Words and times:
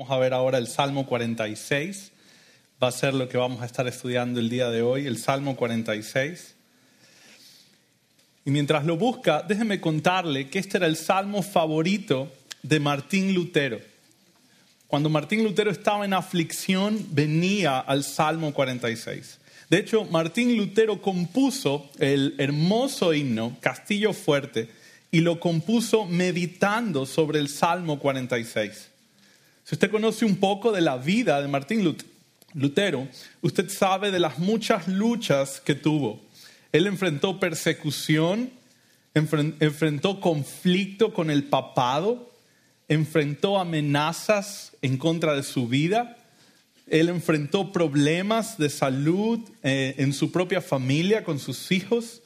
Vamos 0.00 0.16
a 0.16 0.18
ver 0.18 0.32
ahora 0.32 0.56
el 0.56 0.66
Salmo 0.66 1.04
46. 1.04 2.10
Va 2.82 2.88
a 2.88 2.90
ser 2.90 3.12
lo 3.12 3.28
que 3.28 3.36
vamos 3.36 3.60
a 3.60 3.66
estar 3.66 3.86
estudiando 3.86 4.40
el 4.40 4.48
día 4.48 4.70
de 4.70 4.80
hoy, 4.80 5.06
el 5.06 5.18
Salmo 5.18 5.56
46. 5.56 6.54
Y 8.46 8.50
mientras 8.50 8.86
lo 8.86 8.96
busca, 8.96 9.44
déjeme 9.46 9.78
contarle 9.78 10.48
que 10.48 10.58
este 10.58 10.78
era 10.78 10.86
el 10.86 10.96
salmo 10.96 11.42
favorito 11.42 12.32
de 12.62 12.80
Martín 12.80 13.34
Lutero. 13.34 13.78
Cuando 14.86 15.10
Martín 15.10 15.44
Lutero 15.44 15.70
estaba 15.70 16.06
en 16.06 16.14
aflicción, 16.14 17.06
venía 17.10 17.78
al 17.78 18.02
Salmo 18.02 18.54
46. 18.54 19.38
De 19.68 19.80
hecho, 19.80 20.06
Martín 20.06 20.56
Lutero 20.56 21.02
compuso 21.02 21.90
el 21.98 22.36
hermoso 22.38 23.12
himno 23.12 23.58
Castillo 23.60 24.14
Fuerte 24.14 24.70
y 25.10 25.20
lo 25.20 25.38
compuso 25.40 26.06
meditando 26.06 27.04
sobre 27.04 27.38
el 27.38 27.50
Salmo 27.50 27.98
46. 27.98 28.90
Si 29.70 29.76
usted 29.76 29.92
conoce 29.92 30.24
un 30.24 30.34
poco 30.34 30.72
de 30.72 30.80
la 30.80 30.96
vida 30.96 31.40
de 31.40 31.46
Martín 31.46 31.96
Lutero, 32.54 33.06
usted 33.40 33.70
sabe 33.70 34.10
de 34.10 34.18
las 34.18 34.40
muchas 34.40 34.88
luchas 34.88 35.60
que 35.60 35.76
tuvo. 35.76 36.20
Él 36.72 36.88
enfrentó 36.88 37.38
persecución, 37.38 38.50
enfrentó 39.14 40.20
conflicto 40.20 41.14
con 41.14 41.30
el 41.30 41.44
papado, 41.44 42.32
enfrentó 42.88 43.60
amenazas 43.60 44.72
en 44.82 44.98
contra 44.98 45.36
de 45.36 45.44
su 45.44 45.68
vida, 45.68 46.16
él 46.88 47.08
enfrentó 47.08 47.70
problemas 47.70 48.58
de 48.58 48.70
salud 48.70 49.38
eh, 49.62 49.94
en 49.98 50.12
su 50.12 50.32
propia 50.32 50.60
familia, 50.60 51.22
con 51.22 51.38
sus 51.38 51.70
hijos. 51.70 52.22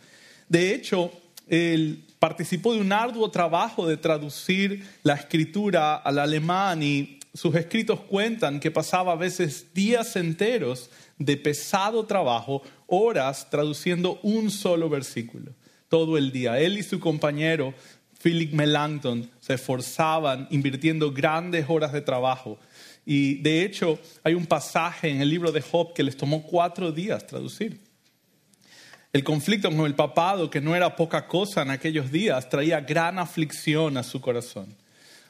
De 0.48 0.74
hecho, 0.74 1.12
él 1.46 2.04
participó 2.18 2.72
de 2.72 2.80
un 2.80 2.90
arduo 2.90 3.30
trabajo 3.30 3.86
de 3.86 3.98
traducir 3.98 4.88
la 5.02 5.12
escritura 5.12 5.96
al 5.96 6.18
alemán 6.18 6.82
y 6.82 7.18
sus 7.34 7.56
escritos 7.56 8.00
cuentan 8.00 8.60
que 8.60 8.70
pasaba 8.70 9.12
a 9.12 9.16
veces 9.16 9.74
días 9.74 10.14
enteros 10.14 10.88
de 11.18 11.36
pesado 11.36 12.06
trabajo, 12.06 12.62
horas 12.86 13.50
traduciendo 13.50 14.20
un 14.22 14.52
solo 14.52 14.88
versículo, 14.88 15.52
todo 15.88 16.16
el 16.16 16.30
día. 16.30 16.60
Él 16.60 16.78
y 16.78 16.84
su 16.84 17.00
compañero, 17.00 17.74
Philip 18.22 18.52
Melanchthon, 18.52 19.28
se 19.40 19.54
esforzaban 19.54 20.46
invirtiendo 20.50 21.12
grandes 21.12 21.66
horas 21.68 21.92
de 21.92 22.00
trabajo. 22.00 22.58
Y 23.04 23.34
de 23.42 23.64
hecho 23.64 23.98
hay 24.22 24.34
un 24.34 24.46
pasaje 24.46 25.10
en 25.10 25.20
el 25.20 25.28
libro 25.28 25.50
de 25.50 25.60
Job 25.60 25.92
que 25.92 26.04
les 26.04 26.16
tomó 26.16 26.44
cuatro 26.44 26.92
días 26.92 27.26
traducir. 27.26 27.80
El 29.12 29.24
conflicto 29.24 29.70
con 29.70 29.86
el 29.86 29.94
papado, 29.94 30.50
que 30.50 30.60
no 30.60 30.74
era 30.74 30.96
poca 30.96 31.26
cosa 31.26 31.62
en 31.62 31.70
aquellos 31.70 32.10
días, 32.10 32.48
traía 32.48 32.80
gran 32.80 33.18
aflicción 33.18 33.96
a 33.96 34.02
su 34.02 34.20
corazón. 34.20 34.74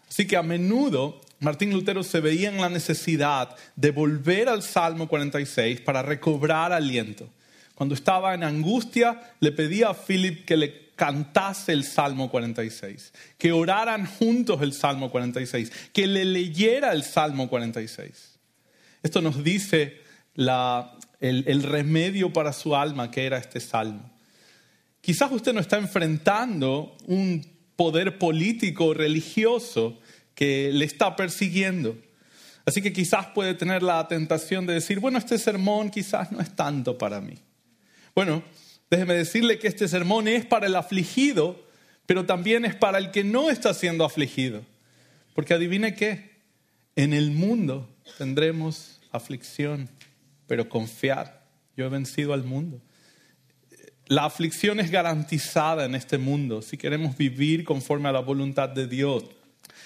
Así 0.09 0.27
que 0.27 0.37
a 0.37 0.43
menudo 0.43 1.21
Martín 1.45 1.73
Lutero 1.73 2.03
se 2.03 2.21
veía 2.21 2.49
en 2.49 2.61
la 2.61 2.71
necesidad 2.71 3.55
de 3.77 3.91
volver 3.91 4.49
al 4.49 4.63
Salmo 4.63 5.07
46 5.07 5.83
para 5.83 6.01
recobrar 6.01 6.73
aliento. 6.73 7.29
Cuando 7.75 7.95
estaba 7.95 8.35
en 8.35 8.43
angustia, 8.43 9.21
le 9.41 9.53
pedía 9.53 9.91
a 9.91 9.95
Philip 9.95 10.47
que 10.47 10.57
le 10.57 10.85
cantase 10.97 11.73
el 11.73 11.85
Salmo 11.85 12.31
46, 12.31 13.13
que 13.37 13.53
oraran 13.53 14.07
juntos 14.07 14.63
el 14.63 14.73
Salmo 14.73 15.11
46, 15.11 15.71
que 15.93 16.07
le 16.07 16.25
leyera 16.25 16.93
el 16.93 17.03
Salmo 17.03 17.49
46. 17.49 18.39
Esto 19.03 19.21
nos 19.21 19.45
dice 19.45 20.01
el, 20.37 21.45
el 21.47 21.63
remedio 21.63 22.33
para 22.33 22.55
su 22.55 22.75
alma 22.75 23.11
que 23.11 23.27
era 23.27 23.37
este 23.37 23.61
salmo. 23.61 24.11
Quizás 25.03 25.31
usted 25.31 25.53
no 25.53 25.61
está 25.61 25.77
enfrentando 25.77 26.97
un 27.07 27.47
poder 27.77 28.19
político 28.19 28.87
o 28.87 28.95
religioso 28.95 30.01
que 30.35 30.71
le 30.73 30.85
está 30.85 31.17
persiguiendo. 31.17 31.97
Así 32.67 32.81
que 32.81 32.93
quizás 32.93 33.27
puede 33.27 33.55
tener 33.55 33.83
la 33.83 34.07
tentación 34.09 34.67
de 34.67 34.75
decir, 34.75 34.99
bueno, 34.99 35.19
este 35.19 35.39
sermón 35.39 35.91
quizás 35.91 36.33
no 36.33 36.41
es 36.41 36.55
tanto 36.57 36.97
para 36.97 37.21
mí. 37.21 37.35
Bueno, 38.15 38.43
déjeme 38.91 39.15
decirle 39.15 39.59
que 39.59 39.69
este 39.69 39.87
sermón 39.87 40.29
es 40.29 40.47
para 40.47 40.67
el 40.67 40.77
afligido, 40.77 41.63
pero 42.07 42.25
también 42.25 42.65
es 42.65 42.75
para 42.75 42.99
el 42.99 43.11
que 43.11 43.23
no 43.23 43.51
está 43.51 43.75
siendo 43.75 44.05
afligido. 44.05 44.63
Porque 45.35 45.55
adivine 45.55 45.95
qué, 45.95 46.31
en 46.97 47.13
el 47.13 47.33
mundo 47.33 47.89
tendremos 48.19 49.01
aflicción, 49.11 49.91
pero 50.47 50.69
confiar, 50.69 51.45
yo 51.77 51.87
he 51.87 51.89
vencido 51.89 52.33
al 52.33 52.45
mundo. 52.45 52.81
La 54.07 54.25
aflicción 54.25 54.81
es 54.81 54.91
garantizada 54.91 55.85
en 55.85 55.95
este 55.95 56.19
mundo 56.19 56.63
si 56.63 56.77
queremos 56.77 57.17
vivir 57.17 57.65
conforme 57.65 58.09
a 58.09 58.13
la 58.13 58.21
voluntad 58.21 58.69
de 58.69 58.87
Dios 58.87 59.25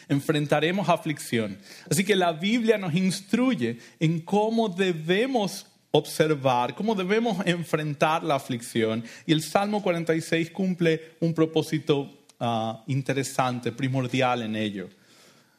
enfrentaremos 0.09 0.89
aflicción. 0.89 1.59
Así 1.91 2.05
que 2.05 2.17
la 2.17 2.33
Biblia 2.33 2.79
nos 2.79 2.95
instruye 2.95 3.79
en 4.01 4.21
cómo 4.21 4.69
debemos 4.69 5.67
observar, 5.91 6.75
cómo 6.75 6.95
debemos 6.95 7.45
enfrentar 7.47 8.23
la 8.23 8.37
aflicción. 8.37 9.05
Y 9.27 9.33
el 9.33 9.43
Salmo 9.43 9.83
46 9.83 10.51
cumple 10.51 11.13
un 11.21 11.35
propósito 11.35 12.11
ah, 12.41 12.83
interesante, 12.87 13.73
primordial 13.73 14.43
en 14.43 14.57
ello. 14.57 14.89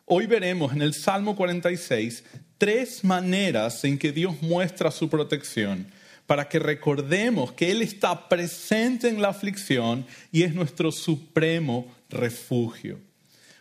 Hoy 0.06 0.26
veremos 0.26 0.74
en 0.74 0.82
el 0.82 0.94
Salmo 0.94 1.36
46 1.36 2.24
tres 2.58 3.04
maneras 3.04 3.84
en 3.86 3.98
que 3.98 4.12
Dios 4.12 4.42
muestra 4.42 4.92
su 4.92 5.10
protección 5.10 5.88
para 6.28 6.48
que 6.48 6.60
recordemos 6.60 7.54
que 7.54 7.72
Él 7.72 7.82
está 7.82 8.30
presente 8.30 9.08
en 9.08 9.20
la 9.20 9.30
aflicción 9.30 10.06
y 10.32 10.44
es 10.44 10.54
nuestro 10.54 10.92
supremo 10.92 11.88
refugio. 12.10 13.00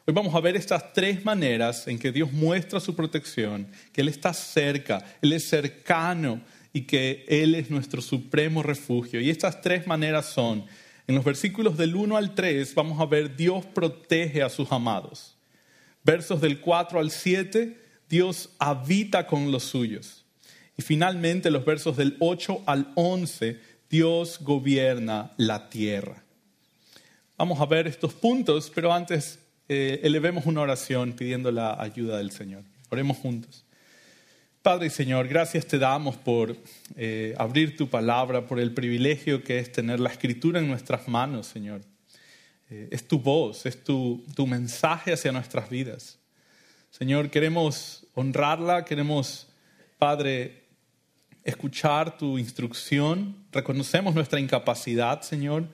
Hoy 0.09 0.15
vamos 0.15 0.35
a 0.35 0.41
ver 0.41 0.57
estas 0.57 0.95
tres 0.95 1.23
maneras 1.23 1.87
en 1.87 1.99
que 1.99 2.11
Dios 2.11 2.33
muestra 2.33 2.81
su 2.81 2.97
protección, 2.97 3.69
que 3.93 4.01
Él 4.01 4.09
está 4.09 4.33
cerca, 4.33 5.05
Él 5.21 5.35
es 5.35 5.47
cercano 5.47 6.41
y 6.73 6.87
que 6.87 7.27
Él 7.29 7.55
es 7.55 7.69
nuestro 7.69 8.01
supremo 8.01 8.63
refugio. 8.63 9.21
Y 9.21 9.29
estas 9.29 9.61
tres 9.61 9.87
maneras 9.87 10.25
son, 10.25 10.65
en 11.07 11.15
los 11.15 11.27
versículos 11.27 11.77
del 11.77 11.95
1 11.95 12.17
al 12.17 12.35
3 12.35 12.75
vamos 12.75 12.99
a 13.03 13.05
ver 13.05 13.37
Dios 13.37 13.67
protege 13.67 14.43
a 14.43 14.49
sus 14.49 14.73
amados. 14.73 15.37
Versos 16.03 16.41
del 16.41 16.63
4 16.63 17.01
al 17.01 17.11
7, 17.11 17.79
Dios 18.09 18.49
habita 18.59 19.27
con 19.27 19.53
los 19.53 19.65
suyos. 19.65 20.25
Y 20.79 20.81
finalmente 20.81 21.51
los 21.51 21.67
versos 21.67 21.99
del 21.99 22.17
8 22.21 22.63
al 22.65 22.93
11, 22.95 23.61
Dios 23.91 24.39
gobierna 24.41 25.33
la 25.37 25.69
tierra. 25.69 26.25
Vamos 27.37 27.61
a 27.61 27.67
ver 27.67 27.87
estos 27.87 28.15
puntos, 28.15 28.73
pero 28.75 28.91
antes 28.91 29.41
eh, 29.69 30.01
elevemos 30.03 30.47
una 30.47 30.63
oración 30.63 31.13
pidiendo 31.13 31.51
la 31.51 31.81
ayuda 31.81 32.19
del 32.19 32.31
Señor. 32.31 32.65
Oremos 32.91 33.19
juntos. 33.19 33.65
Padre 34.63 34.87
y 34.89 34.91
Señor, 34.91 35.29
gracias 35.29 35.67
te 35.67 35.79
damos 35.79 36.17
por 36.17 36.57
eh, 36.97 37.35
abrir 37.39 37.77
tu 37.77 37.89
palabra, 37.89 38.47
por 38.47 38.59
el 38.59 38.73
privilegio 38.75 39.43
que 39.43 39.59
es 39.59 39.71
tener 39.71 40.01
la 40.01 40.11
escritura 40.11 40.59
en 40.59 40.69
nuestras 40.69 41.07
manos, 41.07 41.47
Señor. 41.47 41.83
Eh, 42.71 42.89
es 42.91 43.07
tu 43.07 43.21
voz, 43.21 43.67
es 43.67 43.83
tu, 43.85 44.25
tu 44.35 44.47
mensaje 44.47 45.13
hacia 45.13 45.33
nuestras 45.33 45.71
vidas. 45.71 46.19
Señor, 46.91 47.31
queremos 47.31 48.07
honrarla, 48.15 48.85
queremos, 48.85 49.49
Padre, 49.99 50.65
escuchar 51.45 52.19
tu 52.19 52.39
instrucción, 52.39 53.37
reconocemos 53.53 54.15
nuestra 54.15 54.41
incapacidad, 54.41 55.23
Señor, 55.23 55.69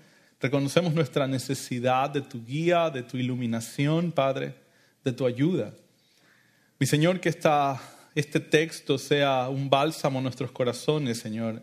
Reconocemos 0.44 0.92
nuestra 0.92 1.26
necesidad 1.26 2.10
de 2.10 2.20
tu 2.20 2.44
guía, 2.44 2.90
de 2.90 3.02
tu 3.02 3.16
iluminación, 3.16 4.12
Padre, 4.12 4.52
de 5.02 5.10
tu 5.10 5.24
ayuda. 5.24 5.72
Mi 6.78 6.86
Señor, 6.86 7.18
que 7.18 7.30
este 8.14 8.40
texto 8.40 8.98
sea 8.98 9.48
un 9.48 9.70
bálsamo 9.70 10.18
en 10.18 10.24
nuestros 10.24 10.50
corazones, 10.50 11.16
Señor, 11.16 11.62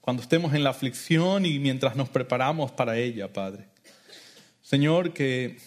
cuando 0.00 0.20
estemos 0.20 0.52
en 0.52 0.64
la 0.64 0.70
aflicción 0.70 1.46
y 1.46 1.60
mientras 1.60 1.94
nos 1.94 2.08
preparamos 2.08 2.72
para 2.72 2.98
ella, 2.98 3.32
Padre. 3.32 3.68
Señor, 4.62 5.12
que 5.12 5.58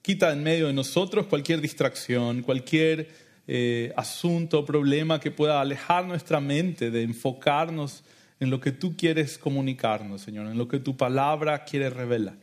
quita 0.00 0.32
en 0.32 0.44
medio 0.44 0.68
de 0.68 0.72
nosotros 0.72 1.26
cualquier 1.26 1.60
distracción, 1.60 2.42
cualquier 2.42 3.08
eh, 3.48 3.92
asunto, 3.96 4.64
problema 4.64 5.18
que 5.18 5.32
pueda 5.32 5.60
alejar 5.60 6.06
nuestra 6.06 6.38
mente 6.38 6.92
de 6.92 7.02
enfocarnos 7.02 8.04
en 8.40 8.50
lo 8.50 8.58
que 8.58 8.72
tú 8.72 8.96
quieres 8.96 9.38
comunicarnos, 9.38 10.22
Señor, 10.22 10.46
en 10.46 10.56
lo 10.58 10.66
que 10.66 10.80
tu 10.80 10.96
palabra 10.96 11.64
quiere 11.64 11.90
revelar. 11.90 12.38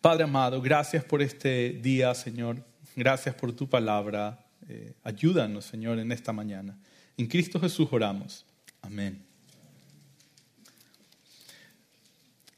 Padre 0.00 0.24
amado, 0.24 0.60
gracias 0.60 1.04
por 1.04 1.22
este 1.22 1.70
día, 1.70 2.14
Señor. 2.14 2.62
Gracias 2.94 3.34
por 3.34 3.52
tu 3.52 3.68
palabra. 3.68 4.46
Eh, 4.68 4.92
ayúdanos, 5.02 5.64
Señor, 5.64 5.98
en 5.98 6.12
esta 6.12 6.32
mañana. 6.32 6.78
En 7.16 7.26
Cristo 7.26 7.58
Jesús 7.58 7.88
oramos. 7.90 8.44
Amén. 8.82 9.22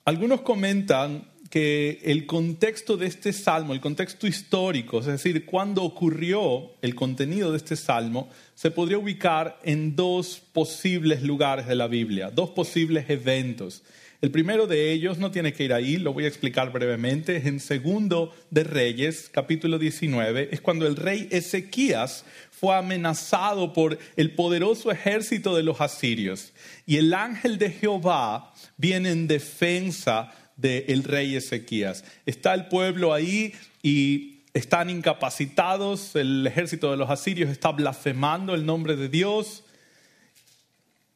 Algunos 0.04 0.40
comentan 0.40 1.24
que 1.52 2.00
el 2.04 2.24
contexto 2.24 2.96
de 2.96 3.06
este 3.06 3.30
salmo, 3.30 3.74
el 3.74 3.80
contexto 3.82 4.26
histórico, 4.26 5.00
es 5.00 5.04
decir, 5.04 5.44
cuando 5.44 5.82
ocurrió 5.82 6.70
el 6.80 6.94
contenido 6.94 7.50
de 7.50 7.58
este 7.58 7.76
salmo, 7.76 8.30
se 8.54 8.70
podría 8.70 8.96
ubicar 8.96 9.60
en 9.62 9.94
dos 9.94 10.40
posibles 10.54 11.22
lugares 11.22 11.66
de 11.66 11.74
la 11.74 11.88
Biblia, 11.88 12.30
dos 12.30 12.48
posibles 12.52 13.04
eventos. 13.10 13.82
El 14.22 14.30
primero 14.30 14.66
de 14.66 14.92
ellos, 14.92 15.18
no 15.18 15.30
tiene 15.30 15.52
que 15.52 15.64
ir 15.64 15.74
ahí, 15.74 15.98
lo 15.98 16.14
voy 16.14 16.24
a 16.24 16.28
explicar 16.28 16.72
brevemente, 16.72 17.36
es 17.36 17.44
en 17.44 17.60
segundo 17.60 18.34
de 18.50 18.64
Reyes, 18.64 19.28
capítulo 19.30 19.78
19, 19.78 20.48
es 20.52 20.60
cuando 20.62 20.86
el 20.86 20.96
rey 20.96 21.28
Ezequías 21.30 22.24
fue 22.50 22.76
amenazado 22.76 23.74
por 23.74 23.98
el 24.16 24.34
poderoso 24.34 24.90
ejército 24.90 25.54
de 25.54 25.64
los 25.64 25.82
asirios. 25.82 26.54
Y 26.86 26.96
el 26.96 27.12
ángel 27.12 27.58
de 27.58 27.72
Jehová 27.72 28.54
viene 28.78 29.10
en 29.10 29.26
defensa 29.26 30.32
del 30.62 31.04
rey 31.04 31.36
Ezequías. 31.36 32.04
Está 32.24 32.54
el 32.54 32.68
pueblo 32.68 33.12
ahí 33.12 33.52
y 33.82 34.44
están 34.54 34.88
incapacitados, 34.88 36.14
el 36.16 36.46
ejército 36.46 36.90
de 36.90 36.96
los 36.96 37.10
asirios 37.10 37.50
está 37.50 37.72
blasfemando 37.72 38.54
el 38.54 38.64
nombre 38.64 38.96
de 38.96 39.08
Dios. 39.08 39.64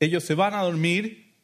Ellos 0.00 0.24
se 0.24 0.34
van 0.34 0.54
a 0.54 0.62
dormir 0.62 1.34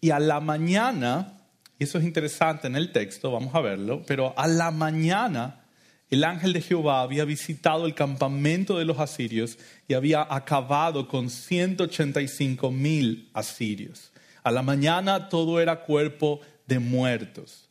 y 0.00 0.10
a 0.10 0.18
la 0.18 0.40
mañana, 0.40 1.40
y 1.78 1.84
eso 1.84 1.98
es 1.98 2.04
interesante 2.04 2.66
en 2.66 2.74
el 2.74 2.90
texto, 2.90 3.30
vamos 3.30 3.54
a 3.54 3.60
verlo, 3.60 4.02
pero 4.06 4.34
a 4.36 4.48
la 4.48 4.70
mañana 4.70 5.62
el 6.10 6.24
ángel 6.24 6.52
de 6.52 6.60
Jehová 6.60 7.00
había 7.00 7.24
visitado 7.24 7.86
el 7.86 7.94
campamento 7.94 8.78
de 8.78 8.84
los 8.84 8.98
asirios 8.98 9.58
y 9.88 9.94
había 9.94 10.26
acabado 10.28 11.08
con 11.08 11.30
185 11.30 12.70
mil 12.70 13.30
asirios. 13.32 14.12
A 14.42 14.50
la 14.50 14.62
mañana 14.62 15.28
todo 15.28 15.60
era 15.60 15.80
cuerpo 15.80 16.40
de 16.66 16.78
muertos. 16.78 17.68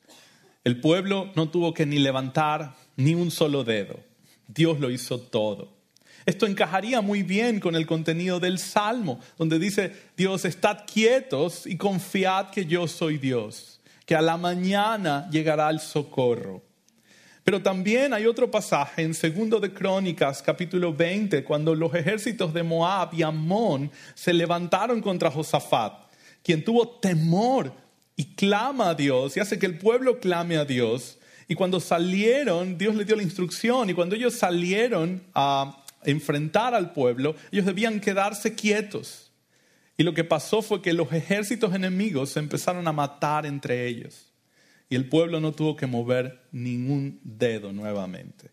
El 0.64 0.80
pueblo 0.80 1.32
no 1.36 1.50
tuvo 1.50 1.74
que 1.74 1.86
ni 1.86 2.00
levantar 2.00 2.76
ni 2.96 3.16
un 3.16 3.32
solo 3.32 3.64
dedo. 3.64 4.00
Dios 4.48 4.80
lo 4.80 4.92
hizo 4.92 5.20
todo. 5.20 5.82
Esto 6.26 6.46
encajaría 6.46 7.02
muy 7.02 7.24
bien 7.24 7.60
con 7.60 7.76
el 7.76 7.88
contenido 7.88 8.40
del 8.40 8.60
Salmo, 8.60 9.20
donde 9.38 9.58
dice, 9.58 9.92
Dios, 10.16 10.46
estad 10.46 10.86
quietos 10.86 11.66
y 11.66 11.78
confiad 11.78 12.52
que 12.52 12.66
yo 12.66 12.88
soy 12.88 13.18
Dios, 13.18 13.82
que 14.06 14.16
a 14.16 14.22
la 14.22 14.38
mañana 14.38 15.28
llegará 15.32 15.70
el 15.70 15.80
socorro. 15.80 16.62
Pero 17.44 17.64
también 17.64 18.14
hay 18.14 18.28
otro 18.28 18.52
pasaje 18.52 19.02
en 19.02 19.16
Segundo 19.16 19.60
de 19.60 19.74
Crónicas, 19.74 20.44
capítulo 20.44 20.94
20, 20.94 21.44
cuando 21.44 21.74
los 21.74 21.94
ejércitos 21.96 22.54
de 22.54 22.62
Moab 22.62 23.16
y 23.16 23.24
Amón 23.24 23.90
se 24.14 24.32
levantaron 24.32 25.02
contra 25.02 25.32
Josafat, 25.32 26.06
quien 26.44 26.64
tuvo 26.64 26.88
temor 26.88 27.74
y 28.22 28.36
clama 28.36 28.92
a 28.92 28.94
Dios 28.94 29.36
y 29.36 29.40
hace 29.40 29.58
que 29.58 29.66
el 29.66 29.80
pueblo 29.80 30.20
clame 30.20 30.56
a 30.58 30.64
Dios. 30.64 31.18
Y 31.48 31.56
cuando 31.56 31.80
salieron, 31.80 32.78
Dios 32.78 32.94
le 32.94 33.04
dio 33.04 33.16
la 33.16 33.24
instrucción, 33.24 33.90
y 33.90 33.96
cuando 33.96 34.16
ellos 34.16 34.36
salieron 34.36 35.24
a 35.34 35.84
enfrentar 36.04 36.76
al 36.76 36.94
pueblo, 36.94 37.36
ellos 37.52 37.66
debían 37.66 38.00
quedarse 38.00 38.54
quietos. 38.54 39.32
Y 39.98 40.04
lo 40.04 40.14
que 40.14 40.24
pasó 40.24 40.62
fue 40.62 40.84
que 40.84 40.94
los 40.94 41.12
ejércitos 41.12 41.74
enemigos 41.74 42.30
se 42.30 42.40
empezaron 42.40 42.88
a 42.88 42.92
matar 42.92 43.48
entre 43.48 43.88
ellos. 43.88 44.32
Y 44.88 44.96
el 44.96 45.10
pueblo 45.10 45.40
no 45.40 45.52
tuvo 45.52 45.76
que 45.76 45.88
mover 45.88 46.44
ningún 46.52 47.20
dedo 47.24 47.74
nuevamente. 47.74 48.52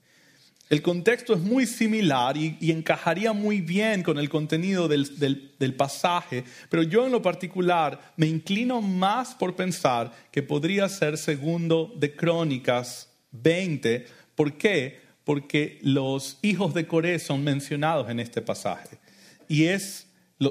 El 0.70 0.82
contexto 0.82 1.34
es 1.34 1.40
muy 1.40 1.66
similar 1.66 2.36
y, 2.36 2.56
encajaría 2.70 3.32
muy 3.32 3.60
bien 3.60 4.02
con 4.02 4.18
el 4.18 4.28
contenido 4.28 4.86
del, 4.86 5.18
del, 5.58 5.74
pasaje, 5.74 6.44
pero 6.68 6.82
yo 6.82 7.06
en 7.06 7.12
lo 7.12 7.22
particular 7.22 8.12
me 8.16 8.26
inclino 8.26 8.82
más 8.82 9.34
por 9.34 9.56
pensar 9.56 10.12
que 10.30 10.42
podría 10.42 10.88
ser 10.88 11.16
segundo 11.16 11.92
de 11.96 12.14
Crónicas 12.14 13.08
20. 13.32 14.06
¿Por 14.34 14.58
qué? 14.58 15.08
porque 15.28 15.78
los 15.82 16.38
hijos 16.40 16.72
de 16.72 16.86
Coré 16.86 17.18
son 17.18 17.44
mencionados 17.44 18.08
en 18.08 18.18
este 18.18 18.40
pasaje. 18.40 18.96
Y 19.46 19.64
es, 19.64 20.06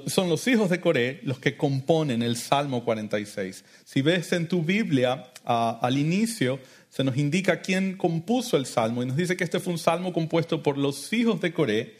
son 0.06 0.30
los 0.30 0.48
hijos 0.48 0.70
de 0.70 0.80
Coré 0.80 1.20
los 1.24 1.40
que 1.40 1.58
componen 1.58 2.22
el 2.22 2.36
Salmo 2.38 2.86
46. 2.86 3.66
Si 3.84 4.04
ves 4.04 4.32
en 4.34 4.48
tu 4.48 4.62
Biblia, 4.62 5.32
al 5.44 5.98
inicio, 5.98 6.60
se 6.98 7.04
nos 7.04 7.16
indica 7.16 7.62
quién 7.62 7.96
compuso 7.96 8.58
el 8.58 8.66
Salmo 8.66 9.04
y 9.04 9.06
nos 9.06 9.18
dice 9.18 9.38
que 9.38 9.44
este 9.44 9.60
fue 9.60 9.72
un 9.72 9.78
Salmo 9.78 10.12
compuesto 10.12 10.64
por 10.64 10.80
los 10.80 11.14
hijos 11.14 11.40
de 11.40 11.54
Coré. 11.54 11.96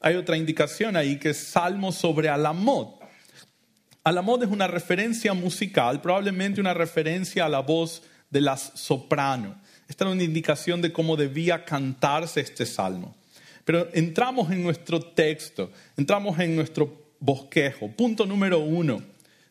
Hay 0.00 0.14
otra 0.14 0.38
indicación 0.38 0.96
ahí 0.96 1.18
que 1.18 1.28
es 1.28 1.36
Salmo 1.36 1.92
sobre 1.92 2.30
Alamot. 2.30 2.98
Alamot 4.04 4.42
es 4.44 4.48
una 4.48 4.66
referencia 4.66 5.34
musical, 5.34 6.00
probablemente 6.00 6.62
una 6.62 6.72
referencia 6.72 7.44
a 7.44 7.50
la 7.50 7.60
voz 7.60 8.02
de 8.30 8.40
las 8.40 8.72
soprano. 8.74 9.60
Esta 9.86 10.04
era 10.04 10.14
una 10.14 10.22
indicación 10.22 10.80
de 10.80 10.94
cómo 10.94 11.18
debía 11.18 11.66
cantarse 11.66 12.40
este 12.40 12.64
salmo. 12.64 13.14
Pero 13.66 13.90
entramos 13.92 14.50
en 14.50 14.62
nuestro 14.62 14.98
texto, 14.98 15.70
entramos 15.94 16.38
en 16.40 16.56
nuestro 16.56 17.12
bosquejo. 17.20 17.90
Punto 17.90 18.24
número 18.24 18.60
uno. 18.60 19.02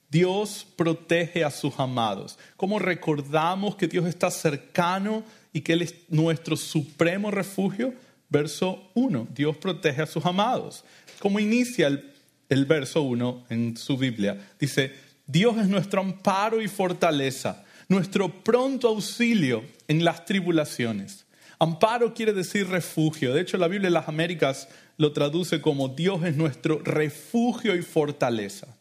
Dios 0.10 0.66
protege 0.76 1.44
a 1.44 1.52
sus 1.52 1.80
amados. 1.80 2.38
¿Cómo 2.56 2.80
recordamos 2.80 3.76
que 3.76 3.88
Dios 3.88 4.06
está 4.06 4.32
cercano 4.32 5.24
y 5.52 5.62
que 5.62 5.74
Él 5.74 5.82
es 5.82 5.96
nuestro 6.10 6.56
supremo 6.56 7.32
refugio? 7.32 7.94
Verso 8.30 8.90
1. 8.94 9.28
Dios 9.34 9.58
protege 9.58 10.02
a 10.02 10.08
sus 10.08 10.26
amados. 10.26 10.84
¿Cómo 11.20 11.40
inicia 11.40 11.88
el, 11.88 12.14
el 12.50 12.66
verso 12.66 13.02
1 13.02 13.46
en 13.50 13.78
su 13.78 13.98
Biblia? 13.98 14.50
Dice, 14.60 14.94
Dios 15.26 15.58
es 15.58 15.68
nuestro 15.68 16.02
amparo 16.02 16.62
y 16.62 16.68
fortaleza 16.68 17.66
nuestro 17.90 18.44
pronto 18.44 18.90
auxilio 18.90 19.64
en 19.88 20.04
las 20.04 20.26
tribulaciones. 20.26 21.26
Amparo 21.60 22.14
quiere 22.14 22.34
decir 22.34 22.68
refugio. 22.68 23.34
De 23.34 23.42
hecho, 23.42 23.58
la 23.58 23.68
Biblia 23.68 23.90
de 23.90 23.94
las 23.94 24.08
Américas 24.08 24.68
lo 24.98 25.12
traduce 25.14 25.62
como 25.62 25.90
Dios 25.90 26.24
es 26.24 26.36
nuestro 26.36 26.80
refugio 26.84 27.76
y 27.76 27.82
fortaleza. 27.82 28.77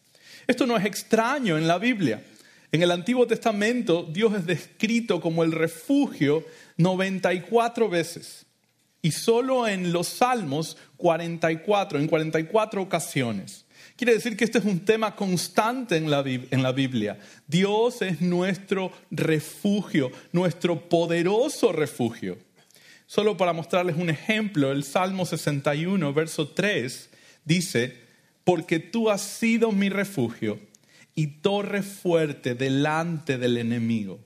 Esto 0.47 0.67
no 0.67 0.77
es 0.77 0.85
extraño 0.85 1.59
en 1.59 1.67
la 1.67 1.79
Biblia. 1.79 2.23
En 2.73 2.83
el 2.83 2.91
Antiguo 2.91 3.27
Testamento, 3.27 4.03
Dios 4.03 4.35
es 4.35 4.47
descrito 4.47 5.21
como 5.21 5.45
el 5.45 5.53
refugio 5.53 6.45
94 6.77 7.89
veces. 7.89 8.47
Y 9.03 9.13
solo 9.13 9.69
en 9.69 9.93
los 9.93 10.09
Salmos 10.09 10.77
44, 10.97 11.99
en 11.99 12.09
44 12.09 12.83
ocasiones. 12.83 13.67
Quiere 13.97 14.13
decir 14.13 14.37
que 14.37 14.45
este 14.45 14.59
es 14.59 14.65
un 14.65 14.81
tema 14.81 15.17
constante 15.17 15.97
en 15.97 16.11
la, 16.11 16.23
Biblia. 16.73 17.19
Dios 17.47 18.03
es 18.03 18.21
nuestro 18.21 18.93
refugio, 19.11 20.13
nuestro 20.33 20.89
poderoso 20.89 21.73
refugio. 21.73 22.37
Solo 23.07 23.37
para 23.37 23.55
mostrarles 23.55 23.97
un 23.97 24.11
ejemplo, 24.11 24.71
el 24.71 24.85
Salmo 24.85 25.25
61, 25.25 26.13
verso 26.13 26.49
3, 26.49 27.09
dice, 27.45 28.06
porque 28.47 28.79
tú 28.79 29.11
has 29.11 29.23
sido 29.23 29.73
mi 29.73 29.89
refugio 29.89 30.61
y 31.17 31.27
torre 31.27 31.83
fuerte 31.83 32.55
delante 32.55 33.39
del 33.39 33.59
enemigo. 33.59 34.21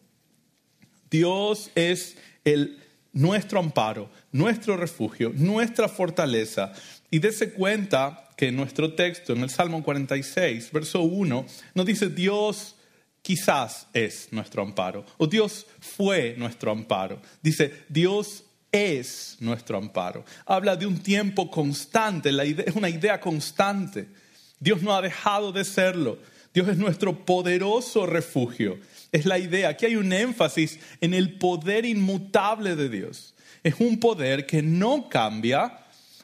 Dios 1.11 1.71
es 1.75 2.19
el, 2.45 2.79
nuestro 3.15 3.61
amparo, 3.61 4.11
nuestro 4.31 4.77
refugio, 4.77 5.33
nuestra 5.35 5.89
fortaleza. 5.89 6.71
Y 7.11 7.19
dése 7.19 7.55
cuenta 7.55 8.29
que 8.37 8.53
nuestro 8.53 8.93
texto, 8.93 9.33
en 9.33 9.43
el 9.43 9.49
Salmo 9.49 9.83
46, 9.83 10.71
verso 10.71 11.01
1, 11.01 11.47
nos 11.75 11.87
dice 11.87 12.11
Dios 12.11 12.77
quizás 13.23 13.87
es 13.95 14.29
nuestro 14.33 14.63
amparo, 14.63 15.07
o 15.17 15.27
Dios 15.27 15.67
fue 15.81 16.35
nuestro 16.37 16.73
amparo. 16.73 17.23
Dice 17.41 17.73
Dios 17.89 18.45
es 18.73 19.37
nuestro 19.41 19.79
amparo. 19.79 20.25
Habla 20.47 20.77
de 20.77 20.87
un 20.87 20.99
tiempo 20.99 21.51
constante, 21.51 22.31
es 22.67 22.77
una 22.77 22.89
idea 22.89 23.21
constante. 23.21 24.09
Dios 24.59 24.83
no 24.83 24.95
ha 24.95 25.03
dejado 25.03 25.53
de 25.53 25.65
serlo. 25.65 26.19
Dios 26.53 26.69
es 26.69 26.77
nuestro 26.77 27.25
poderoso 27.25 28.07
refugio. 28.07 28.79
Es 29.13 29.25
la 29.25 29.39
idea. 29.39 29.71
Aquí 29.71 29.87
hay 29.87 29.97
un 29.97 30.13
énfasis 30.13 30.79
en 31.01 31.15
el 31.15 31.39
poder 31.39 31.85
inmutable 31.85 32.77
de 32.77 32.89
Dios. 32.89 33.35
Es 33.63 33.75
un 33.79 33.99
poder 33.99 34.47
que 34.47 34.63
no 34.63 35.09
cambia, 35.09 35.81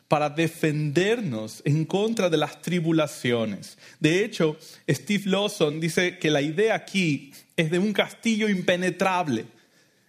para 0.09 0.31
defendernos 0.31 1.63
en 1.65 1.85
contra 1.85 2.31
de 2.31 2.37
las 2.37 2.63
tribulaciones. 2.63 3.77
De 3.99 4.25
hecho, 4.25 4.57
Steve 4.89 5.25
Lawson 5.27 5.81
dice 5.81 6.19
que 6.19 6.31
la 6.31 6.41
idea 6.41 6.75
aquí 6.75 7.33
es 7.57 7.71
de 7.71 7.79
un 7.79 7.93
castillo 7.93 8.49
impenetrable. 8.49 9.47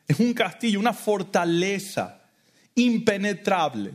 Es 0.08 0.20
un 0.20 0.34
castillo, 0.34 0.80
una 0.80 0.94
fortaleza 0.94 2.22
impenetrable, 2.78 3.92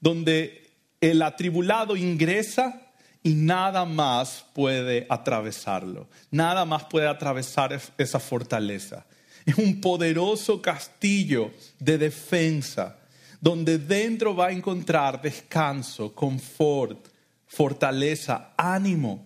donde 0.00 0.72
el 1.00 1.22
atribulado 1.22 1.96
ingresa 1.96 2.82
y 3.22 3.34
nada 3.34 3.84
más 3.84 4.44
puede 4.54 5.06
atravesarlo. 5.08 6.08
Nada 6.30 6.64
más 6.64 6.84
puede 6.84 7.06
atravesar 7.06 7.78
esa 7.98 8.18
fortaleza. 8.18 9.06
Es 9.44 9.56
un 9.58 9.80
poderoso 9.80 10.60
castillo 10.60 11.52
de 11.78 11.98
defensa 11.98 12.98
donde 13.40 13.78
dentro 13.78 14.34
va 14.34 14.46
a 14.46 14.52
encontrar 14.52 15.20
descanso, 15.20 16.14
confort, 16.14 17.08
fortaleza, 17.46 18.52
ánimo. 18.56 19.24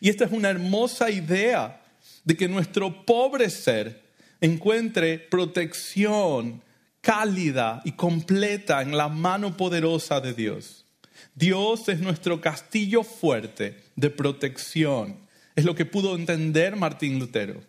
Y 0.00 0.10
esta 0.10 0.24
es 0.24 0.32
una 0.32 0.50
hermosa 0.50 1.10
idea 1.10 1.82
de 2.24 2.36
que 2.36 2.48
nuestro 2.48 3.06
pobre 3.06 3.48
ser 3.48 4.04
encuentre 4.40 5.18
protección 5.18 6.62
cálida 7.06 7.82
y 7.84 7.92
completa 7.92 8.82
en 8.82 8.96
la 8.96 9.06
mano 9.06 9.56
poderosa 9.56 10.20
de 10.20 10.34
Dios. 10.34 10.86
Dios 11.36 11.88
es 11.88 12.00
nuestro 12.00 12.40
castillo 12.40 13.04
fuerte 13.04 13.80
de 13.94 14.10
protección. 14.10 15.16
Es 15.54 15.64
lo 15.64 15.76
que 15.76 15.84
pudo 15.84 16.16
entender 16.16 16.74
Martín 16.74 17.20
Lutero. 17.20 17.62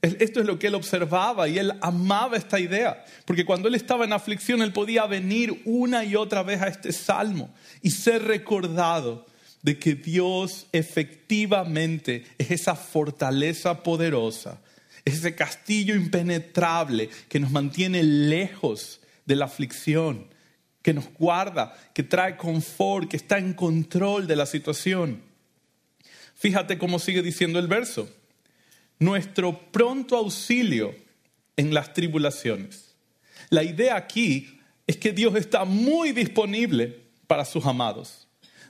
Esto 0.00 0.40
es 0.40 0.46
lo 0.46 0.58
que 0.58 0.68
él 0.68 0.76
observaba 0.76 1.46
y 1.46 1.58
él 1.58 1.74
amaba 1.82 2.38
esta 2.38 2.58
idea, 2.58 3.04
porque 3.26 3.44
cuando 3.44 3.68
él 3.68 3.74
estaba 3.74 4.06
en 4.06 4.14
aflicción, 4.14 4.62
él 4.62 4.72
podía 4.72 5.04
venir 5.04 5.60
una 5.66 6.02
y 6.02 6.16
otra 6.16 6.42
vez 6.42 6.62
a 6.62 6.68
este 6.68 6.92
salmo 6.92 7.52
y 7.82 7.90
ser 7.90 8.22
recordado 8.22 9.26
de 9.60 9.78
que 9.78 9.94
Dios 9.94 10.68
efectivamente 10.72 12.24
es 12.38 12.50
esa 12.50 12.76
fortaleza 12.76 13.82
poderosa, 13.82 14.58
es 15.04 15.14
ese 15.14 15.34
castillo 15.34 15.94
impenetrable 15.94 17.10
que 17.28 17.40
nos 17.40 17.50
mantiene 17.50 18.02
lejos 18.02 19.00
de 19.26 19.36
la 19.36 19.44
aflicción, 19.46 20.26
que 20.82 20.94
nos 20.94 21.12
guarda, 21.14 21.76
que 21.94 22.02
trae 22.02 22.36
confort, 22.36 23.08
que 23.08 23.16
está 23.16 23.38
en 23.38 23.54
control 23.54 24.26
de 24.26 24.36
la 24.36 24.46
situación. 24.46 25.22
Fíjate 26.34 26.78
cómo 26.78 26.98
sigue 26.98 27.22
diciendo 27.22 27.58
el 27.58 27.68
verso. 27.68 28.08
Nuestro 28.98 29.70
pronto 29.72 30.16
auxilio 30.16 30.94
en 31.56 31.74
las 31.74 31.92
tribulaciones. 31.92 32.94
La 33.50 33.62
idea 33.62 33.96
aquí 33.96 34.60
es 34.86 34.96
que 34.96 35.12
Dios 35.12 35.34
está 35.36 35.64
muy 35.64 36.12
disponible 36.12 37.02
para 37.26 37.44
sus 37.44 37.64
amados. 37.66 38.28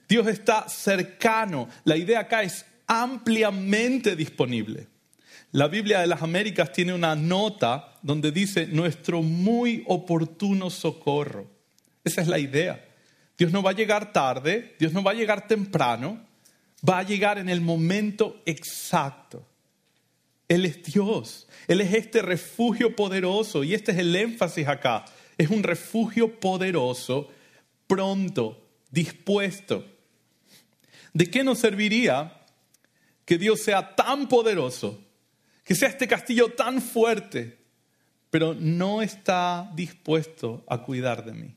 Dios 0.09 0.26
está 0.26 0.69
cercano. 0.69 1.69
La 1.85 1.97
idea 1.97 2.21
acá 2.21 2.43
es 2.43 2.64
ampliamente 2.87 4.14
disponible. 4.17 4.88
La 5.54 5.68
Biblia 5.68 6.00
de 6.00 6.08
las 6.08 6.20
Américas 6.20 6.73
tiene 6.73 6.92
una 6.92 7.14
nota 7.14 7.94
donde 8.02 8.32
dice 8.32 8.66
nuestro 8.66 9.23
muy 9.23 9.84
oportuno 9.87 10.68
socorro. 10.68 11.46
Esa 12.02 12.23
es 12.23 12.26
la 12.26 12.40
idea. 12.40 12.84
Dios 13.38 13.52
no 13.52 13.62
va 13.62 13.70
a 13.70 13.75
llegar 13.75 14.12
tarde, 14.12 14.75
Dios 14.80 14.92
no 14.92 15.04
va 15.04 15.12
a 15.12 15.14
llegar 15.14 15.46
temprano, 15.46 16.26
va 16.87 16.99
a 16.99 17.02
llegar 17.04 17.38
en 17.38 17.49
el 17.49 17.61
momento 17.61 18.42
exacto. 18.46 19.46
Él 20.49 20.66
es 20.66 20.82
Dios, 20.82 21.46
Él 21.68 21.80
es 21.80 21.94
este 21.94 22.20
refugio 22.20 22.96
poderoso 22.96 23.62
y 23.62 23.75
este 23.75 23.92
es 23.92 23.99
el 23.99 24.16
énfasis 24.16 24.66
acá. 24.66 25.04
Es 25.38 25.50
un 25.50 25.62
refugio 25.62 26.40
poderoso, 26.40 27.28
pronto, 27.87 28.61
dispuesto. 28.90 29.84
¿De 31.12 31.30
qué 31.30 31.44
nos 31.44 31.61
serviría 31.61 32.40
que 33.25 33.38
Dios 33.38 33.61
sea 33.61 33.94
tan 33.94 34.28
poderoso, 34.28 35.03
que 35.64 35.75
sea 35.75 35.88
este 35.88 36.06
castillo 36.06 36.52
tan 36.52 36.80
fuerte, 36.80 37.59
pero 38.30 38.54
no 38.54 39.02
está 39.02 39.71
dispuesto 39.75 40.64
a 40.68 40.83
cuidar 40.83 41.25
de 41.25 41.33
mí? 41.33 41.56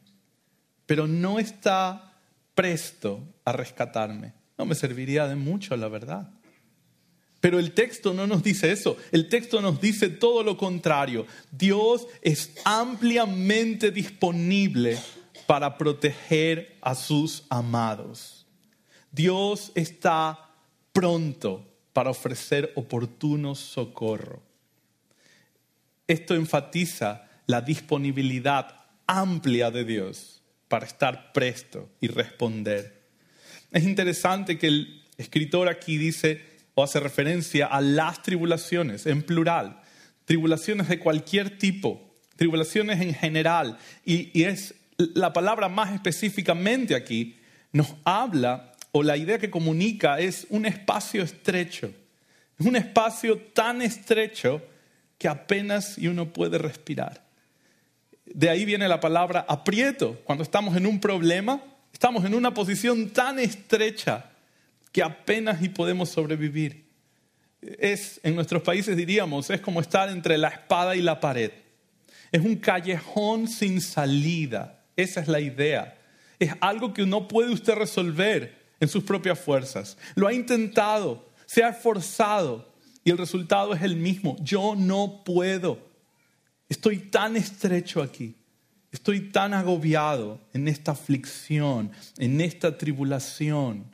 pero 0.88 1.06
no 1.06 1.38
está 1.38 2.16
presto 2.56 3.22
a 3.46 3.52
rescatarme. 3.52 4.34
No 4.58 4.66
me 4.66 4.74
serviría 4.74 5.28
de 5.28 5.36
mucho, 5.36 5.76
la 5.76 5.90
verdad. 5.90 6.32
Pero 7.40 7.60
el 7.60 7.74
texto 7.74 8.16
no 8.16 8.26
nos 8.26 8.42
dice 8.42 8.72
eso, 8.72 8.98
el 9.12 9.30
texto 9.30 9.62
nos 9.62 9.80
dice 9.80 10.10
todo 10.10 10.42
lo 10.42 10.58
contrario. 10.58 11.28
Dios 11.52 12.08
es 12.24 12.54
ampliamente 12.64 13.92
disponible 13.92 14.98
para 15.46 15.78
proteger 15.78 16.78
a 16.82 16.96
sus 16.96 17.46
amados. 17.50 18.48
Dios 19.12 19.72
está 19.76 20.50
pronto 20.94 21.64
para 21.98 22.12
ofrecer 22.12 22.74
oportuno 22.76 23.56
socorro. 23.56 24.44
Esto 26.06 26.36
enfatiza 26.36 27.28
la 27.48 27.62
disponibilidad 27.62 28.86
amplia 29.08 29.72
de 29.72 29.84
Dios 29.84 30.44
para 30.68 30.86
estar 30.86 31.34
presto 31.34 31.90
y 32.00 32.06
responder. 32.10 33.02
Es 33.72 33.84
interesante 33.84 34.60
que 34.60 34.68
el 34.68 35.06
escritor 35.18 35.70
aquí 35.70 35.98
dice 35.98 36.40
o 36.76 36.84
hace 36.84 37.00
referencia 37.00 37.66
a 37.66 37.82
las 37.82 38.22
tribulaciones 38.22 39.08
en 39.08 39.24
plural, 39.24 39.82
tribulaciones 40.26 40.90
de 40.90 41.00
cualquier 41.00 41.58
tipo, 41.58 42.14
tribulaciones 42.36 43.02
en 43.02 43.16
general, 43.16 43.80
y, 44.06 44.44
es 44.44 44.76
la 45.00 45.34
palabra 45.34 45.68
más 45.68 45.96
específicamente 45.96 46.94
aquí, 46.94 47.40
nos 47.72 47.96
habla 48.04 48.74
o 48.98 49.04
la 49.04 49.16
idea 49.16 49.38
que 49.38 49.52
comunica 49.52 50.20
es 50.20 50.48
un 50.50 50.66
espacio 50.66 51.22
estrecho, 51.22 51.92
es 52.60 52.66
un 52.66 52.76
espacio 52.76 53.38
tan 53.38 53.84
estrecho 53.84 54.60
que 55.20 55.28
apenas 55.28 56.00
uno 56.00 56.34
puede 56.34 56.58
respirar. 56.58 57.24
De 58.26 58.50
ahí 58.50 58.66
viene 58.66 58.88
la 58.88 59.00
palabra 59.00 59.46
aprieto. 59.48 60.20
Cuando 60.24 60.44
estamos 60.44 60.76
en 60.76 60.88
un 60.88 61.00
problema, 61.00 61.62
estamos 61.94 62.26
en 62.26 62.34
una 62.34 62.56
posición 62.56 63.12
tan 63.12 63.38
estrecha 63.38 64.32
que 64.92 65.04
apenas 65.04 65.62
y 65.62 65.70
podemos 65.70 66.10
sobrevivir. 66.10 66.88
Es, 67.62 68.20
en 68.24 68.34
nuestros 68.34 68.64
países 68.64 68.98
diríamos, 68.98 69.52
es 69.52 69.62
como 69.62 69.80
estar 69.80 70.10
entre 70.10 70.40
la 70.40 70.48
espada 70.48 70.96
y 70.96 71.04
la 71.04 71.20
pared. 71.20 71.52
Es 72.32 72.42
un 72.42 72.56
callejón 72.56 73.48
sin 73.48 73.80
salida. 73.80 74.84
Esa 74.96 75.22
es 75.22 75.28
la 75.28 75.40
idea. 75.40 75.96
Es 76.40 76.54
algo 76.62 76.94
que 76.96 77.06
no 77.06 77.28
puede 77.28 77.52
usted 77.52 77.76
resolver 77.76 78.57
en 78.80 78.88
sus 78.88 79.04
propias 79.04 79.40
fuerzas. 79.40 79.98
Lo 80.16 80.28
ha 80.28 80.34
intentado, 80.34 81.30
se 81.46 81.64
ha 81.64 81.70
esforzado 81.70 82.74
y 83.04 83.12
el 83.12 83.18
resultado 83.18 83.74
es 83.74 83.82
el 83.82 83.96
mismo. 83.96 84.36
Yo 84.42 84.76
no 84.76 85.24
puedo. 85.24 85.80
Estoy 86.70 86.98
tan 86.98 87.38
estrecho 87.38 88.02
aquí. 88.02 88.36
Estoy 88.92 89.32
tan 89.32 89.54
agobiado 89.54 90.40
en 90.54 90.68
esta 90.68 90.92
aflicción, 90.92 91.92
en 92.18 92.42
esta 92.42 92.78
tribulación. 92.78 93.86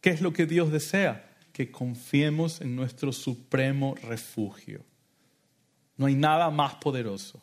¿Qué 0.00 0.10
es 0.10 0.20
lo 0.20 0.32
que 0.32 0.46
Dios 0.46 0.70
desea? 0.70 1.30
Que 1.52 1.70
confiemos 1.70 2.60
en 2.60 2.76
nuestro 2.76 3.12
supremo 3.12 3.94
refugio. 4.02 4.84
No 5.96 6.06
hay 6.06 6.14
nada 6.14 6.50
más 6.50 6.74
poderoso. 6.74 7.42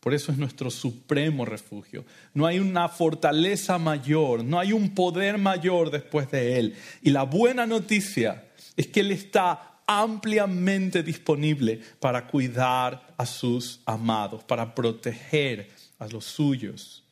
Por 0.00 0.14
eso 0.14 0.30
es 0.30 0.38
nuestro 0.38 0.70
supremo 0.70 1.44
refugio. 1.44 2.04
No 2.32 2.46
hay 2.46 2.60
una 2.60 2.88
fortaleza 2.88 3.78
mayor, 3.78 4.44
no 4.44 4.58
hay 4.58 4.72
un 4.72 4.94
poder 4.94 5.38
mayor 5.38 5.90
después 5.90 6.30
de 6.30 6.58
Él. 6.58 6.76
Y 7.02 7.10
la 7.10 7.24
buena 7.24 7.66
noticia 7.66 8.48
es 8.76 8.86
que 8.86 9.00
Él 9.00 9.10
está 9.10 9.80
ampliamente 9.86 11.02
disponible 11.02 11.80
para 11.98 12.26
cuidar 12.26 13.14
a 13.16 13.26
sus 13.26 13.80
amados, 13.86 14.44
para 14.44 14.74
proteger 14.74 15.70
a 15.98 16.06
los 16.06 16.26
suyos. 16.26 17.02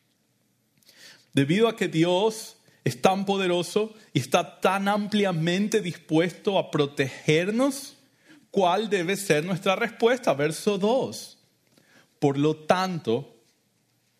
Debido 1.33 1.69
a 1.69 1.77
que 1.77 1.89
Dios 1.89 2.57
es 2.85 3.03
tan 3.03 3.25
poderoso 3.25 3.95
y 4.13 4.21
está 4.21 4.61
tan 4.61 4.87
ampliamente 4.87 5.81
dispuesto 5.81 6.59
a 6.59 6.71
protegernos, 6.71 7.97
¿cuál 8.51 8.89
debe 8.89 9.17
ser 9.17 9.45
nuestra 9.45 9.75
respuesta? 9.75 10.33
Verso 10.35 10.79
2. 10.79 11.36
Por 12.19 12.39
lo 12.39 12.57
tanto, 12.57 13.37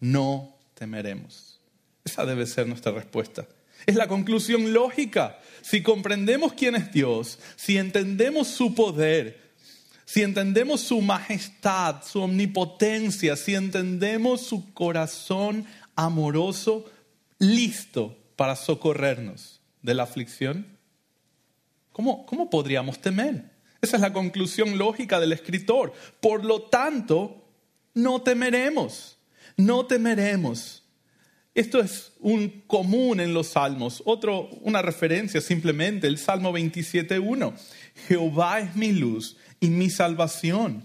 no 0.01 0.57
temeremos. 0.75 1.61
Esa 2.05 2.25
debe 2.25 2.47
ser 2.47 2.67
nuestra 2.67 2.93
respuesta. 2.93 3.47
Es 3.85 3.95
la 3.97 4.09
conclusión 4.09 4.73
lógica. 4.73 5.39
Si 5.63 5.83
comprendemos 5.83 6.53
quién 6.53 6.77
es 6.77 6.93
Dios, 6.93 7.39
si 7.57 7.77
entendemos 7.77 8.49
su 8.49 8.75
poder, 8.75 9.53
si 10.05 10.23
entendemos 10.23 10.81
su 10.81 11.01
majestad, 11.01 12.03
su 12.05 12.23
omnipotencia, 12.23 13.37
si 13.37 13.55
entendemos 13.55 14.41
su 14.41 14.73
corazón 14.73 15.67
amoroso, 15.97 16.85
listo 17.39 18.17
para 18.37 18.55
socorrernos 18.55 19.61
de 19.83 19.95
la 19.95 20.05
aflicción, 20.05 20.79
¿cómo, 21.93 22.25
cómo 22.27 22.49
podríamos 22.51 23.01
temer? 23.01 23.51
Esa 23.81 23.97
es 23.97 24.03
la 24.03 24.13
conclusión 24.13 24.79
lógica 24.79 25.21
del 25.21 25.33
escritor. 25.33 25.93
Por 26.21 26.45
lo 26.45 26.63
tanto, 26.63 27.46
no 27.97 28.21
temeremos, 28.21 29.19
no 29.57 29.87
temeremos. 29.87 30.85
Esto 31.55 31.81
es 31.81 32.13
un 32.21 32.63
común 32.67 33.21
en 33.21 33.33
los 33.33 33.49
salmos. 33.49 34.03
Otro, 34.05 34.51
una 34.61 34.83
referencia 34.83 35.41
simplemente, 35.41 36.07
el 36.07 36.19
Salmo 36.19 36.53
27.1. 36.53 37.55
Jehová 38.07 38.61
es 38.61 38.77
mi 38.77 38.93
luz 38.93 39.39
y 39.61 39.71
mi 39.71 39.89
salvación. 39.89 40.85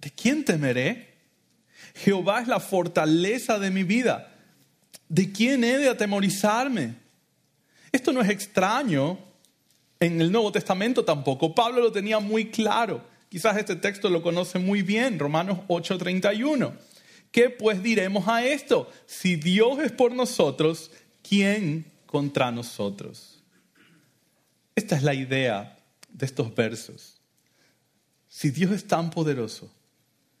¿De 0.00 0.10
quién 0.10 0.44
temeré? 0.44 1.14
Jehová 1.94 2.40
es 2.40 2.48
la 2.48 2.58
fortaleza 2.58 3.60
de 3.60 3.70
mi 3.70 3.84
vida. 3.84 4.34
¿De 5.08 5.30
quién 5.30 5.62
he 5.62 5.78
de 5.78 5.88
atemorizarme? 5.88 6.96
Esto 7.92 8.12
no 8.12 8.20
es 8.20 8.28
extraño 8.30 9.16
en 10.00 10.20
el 10.20 10.32
Nuevo 10.32 10.50
Testamento 10.50 11.04
tampoco. 11.04 11.54
Pablo 11.54 11.80
lo 11.80 11.92
tenía 11.92 12.18
muy 12.18 12.50
claro. 12.50 13.14
Quizás 13.28 13.56
este 13.56 13.76
texto 13.76 14.08
lo 14.08 14.22
conoce 14.22 14.58
muy 14.58 14.82
bien, 14.82 15.18
Romanos 15.18 15.60
8:31. 15.68 16.72
¿Qué 17.30 17.50
pues 17.50 17.82
diremos 17.82 18.28
a 18.28 18.44
esto? 18.44 18.90
Si 19.06 19.36
Dios 19.36 19.78
es 19.80 19.92
por 19.92 20.12
nosotros, 20.12 20.90
¿quién 21.22 21.84
contra 22.06 22.50
nosotros? 22.50 23.42
Esta 24.74 24.96
es 24.96 25.02
la 25.02 25.14
idea 25.14 25.78
de 26.08 26.26
estos 26.26 26.54
versos. 26.54 27.20
Si 28.28 28.50
Dios 28.50 28.72
es 28.72 28.86
tan 28.86 29.10
poderoso, 29.10 29.70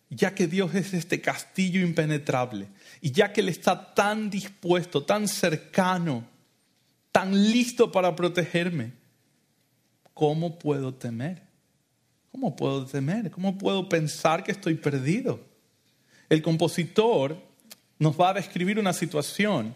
ya 0.08 0.34
que 0.34 0.46
Dios 0.46 0.74
es 0.74 0.94
este 0.94 1.20
castillo 1.20 1.80
impenetrable, 1.80 2.68
y 3.00 3.10
ya 3.10 3.32
que 3.32 3.40
Él 3.40 3.48
está 3.48 3.94
tan 3.94 4.30
dispuesto, 4.30 5.04
tan 5.04 5.26
cercano, 5.26 6.26
tan 7.10 7.50
listo 7.50 7.90
para 7.90 8.14
protegerme, 8.14 8.92
¿cómo 10.14 10.58
puedo 10.58 10.94
temer? 10.94 11.45
¿Cómo 12.38 12.54
puedo 12.54 12.84
temer? 12.84 13.30
¿Cómo 13.30 13.56
puedo 13.56 13.88
pensar 13.88 14.44
que 14.44 14.52
estoy 14.52 14.74
perdido? 14.74 15.40
El 16.28 16.42
compositor 16.42 17.42
nos 17.98 18.20
va 18.20 18.28
a 18.28 18.34
describir 18.34 18.78
una 18.78 18.92
situación 18.92 19.74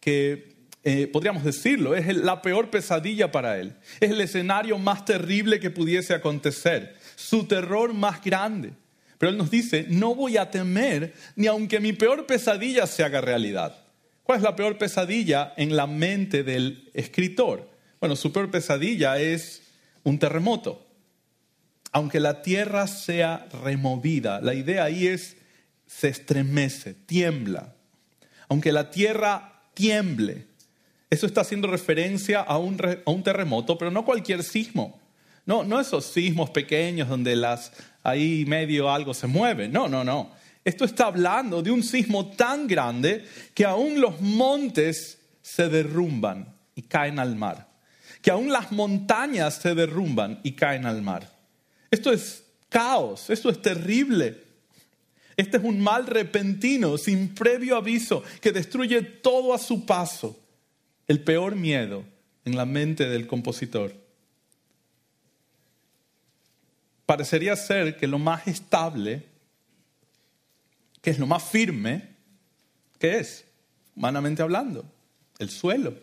que 0.00 0.54
eh, 0.82 1.06
podríamos 1.06 1.44
decirlo, 1.44 1.96
es 1.96 2.14
la 2.14 2.42
peor 2.42 2.68
pesadilla 2.68 3.32
para 3.32 3.58
él. 3.58 3.74
Es 4.00 4.10
el 4.10 4.20
escenario 4.20 4.76
más 4.76 5.06
terrible 5.06 5.58
que 5.60 5.70
pudiese 5.70 6.12
acontecer, 6.12 6.94
su 7.16 7.46
terror 7.46 7.94
más 7.94 8.22
grande. 8.22 8.74
Pero 9.16 9.30
él 9.30 9.38
nos 9.38 9.50
dice, 9.50 9.86
no 9.88 10.14
voy 10.14 10.36
a 10.36 10.50
temer 10.50 11.14
ni 11.36 11.46
aunque 11.46 11.80
mi 11.80 11.94
peor 11.94 12.26
pesadilla 12.26 12.86
se 12.86 13.02
haga 13.02 13.22
realidad. 13.22 13.82
¿Cuál 14.24 14.40
es 14.40 14.42
la 14.42 14.54
peor 14.54 14.76
pesadilla 14.76 15.54
en 15.56 15.74
la 15.74 15.86
mente 15.86 16.44
del 16.44 16.90
escritor? 16.92 17.70
Bueno, 17.98 18.14
su 18.14 18.30
peor 18.30 18.50
pesadilla 18.50 19.18
es 19.18 19.62
un 20.02 20.18
terremoto. 20.18 20.83
Aunque 21.94 22.18
la 22.18 22.42
tierra 22.42 22.88
sea 22.88 23.46
removida, 23.62 24.40
la 24.40 24.52
idea 24.52 24.82
ahí 24.82 25.06
es, 25.06 25.36
se 25.86 26.08
estremece, 26.08 26.92
tiembla. 26.92 27.72
Aunque 28.48 28.72
la 28.72 28.90
tierra 28.90 29.62
tiemble, 29.74 30.48
eso 31.08 31.24
está 31.24 31.42
haciendo 31.42 31.68
referencia 31.68 32.40
a 32.40 32.58
un, 32.58 32.76
terremoto, 33.22 33.78
pero 33.78 33.92
no 33.92 34.04
cualquier 34.04 34.42
sismo. 34.42 35.00
No, 35.46 35.62
no 35.62 35.78
esos 35.78 36.06
sismos 36.06 36.50
pequeños 36.50 37.08
donde 37.08 37.36
las, 37.36 37.70
ahí 38.02 38.44
medio 38.44 38.90
algo 38.90 39.14
se 39.14 39.28
mueve. 39.28 39.68
No, 39.68 39.86
no, 39.86 40.02
no. 40.02 40.32
Esto 40.64 40.84
está 40.84 41.06
hablando 41.06 41.62
de 41.62 41.70
un 41.70 41.84
sismo 41.84 42.26
tan 42.32 42.66
grande 42.66 43.24
que 43.54 43.64
aún 43.64 44.00
los 44.00 44.20
montes 44.20 45.20
se 45.42 45.68
derrumban 45.68 46.56
y 46.74 46.82
caen 46.82 47.20
al 47.20 47.36
mar. 47.36 47.68
Que 48.20 48.32
aún 48.32 48.50
las 48.50 48.72
montañas 48.72 49.54
se 49.54 49.76
derrumban 49.76 50.40
y 50.42 50.54
caen 50.54 50.86
al 50.86 51.00
mar. 51.00 51.33
Esto 51.94 52.12
es 52.12 52.42
caos, 52.68 53.30
esto 53.30 53.48
es 53.48 53.62
terrible. 53.62 54.42
Este 55.36 55.58
es 55.58 55.62
un 55.62 55.78
mal 55.80 56.08
repentino, 56.08 56.98
sin 56.98 57.32
previo 57.32 57.76
aviso, 57.76 58.24
que 58.40 58.50
destruye 58.50 59.00
todo 59.00 59.54
a 59.54 59.58
su 59.58 59.86
paso 59.86 60.36
el 61.06 61.20
peor 61.20 61.54
miedo 61.54 62.02
en 62.44 62.56
la 62.56 62.64
mente 62.64 63.06
del 63.06 63.28
compositor. 63.28 63.94
Parecería 67.06 67.54
ser 67.54 67.96
que 67.96 68.08
lo 68.08 68.18
más 68.18 68.48
estable, 68.48 69.26
que 71.00 71.10
es 71.10 71.20
lo 71.20 71.28
más 71.28 71.44
firme, 71.44 72.08
¿qué 72.98 73.18
es? 73.18 73.44
Humanamente 73.94 74.42
hablando, 74.42 74.84
el 75.38 75.48
suelo. 75.48 75.94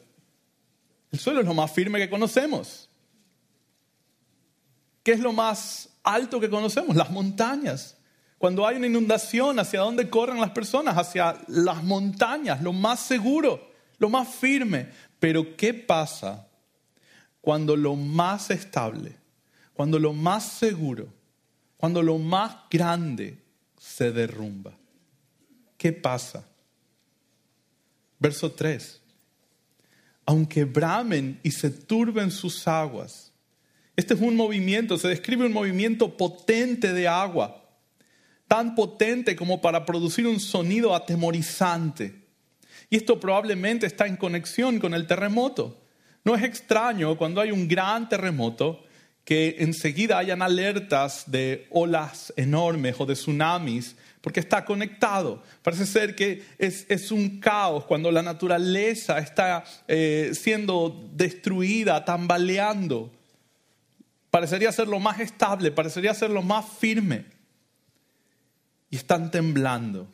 El 1.12 1.20
suelo 1.20 1.42
es 1.42 1.46
lo 1.46 1.54
más 1.54 1.70
firme 1.70 2.00
que 2.00 2.10
conocemos. 2.10 2.88
¿Qué 5.04 5.12
es 5.14 5.20
lo 5.20 5.34
más 5.34 5.90
alto 6.04 6.40
que 6.40 6.50
conocemos? 6.50 6.96
Las 6.96 7.10
montañas. 7.10 7.98
Cuando 8.38 8.66
hay 8.66 8.78
una 8.78 8.88
inundación, 8.88 9.60
¿hacia 9.60 9.82
dónde 9.82 10.10
corren 10.10 10.40
las 10.40 10.52
personas? 10.52 10.98
Hacia 10.98 11.38
las 11.48 11.84
montañas, 11.84 12.62
lo 12.62 12.74
más 12.74 13.00
seguro 13.00 13.72
lo 14.02 14.10
más 14.10 14.28
firme. 14.28 14.90
Pero 15.20 15.56
¿qué 15.56 15.74
pasa 15.74 16.48
cuando 17.40 17.78
lo 17.78 17.96
más 17.96 18.50
estable, 18.50 19.16
cuando 19.74 20.00
lo 20.00 20.12
más 20.12 20.44
seguro, 20.44 21.14
cuando 21.78 22.02
lo 22.02 22.18
más 22.18 22.56
grande 22.70 23.38
se 23.80 24.12
derrumba? 24.12 24.76
¿Qué 25.78 25.94
pasa? 25.94 26.44
Verso 28.20 28.52
3. 28.52 29.00
Aunque 30.26 30.66
bramen 30.66 31.40
y 31.44 31.52
se 31.52 31.70
turben 31.70 32.32
sus 32.32 32.68
aguas. 32.68 33.31
Este 33.96 34.14
es 34.14 34.22
un 34.22 34.36
movimiento, 34.36 34.98
se 34.98 35.10
describe 35.10 35.46
un 35.46 35.54
movimiento 35.54 36.16
potente 36.16 36.94
de 36.94 37.08
agua, 37.08 37.64
tan 38.48 38.76
potente 38.76 39.36
como 39.36 39.62
para 39.62 39.86
producir 39.86 40.28
un 40.28 40.40
sonido 40.40 40.96
atemorizante. 40.96 42.22
Y 42.90 42.98
esto 42.98 43.20
probablemente 43.20 43.86
está 43.86 44.08
en 44.08 44.18
conexión 44.18 44.80
con 44.80 44.94
el 44.94 45.08
terremoto. 45.08 45.82
No 46.24 46.36
es 46.36 46.44
extraño 46.44 47.18
cuando 47.18 47.42
hay 47.42 47.52
un 47.52 47.68
gran 47.68 48.10
terremoto 48.10 48.84
que 49.24 49.58
enseguida 49.60 50.18
hayan 50.18 50.42
alertas 50.42 51.24
de 51.28 51.68
olas 51.70 52.34
enormes 52.36 52.96
o 52.98 53.06
de 53.06 53.14
tsunamis, 53.14 53.96
porque 54.22 54.40
está 54.40 54.66
conectado. 54.66 55.42
Parece 55.64 55.86
ser 55.86 56.16
que 56.16 56.44
es, 56.58 57.12
un 57.12 57.40
caos 57.40 57.86
cuando 57.86 58.12
la 58.12 58.22
naturaleza 58.22 59.20
está 59.20 59.64
eh, 59.88 60.32
siendo 60.34 61.10
destruida, 61.14 62.06
tambaleando. 62.06 63.12
Parecería 64.32 64.72
ser 64.72 64.88
lo 64.88 65.00
más 65.00 65.20
estable, 65.20 65.72
parecería 65.72 66.14
ser 66.14 66.32
lo 66.32 66.42
más 66.42 66.66
firme. 66.66 67.26
Y 68.90 68.96
están 68.96 69.30
temblando. 69.30 70.10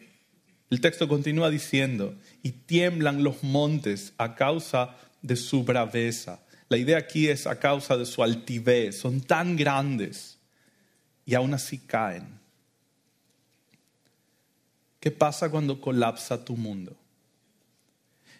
El 0.69 0.81
texto 0.81 1.07
continúa 1.07 1.49
diciendo, 1.49 2.15
y 2.43 2.51
tiemblan 2.51 3.23
los 3.23 3.43
montes 3.43 4.13
a 4.17 4.35
causa 4.35 4.97
de 5.21 5.35
su 5.35 5.63
braveza. 5.63 6.41
La 6.67 6.77
idea 6.77 6.97
aquí 6.97 7.29
es 7.29 7.47
a 7.47 7.59
causa 7.59 7.95
de 7.95 8.05
su 8.05 8.23
altivez, 8.23 8.99
son 8.99 9.21
tan 9.21 9.55
grandes 9.55 10.37
y 11.25 11.35
aún 11.35 11.53
así 11.53 11.77
caen. 11.77 12.39
¿Qué 14.99 15.11
pasa 15.11 15.49
cuando 15.49 15.79
colapsa 15.79 16.43
tu 16.43 16.57
mundo? 16.57 16.97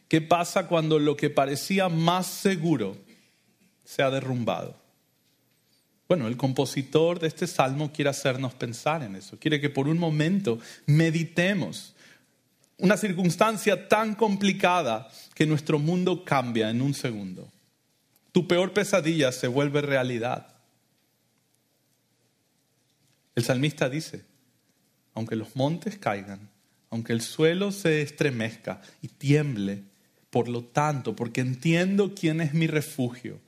¿Qué 0.07 0.21
pasa 0.21 0.67
cuando 0.67 0.99
lo 0.99 1.15
que 1.15 1.29
parecía 1.29 1.87
más 1.87 2.25
seguro 2.25 2.97
se 3.85 4.01
ha 4.01 4.09
derrumbado? 4.09 4.86
Bueno, 6.07 6.27
el 6.27 6.37
compositor 6.37 7.19
de 7.19 7.27
este 7.27 7.47
salmo 7.47 7.91
quiere 7.91 8.09
hacernos 8.09 8.53
pensar 8.53 9.03
en 9.03 9.15
eso, 9.15 9.37
quiere 9.37 9.59
que 9.59 9.69
por 9.69 9.87
un 9.87 9.97
momento 9.97 10.59
meditemos 10.85 11.93
una 12.77 12.95
circunstancia 12.95 13.87
tan 13.87 14.15
complicada 14.15 15.09
que 15.33 15.45
nuestro 15.45 15.79
mundo 15.79 16.23
cambia 16.23 16.69
en 16.69 16.81
un 16.81 16.93
segundo. 16.93 17.51
Tu 18.31 18.47
peor 18.47 18.71
pesadilla 18.71 19.31
se 19.31 19.47
vuelve 19.47 19.81
realidad. 19.81 20.55
El 23.35 23.43
salmista 23.43 23.89
dice, 23.89 24.25
aunque 25.13 25.35
los 25.35 25.55
montes 25.55 25.97
caigan, 25.97 26.49
aunque 26.89 27.13
el 27.13 27.21
suelo 27.21 27.71
se 27.71 28.01
estremezca 28.01 28.81
y 29.01 29.07
tiemble, 29.07 29.83
por 30.29 30.47
lo 30.47 30.63
tanto, 30.63 31.15
porque 31.15 31.41
entiendo 31.41 32.13
quién 32.13 32.41
es 32.41 32.53
mi 32.53 32.67
refugio, 32.67 33.39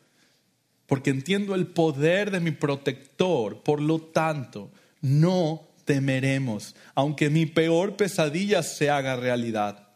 porque 0.90 1.12
entiendo 1.12 1.54
el 1.54 1.68
poder 1.68 2.32
de 2.32 2.40
mi 2.40 2.50
protector, 2.50 3.62
por 3.62 3.80
lo 3.80 4.00
tanto, 4.00 4.72
no 5.02 5.68
temeremos, 5.86 6.76
aunque 6.96 7.30
mi 7.30 7.46
peor 7.46 7.96
pesadilla 7.96 8.64
se 8.64 8.90
haga 8.90 9.16
realidad. 9.16 9.88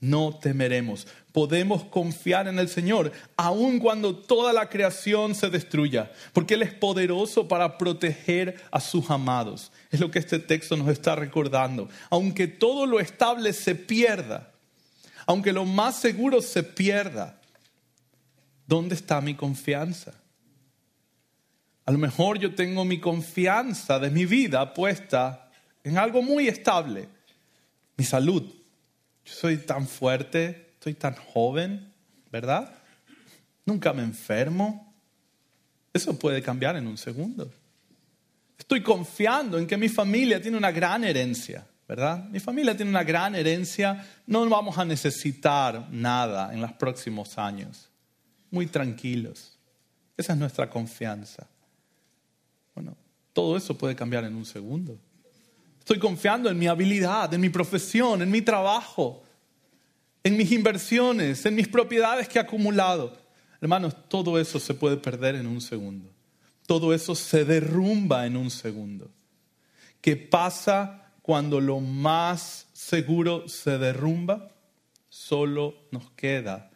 No 0.00 0.38
temeremos. 0.42 1.06
Podemos 1.30 1.84
confiar 1.84 2.48
en 2.48 2.58
el 2.58 2.70
Señor, 2.70 3.12
aun 3.36 3.78
cuando 3.78 4.16
toda 4.16 4.54
la 4.54 4.70
creación 4.70 5.34
se 5.34 5.50
destruya, 5.50 6.10
porque 6.32 6.54
Él 6.54 6.62
es 6.62 6.72
poderoso 6.72 7.46
para 7.46 7.76
proteger 7.76 8.56
a 8.70 8.80
sus 8.80 9.10
amados. 9.10 9.72
Es 9.90 10.00
lo 10.00 10.10
que 10.10 10.20
este 10.20 10.38
texto 10.38 10.74
nos 10.74 10.88
está 10.88 11.14
recordando. 11.16 11.90
Aunque 12.08 12.48
todo 12.48 12.86
lo 12.86 12.98
estable 12.98 13.52
se 13.52 13.74
pierda, 13.74 14.52
aunque 15.26 15.52
lo 15.52 15.66
más 15.66 16.00
seguro 16.00 16.40
se 16.40 16.62
pierda, 16.62 17.41
¿dónde 18.72 18.94
está 18.94 19.20
mi 19.20 19.34
confianza? 19.34 20.14
A 21.84 21.92
lo 21.92 21.98
mejor 21.98 22.38
yo 22.38 22.54
tengo 22.54 22.86
mi 22.86 22.98
confianza 22.98 23.98
de 23.98 24.08
mi 24.08 24.24
vida 24.24 24.72
puesta 24.72 25.50
en 25.84 25.98
algo 25.98 26.22
muy 26.22 26.48
estable, 26.48 27.06
mi 27.98 28.04
salud. 28.06 28.42
Yo 29.26 29.34
soy 29.34 29.58
tan 29.58 29.86
fuerte, 29.86 30.70
estoy 30.72 30.94
tan 30.94 31.14
joven, 31.16 31.92
¿verdad? 32.30 32.72
Nunca 33.66 33.92
me 33.92 34.04
enfermo. 34.04 34.94
Eso 35.92 36.18
puede 36.18 36.40
cambiar 36.40 36.74
en 36.76 36.86
un 36.86 36.96
segundo. 36.96 37.52
Estoy 38.56 38.82
confiando 38.82 39.58
en 39.58 39.66
que 39.66 39.76
mi 39.76 39.90
familia 39.90 40.40
tiene 40.40 40.56
una 40.56 40.72
gran 40.72 41.04
herencia, 41.04 41.66
¿verdad? 41.86 42.24
Mi 42.24 42.40
familia 42.40 42.74
tiene 42.74 42.90
una 42.90 43.04
gran 43.04 43.34
herencia, 43.34 44.02
no 44.26 44.48
vamos 44.48 44.78
a 44.78 44.84
necesitar 44.86 45.88
nada 45.90 46.54
en 46.54 46.62
los 46.62 46.72
próximos 46.72 47.36
años. 47.36 47.91
Muy 48.52 48.66
tranquilos. 48.66 49.58
Esa 50.16 50.34
es 50.34 50.38
nuestra 50.38 50.68
confianza. 50.68 51.48
Bueno, 52.74 52.94
todo 53.32 53.56
eso 53.56 53.76
puede 53.76 53.96
cambiar 53.96 54.24
en 54.24 54.36
un 54.36 54.44
segundo. 54.44 54.98
Estoy 55.78 55.98
confiando 55.98 56.50
en 56.50 56.58
mi 56.58 56.66
habilidad, 56.66 57.32
en 57.32 57.40
mi 57.40 57.48
profesión, 57.48 58.20
en 58.20 58.30
mi 58.30 58.42
trabajo, 58.42 59.22
en 60.22 60.36
mis 60.36 60.52
inversiones, 60.52 61.44
en 61.46 61.54
mis 61.54 61.66
propiedades 61.66 62.28
que 62.28 62.38
he 62.38 62.42
acumulado. 62.42 63.16
Hermanos, 63.60 63.96
todo 64.08 64.38
eso 64.38 64.60
se 64.60 64.74
puede 64.74 64.98
perder 64.98 65.34
en 65.34 65.46
un 65.46 65.62
segundo. 65.62 66.10
Todo 66.66 66.92
eso 66.92 67.14
se 67.14 67.46
derrumba 67.46 68.26
en 68.26 68.36
un 68.36 68.50
segundo. 68.50 69.10
¿Qué 70.02 70.14
pasa 70.16 71.10
cuando 71.22 71.58
lo 71.58 71.80
más 71.80 72.66
seguro 72.74 73.48
se 73.48 73.78
derrumba? 73.78 74.50
Solo 75.08 75.74
nos 75.90 76.10
queda 76.10 76.71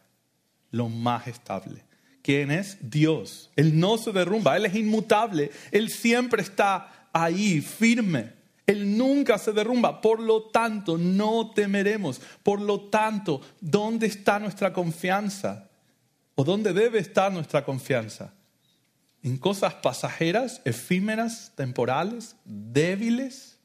lo 0.71 0.89
más 0.89 1.27
estable 1.27 1.87
¿Quién 2.27 2.51
es? 2.51 2.77
Dios. 2.81 3.49
Él 3.55 3.79
no 3.79 3.97
se 3.97 4.11
derrumba, 4.11 4.57
Él 4.57 4.65
es 4.65 4.75
inmutable, 4.75 5.49
Él 5.71 5.89
siempre 5.89 6.41
está 6.41 7.07
ahí, 7.13 7.61
firme. 7.61 8.33
Él 8.65 8.97
nunca 8.97 9.37
se 9.37 9.53
derrumba. 9.53 10.01
Por 10.01 10.19
lo 10.19 10.43
tanto, 10.49 10.97
no 10.97 11.51
temeremos. 11.51 12.19
Por 12.43 12.59
lo 12.59 12.81
tanto, 12.89 13.39
¿dónde 13.61 14.07
está 14.07 14.39
nuestra 14.39 14.73
confianza? 14.73 15.69
¿O 16.35 16.43
dónde 16.43 16.73
debe 16.73 16.99
estar 16.99 17.31
nuestra 17.31 17.63
confianza? 17.63 18.33
¿En 19.23 19.37
cosas 19.37 19.75
pasajeras, 19.75 20.61
efímeras, 20.65 21.53
temporales, 21.55 22.35
débiles? 22.43 23.57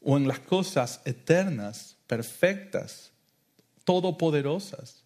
¿O 0.00 0.16
en 0.16 0.26
las 0.26 0.38
cosas 0.38 1.02
eternas, 1.04 1.98
perfectas, 2.06 3.12
todopoderosas? 3.84 5.05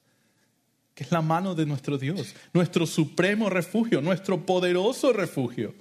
Es 1.01 1.11
la 1.11 1.23
mano 1.23 1.55
de 1.55 1.65
nuestro 1.65 1.97
Dios, 1.97 2.35
nuestro 2.53 2.87
supremo 2.87 3.49
refugio, 3.49 4.03
nuestro 4.03 4.45
poderoso 4.45 5.15
refugio. 5.15 5.75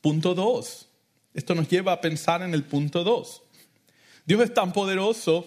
Punto 0.00 0.34
dos. 0.34 0.88
Esto 1.34 1.54
nos 1.54 1.68
lleva 1.68 1.92
a 1.92 2.00
pensar 2.00 2.42
en 2.42 2.52
el 2.52 2.64
punto 2.64 3.02
2. 3.02 3.42
Dios 4.26 4.40
es 4.40 4.54
tan 4.54 4.72
poderoso, 4.72 5.46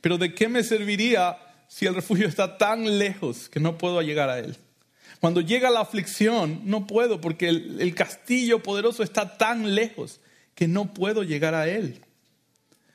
pero 0.00 0.18
¿de 0.18 0.34
qué 0.34 0.48
me 0.48 0.62
serviría 0.62 1.36
si 1.68 1.86
el 1.86 1.94
refugio 1.94 2.26
está 2.26 2.58
tan 2.58 2.98
lejos 2.98 3.48
que 3.48 3.60
no 3.60 3.78
puedo 3.78 4.02
llegar 4.02 4.28
a 4.28 4.38
él? 4.38 4.56
Cuando 5.20 5.40
llega 5.40 5.70
la 5.70 5.80
aflicción, 5.80 6.62
no 6.64 6.86
puedo 6.86 7.20
porque 7.20 7.48
el, 7.48 7.80
el 7.80 7.94
castillo 7.94 8.62
poderoso 8.62 9.02
está 9.02 9.36
tan 9.36 9.74
lejos 9.74 10.20
que 10.54 10.66
no 10.66 10.94
puedo 10.94 11.22
llegar 11.22 11.54
a 11.54 11.68
él. 11.68 12.00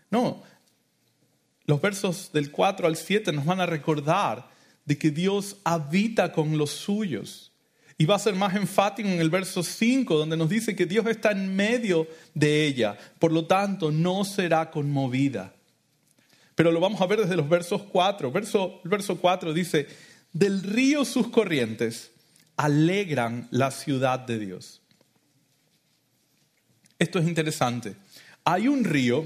No, 0.09 0.43
los 1.65 1.81
versos 1.81 2.31
del 2.31 2.51
4 2.51 2.87
al 2.87 2.95
7 2.95 3.31
nos 3.31 3.45
van 3.45 3.59
a 3.59 3.65
recordar 3.65 4.49
de 4.85 4.97
que 4.97 5.09
Dios 5.09 5.57
habita 5.63 6.31
con 6.31 6.57
los 6.57 6.71
suyos. 6.71 7.51
Y 7.97 8.05
va 8.05 8.15
a 8.15 8.19
ser 8.19 8.35
más 8.35 8.55
enfático 8.55 9.07
en 9.07 9.19
el 9.19 9.29
verso 9.29 9.63
5, 9.63 10.17
donde 10.17 10.35
nos 10.35 10.49
dice 10.49 10.75
que 10.75 10.85
Dios 10.85 11.05
está 11.07 11.31
en 11.31 11.55
medio 11.55 12.07
de 12.33 12.65
ella, 12.65 12.97
por 13.19 13.31
lo 13.31 13.45
tanto 13.45 13.89
no 13.89 14.25
será 14.25 14.69
conmovida. 14.69 15.53
Pero 16.55 16.71
lo 16.71 16.79
vamos 16.79 17.01
a 17.01 17.05
ver 17.05 17.21
desde 17.21 17.37
los 17.37 17.49
versos 17.49 17.83
4. 17.83 18.31
Verso, 18.31 18.81
el 18.83 18.89
verso 18.89 19.17
4 19.17 19.53
dice, 19.53 19.87
del 20.33 20.61
río 20.61 21.05
sus 21.05 21.27
corrientes 21.29 22.11
alegran 22.57 23.47
la 23.51 23.71
ciudad 23.71 24.19
de 24.19 24.39
Dios. 24.39 24.81
Esto 26.99 27.19
es 27.19 27.27
interesante. 27.27 27.95
Hay 28.43 28.67
un 28.67 28.83
río 28.83 29.25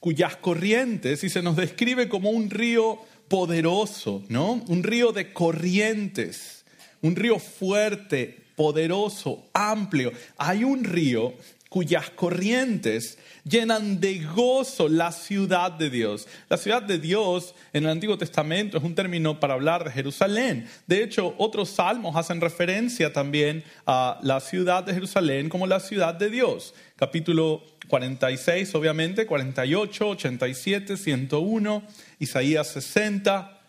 cuyas 0.00 0.36
corrientes, 0.36 1.24
y 1.24 1.30
se 1.30 1.42
nos 1.42 1.56
describe 1.56 2.08
como 2.08 2.30
un 2.30 2.50
río 2.50 2.98
poderoso, 3.28 4.24
¿no? 4.28 4.62
Un 4.68 4.82
río 4.82 5.12
de 5.12 5.32
corrientes 5.32 6.58
un 7.02 7.16
río 7.16 7.38
fuerte, 7.38 8.38
poderoso, 8.56 9.44
amplio. 9.52 10.12
Hay 10.36 10.64
un 10.64 10.84
río 10.84 11.34
cuyas 11.68 12.08
corrientes 12.10 13.18
llenan 13.44 14.00
de 14.00 14.20
gozo 14.20 14.88
la 14.88 15.12
ciudad 15.12 15.70
de 15.70 15.90
Dios. 15.90 16.26
La 16.48 16.56
ciudad 16.56 16.82
de 16.82 16.98
Dios 16.98 17.54
en 17.74 17.84
el 17.84 17.90
Antiguo 17.90 18.16
Testamento 18.16 18.78
es 18.78 18.84
un 18.84 18.94
término 18.94 19.38
para 19.38 19.54
hablar 19.54 19.84
de 19.84 19.90
Jerusalén. 19.90 20.66
De 20.86 21.02
hecho, 21.02 21.34
otros 21.36 21.68
salmos 21.68 22.16
hacen 22.16 22.40
referencia 22.40 23.12
también 23.12 23.64
a 23.86 24.18
la 24.22 24.40
ciudad 24.40 24.82
de 24.82 24.94
Jerusalén 24.94 25.50
como 25.50 25.66
la 25.66 25.80
ciudad 25.80 26.14
de 26.14 26.30
Dios. 26.30 26.74
Capítulo 26.96 27.62
46, 27.88 28.74
obviamente, 28.74 29.26
48, 29.26 30.08
87, 30.08 30.96
101, 30.96 31.82
Isaías 32.18 32.68
60. 32.68 33.60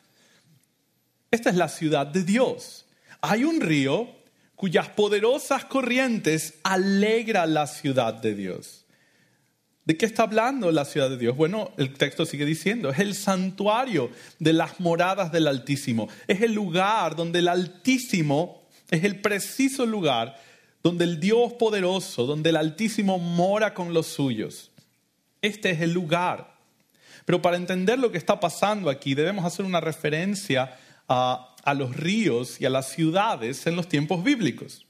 Esta 1.31 1.49
es 1.49 1.55
la 1.55 1.69
ciudad 1.69 2.05
de 2.07 2.23
Dios. 2.23 2.85
Hay 3.21 3.43
un 3.43 3.61
río 3.61 4.07
cuyas 4.55 4.89
poderosas 4.89 5.65
corrientes 5.65 6.55
alegra 6.63 7.45
la 7.45 7.65
ciudad 7.65 8.13
de 8.13 8.35
Dios. 8.35 8.85
¿De 9.85 9.97
qué 9.97 10.05
está 10.05 10.23
hablando 10.23 10.71
la 10.71 10.85
ciudad 10.85 11.09
de 11.09 11.17
Dios? 11.17 11.35
Bueno, 11.35 11.71
el 11.77 11.93
texto 11.93 12.25
sigue 12.25 12.45
diciendo, 12.45 12.89
es 12.89 12.99
el 12.99 13.15
santuario 13.15 14.11
de 14.37 14.53
las 14.53 14.79
moradas 14.79 15.31
del 15.31 15.47
Altísimo. 15.47 16.09
Es 16.27 16.41
el 16.41 16.53
lugar 16.53 17.15
donde 17.15 17.39
el 17.39 17.47
Altísimo, 17.47 18.67
es 18.91 19.03
el 19.03 19.21
preciso 19.21 19.85
lugar 19.85 20.39
donde 20.83 21.05
el 21.05 21.19
Dios 21.19 21.53
poderoso, 21.53 22.25
donde 22.25 22.49
el 22.49 22.57
Altísimo 22.57 23.19
mora 23.19 23.73
con 23.73 23.93
los 23.93 24.07
suyos. 24.07 24.71
Este 25.41 25.71
es 25.71 25.81
el 25.81 25.93
lugar. 25.93 26.57
Pero 27.25 27.41
para 27.41 27.57
entender 27.57 27.99
lo 27.99 28.11
que 28.11 28.17
está 28.17 28.39
pasando 28.39 28.89
aquí, 28.89 29.13
debemos 29.13 29.45
hacer 29.45 29.65
una 29.65 29.81
referencia 29.81 30.77
a 31.07 31.73
los 31.75 31.95
ríos 31.95 32.59
y 32.61 32.65
a 32.65 32.69
las 32.69 32.89
ciudades 32.89 33.67
en 33.67 33.75
los 33.75 33.87
tiempos 33.87 34.23
bíblicos. 34.23 34.85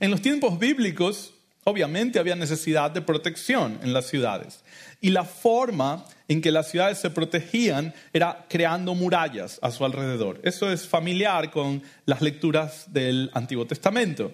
En 0.00 0.10
los 0.10 0.20
tiempos 0.20 0.58
bíblicos, 0.58 1.34
obviamente 1.64 2.18
había 2.18 2.34
necesidad 2.34 2.90
de 2.90 3.02
protección 3.02 3.78
en 3.82 3.92
las 3.92 4.08
ciudades. 4.08 4.64
Y 5.00 5.10
la 5.10 5.24
forma 5.24 6.04
en 6.26 6.40
que 6.40 6.50
las 6.50 6.70
ciudades 6.70 6.98
se 6.98 7.10
protegían 7.10 7.94
era 8.12 8.46
creando 8.48 8.94
murallas 8.94 9.58
a 9.62 9.70
su 9.70 9.84
alrededor. 9.84 10.40
Eso 10.42 10.72
es 10.72 10.88
familiar 10.88 11.50
con 11.50 11.82
las 12.06 12.22
lecturas 12.22 12.92
del 12.92 13.30
Antiguo 13.34 13.66
Testamento. 13.66 14.32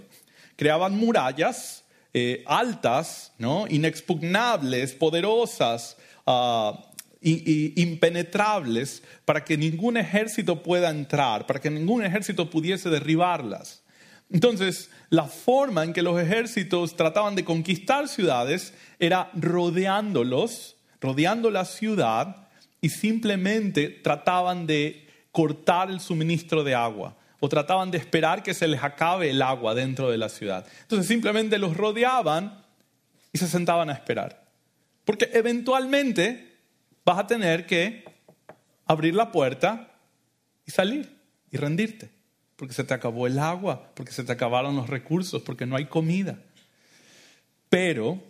Creaban 0.59 0.97
murallas 0.97 1.85
eh, 2.13 2.43
altas, 2.47 3.33
inexpugnables, 3.69 4.93
poderosas, 4.93 5.97
uh, 6.27 6.73
impenetrables 7.21 9.05
para 9.25 9.45
que 9.45 9.57
ningún 9.57 9.97
ejército 9.97 10.61
pueda 10.65 10.91
entrar, 10.91 11.47
para 11.47 11.61
que 11.61 11.71
ningún 11.71 12.05
ejército 12.05 12.51
pudiese 12.51 12.91
derribarlas. 12.91 13.85
Entonces, 14.33 14.91
la 15.11 15.29
forma 15.29 15.85
en 15.85 15.93
que 15.93 16.03
los 16.03 16.21
ejércitos 16.21 16.97
trataban 16.97 17.37
de 17.37 17.45
conquistar 17.45 18.09
ciudades 18.09 18.75
era 18.99 19.31
rodeándolos, 19.35 20.77
rodeando 21.01 21.53
la 21.53 21.67
ciudad 21.67 22.49
y 22.81 22.89
simplemente 22.89 23.91
trataban 23.91 24.67
de 24.67 25.07
cortar 25.31 25.89
el 25.89 26.01
suministro 26.01 26.65
de 26.65 26.75
agua 26.75 27.18
o 27.41 27.49
trataban 27.49 27.91
de 27.91 27.99
esperar 27.99 28.43
que 28.43 28.55
se 28.55 28.67
les 28.67 28.83
acabe 28.83 29.31
el 29.31 29.43
agua 29.43 29.75
dentro 29.75 30.11
de 30.11 30.19
la 30.19 30.29
ciudad. 30.29 30.67
Entonces 30.83 31.07
simplemente 31.07 31.59
los 31.59 31.77
rodeaban 31.77 32.65
y 33.33 33.39
se 33.39 33.47
sentaban 33.47 33.91
a 33.91 33.93
esperar. 33.93 34.45
Porque 35.05 35.31
eventualmente 35.33 36.57
vas 37.05 37.19
a 37.19 37.27
tener 37.27 37.67
que 37.67 38.05
abrir 38.87 39.15
la 39.15 39.31
puerta 39.31 39.91
y 40.67 40.71
salir 40.71 41.17
y 41.51 41.57
rendirte, 41.57 42.11
porque 42.57 42.75
se 42.75 42.85
te 42.85 42.95
acabó 42.95 43.27
el 43.27 43.39
agua, 43.39 43.91
porque 43.95 44.13
se 44.13 44.25
te 44.25 44.33
acabaron 44.33 44.77
los 44.77 44.89
recursos, 44.89 45.43
porque 45.43 45.67
no 45.67 45.77
hay 45.77 45.87
comida. 45.87 46.39
Pero 47.71 48.21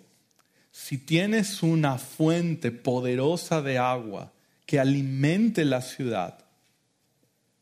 si 0.71 0.99
tienes 0.99 1.63
una 1.63 1.99
fuente 1.99 2.71
poderosa 2.71 3.63
de 3.63 3.79
agua 3.79 4.33
que 4.67 4.79
alimente 4.79 5.65
la 5.65 5.81
ciudad, 5.81 6.39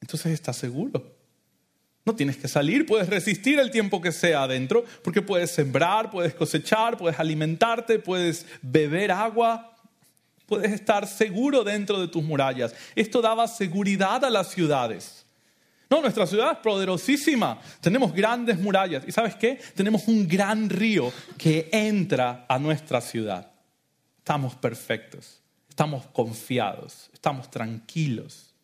entonces 0.01 0.33
estás 0.33 0.57
seguro. 0.57 1.15
No 2.07 2.14
tienes 2.14 2.37
que 2.37 2.47
salir, 2.47 2.87
puedes 2.87 3.09
resistir 3.09 3.59
el 3.59 3.73
tiempo 3.73 4.01
que 4.01 4.12
sea 4.12 4.45
adentro, 4.45 4.85
porque 5.03 5.23
puedes 5.23 5.51
sembrar, 5.51 6.09
puedes 6.09 6.35
cosechar, 6.35 6.97
puedes 6.97 7.19
alimentarte, 7.19 7.99
puedes 7.99 8.47
beber 8.62 9.11
agua, 9.11 9.75
puedes 10.47 10.71
estar 10.73 11.09
seguro 11.09 11.64
dentro 11.64 12.01
de 12.01 12.07
tus 12.07 12.23
murallas. 12.23 12.77
Esto 12.95 13.21
daba 13.21 13.49
seguridad 13.49 14.25
a 14.25 14.31
las 14.31 14.51
ciudades. 14.53 15.27
No, 15.90 16.01
nuestra 16.01 16.29
ciudad 16.29 16.53
es 16.53 16.59
poderosísima. 16.59 17.61
Tenemos 17.81 18.12
grandes 18.12 18.59
murallas. 18.59 19.05
¿Y 19.07 19.11
sabes 19.11 19.35
qué? 19.35 19.61
Tenemos 19.75 20.07
un 20.07 20.29
gran 20.29 20.71
río 20.71 21.12
que 21.37 21.69
entra 21.73 22.47
a 22.49 22.59
nuestra 22.61 23.01
ciudad. 23.01 23.51
Estamos 24.19 24.55
perfectos. 24.55 25.40
Estamos 25.69 26.07
confiados. 26.07 27.11
Estamos 27.12 27.51
tranquilos. 27.51 28.55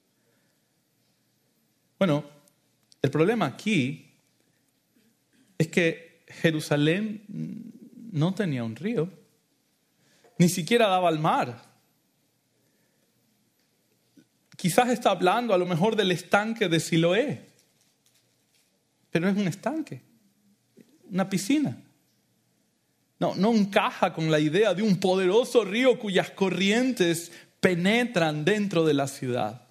Bueno, 1.99 2.25
el 3.03 3.11
problema 3.11 3.47
aquí 3.47 4.13
es 5.59 5.69
que 5.69 6.25
Jerusalén 6.29 7.25
no 8.13 8.33
tenía 8.35 8.65
un 8.65 8.77
río. 8.77 9.09
Ni 10.39 10.49
siquiera 10.49 10.87
daba 10.87 11.09
al 11.09 11.19
mar. 11.19 11.63
Quizás 14.57 14.91
está 14.91 15.11
hablando 15.11 15.53
a 15.53 15.59
lo 15.59 15.67
mejor 15.67 15.97
del 15.97 16.13
estanque 16.13 16.69
de 16.69 16.79
Siloé, 16.79 17.47
pero 19.11 19.29
es 19.29 19.37
un 19.37 19.49
estanque, 19.49 20.01
una 21.11 21.29
piscina. 21.29 21.77
No, 23.19 23.35
no 23.35 23.53
encaja 23.53 24.13
con 24.13 24.31
la 24.31 24.39
idea 24.39 24.75
de 24.75 24.83
un 24.83 24.99
poderoso 24.99 25.65
río 25.65 25.99
cuyas 25.99 26.31
corrientes 26.31 27.33
penetran 27.61 28.45
dentro 28.45 28.85
de 28.85 28.95
la 28.95 29.09
ciudad. 29.09 29.69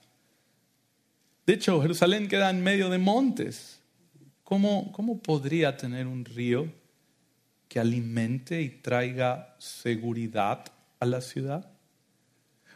De 1.52 1.56
hecho, 1.56 1.82
Jerusalén 1.82 2.30
queda 2.30 2.50
en 2.50 2.64
medio 2.64 2.90
de 2.90 2.98
montes. 2.98 3.82
¿Cómo, 4.46 4.90
¿Cómo 4.94 5.22
podría 5.22 5.76
tener 5.76 6.08
un 6.08 6.24
río 6.24 6.72
que 7.68 7.78
alimente 7.78 8.62
y 8.62 8.70
traiga 8.70 9.58
seguridad 9.60 10.64
a 11.02 11.06
la 11.06 11.20
ciudad? 11.20 11.70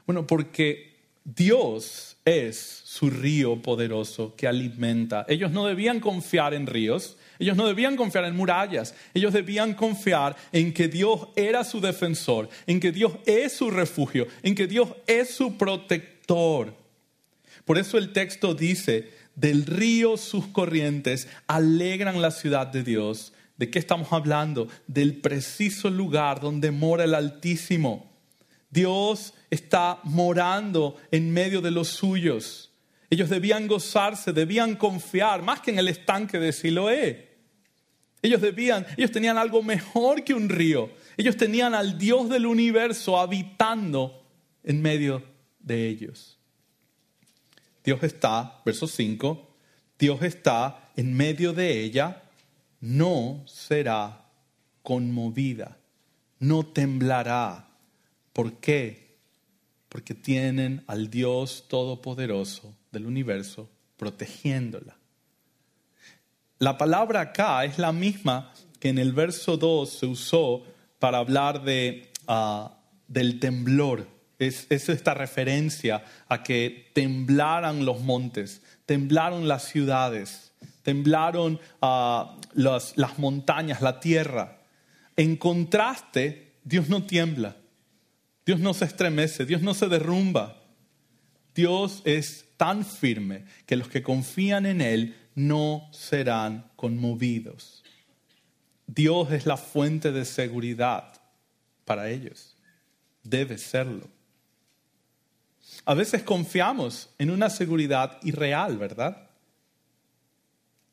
Bueno, 0.05 0.27
porque 0.27 0.93
Dios 1.23 2.17
es 2.25 2.57
su 2.83 3.09
río 3.09 3.61
poderoso 3.61 4.35
que 4.35 4.45
alimenta. 4.45 5.25
Ellos 5.29 5.51
no 5.51 5.67
debían 5.67 6.01
confiar 6.01 6.53
en 6.53 6.67
ríos, 6.67 7.15
ellos 7.39 7.55
no 7.55 7.67
debían 7.67 7.95
confiar 7.95 8.25
en 8.25 8.35
murallas, 8.35 8.93
ellos 9.13 9.31
debían 9.31 9.73
confiar 9.73 10.35
en 10.51 10.73
que 10.73 10.89
Dios 10.89 11.29
era 11.37 11.63
su 11.63 11.79
defensor, 11.79 12.49
en 12.67 12.81
que 12.81 12.91
Dios 12.91 13.13
es 13.25 13.53
su 13.53 13.71
refugio, 13.71 14.27
en 14.43 14.53
que 14.53 14.67
Dios 14.67 14.89
es 15.07 15.33
su 15.33 15.57
protector. 15.57 16.84
Por 17.65 17.77
eso 17.77 17.97
el 17.97 18.13
texto 18.13 18.53
dice, 18.53 19.11
del 19.35 19.65
río 19.65 20.17
sus 20.17 20.47
corrientes 20.47 21.27
alegran 21.47 22.21
la 22.21 22.31
ciudad 22.31 22.67
de 22.67 22.83
Dios. 22.83 23.33
¿De 23.57 23.69
qué 23.69 23.79
estamos 23.79 24.11
hablando? 24.11 24.67
Del 24.87 25.19
preciso 25.19 25.89
lugar 25.89 26.39
donde 26.39 26.71
mora 26.71 27.03
el 27.03 27.13
Altísimo. 27.13 28.11
Dios 28.69 29.33
está 29.49 29.99
morando 30.03 30.97
en 31.11 31.31
medio 31.31 31.61
de 31.61 31.71
los 31.71 31.89
suyos. 31.89 32.71
Ellos 33.09 33.29
debían 33.29 33.67
gozarse, 33.67 34.33
debían 34.33 34.75
confiar, 34.75 35.41
más 35.41 35.61
que 35.61 35.71
en 35.71 35.79
el 35.79 35.87
estanque 35.87 36.39
de 36.39 36.51
Siloé. 36.51 37.35
Ellos 38.21 38.41
debían, 38.41 38.85
ellos 38.97 39.11
tenían 39.11 39.37
algo 39.37 39.61
mejor 39.63 40.23
que 40.23 40.33
un 40.33 40.49
río. 40.49 40.89
Ellos 41.15 41.37
tenían 41.37 41.73
al 41.75 41.97
Dios 41.97 42.29
del 42.29 42.45
universo 42.45 43.19
habitando 43.19 44.25
en 44.63 44.81
medio 44.81 45.23
de 45.59 45.87
ellos. 45.87 46.39
Dios 47.85 48.01
está, 48.01 48.61
verso 48.65 48.87
5, 48.87 49.55
Dios 49.99 50.23
está 50.23 50.89
en 50.95 51.13
medio 51.13 51.53
de 51.53 51.83
ella, 51.83 52.23
no 52.81 53.43
será 53.45 54.25
conmovida, 54.81 55.77
no 56.39 56.65
temblará. 56.65 57.69
¿Por 58.33 58.53
qué? 58.53 59.17
Porque 59.87 60.15
tienen 60.15 60.83
al 60.87 61.11
Dios 61.11 61.65
Todopoderoso 61.67 62.75
del 62.91 63.05
universo 63.05 63.69
protegiéndola. 63.97 64.97
La 66.57 66.79
palabra 66.79 67.21
acá 67.21 67.65
es 67.65 67.77
la 67.77 67.91
misma 67.91 68.51
que 68.79 68.89
en 68.89 68.97
el 68.97 69.13
verso 69.13 69.57
2 69.57 69.89
se 69.89 70.05
usó 70.07 70.63
para 70.97 71.19
hablar 71.19 71.63
de, 71.63 72.11
ah, 72.27 72.79
del 73.07 73.39
temblor 73.39 74.14
es, 74.39 74.69
esta 74.69 75.13
referencia 75.13 76.03
a 76.27 76.43
que 76.43 76.91
temblaran 76.93 77.85
los 77.85 78.01
montes, 78.01 78.61
temblaron 78.85 79.47
las 79.47 79.63
ciudades, 79.63 80.53
temblaron 80.83 81.59
ah, 81.81 82.37
las, 82.53 82.97
las 82.97 83.17
montañas, 83.19 83.81
la 83.81 83.99
tierra. 83.99 84.61
En 85.15 85.37
contraste, 85.37 86.53
Dios 86.63 86.89
no 86.89 87.03
tiembla, 87.03 87.55
Dios 88.45 88.59
no 88.59 88.73
se 88.73 88.85
estremece, 88.85 89.45
Dios 89.45 89.61
no 89.61 89.73
se 89.73 89.87
derrumba. 89.87 90.61
Dios 91.55 92.01
es 92.03 92.45
tan 92.57 92.85
firme 92.85 93.45
que 93.65 93.77
los 93.77 93.87
que 93.87 94.03
confían 94.03 94.65
en 94.65 94.81
Él 94.81 95.15
no 95.35 95.89
serán 95.91 96.69
conmovidos. 96.75 97.83
Dios 98.87 99.31
es 99.31 99.45
la 99.45 99.57
fuente 99.57 100.11
de 100.11 100.25
seguridad 100.25 101.13
para 101.85 102.09
ellos. 102.09 102.55
Debe 103.23 103.57
serlo. 103.57 104.14
A 105.85 105.93
veces 105.93 106.23
confiamos 106.23 107.09
en 107.19 107.29
una 107.29 107.49
seguridad 107.49 108.17
irreal, 108.23 108.77
¿verdad? 108.77 109.29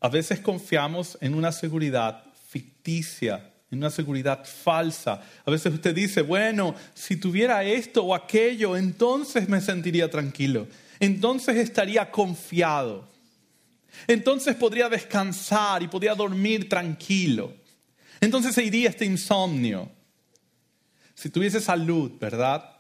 A 0.01 0.09
veces 0.09 0.41
confiamos 0.41 1.17
en 1.21 1.35
una 1.35 1.51
seguridad 1.51 2.25
ficticia, 2.49 3.53
en 3.71 3.79
una 3.79 3.89
seguridad 3.89 4.45
falsa. 4.45 5.23
A 5.47 5.51
veces 5.51 5.73
usted 5.73 5.95
dice, 5.95 6.21
bueno, 6.21 6.75
si 6.93 7.17
tuviera 7.17 7.65
esto 7.65 8.05
o 8.05 8.15
aquello, 8.15 8.77
entonces 8.77 9.49
me 9.49 9.63
sentiría 9.63 10.11
tranquilo, 10.11 10.67
entonces 11.01 11.57
estaría 11.57 12.11
confiado, 12.11 13.09
entonces 14.07 14.55
podría 14.57 14.91
descansar 14.91 15.83
y 15.83 15.89
podría 15.89 16.15
dormir 16.15 16.69
tranquilo, 16.69 17.55
entonces 18.21 18.55
se 18.55 18.63
iría 18.63 18.91
este 18.91 19.07
insomnio. 19.07 19.91
Si 21.15 21.31
tuviese 21.31 21.61
salud, 21.61 22.13
¿verdad? 22.21 22.72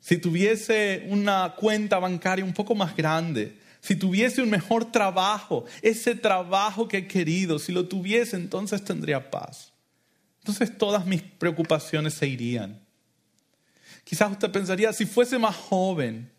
Si 0.00 0.18
tuviese 0.18 1.06
una 1.08 1.54
cuenta 1.56 1.98
bancaria 1.98 2.44
un 2.44 2.52
poco 2.52 2.74
más 2.74 2.96
grande, 2.96 3.58
si 3.80 3.96
tuviese 3.96 4.42
un 4.42 4.50
mejor 4.50 4.90
trabajo, 4.90 5.64
ese 5.82 6.14
trabajo 6.14 6.88
que 6.88 6.98
he 6.98 7.08
querido, 7.08 7.58
si 7.58 7.72
lo 7.72 7.86
tuviese, 7.86 8.36
entonces 8.36 8.84
tendría 8.84 9.30
paz. 9.30 9.72
Entonces 10.40 10.76
todas 10.76 11.06
mis 11.06 11.22
preocupaciones 11.22 12.14
se 12.14 12.26
irían. 12.26 12.80
Quizás 14.04 14.32
usted 14.32 14.50
pensaría, 14.50 14.92
si 14.92 15.04
fuese 15.04 15.38
más 15.38 15.54
joven, 15.54 16.30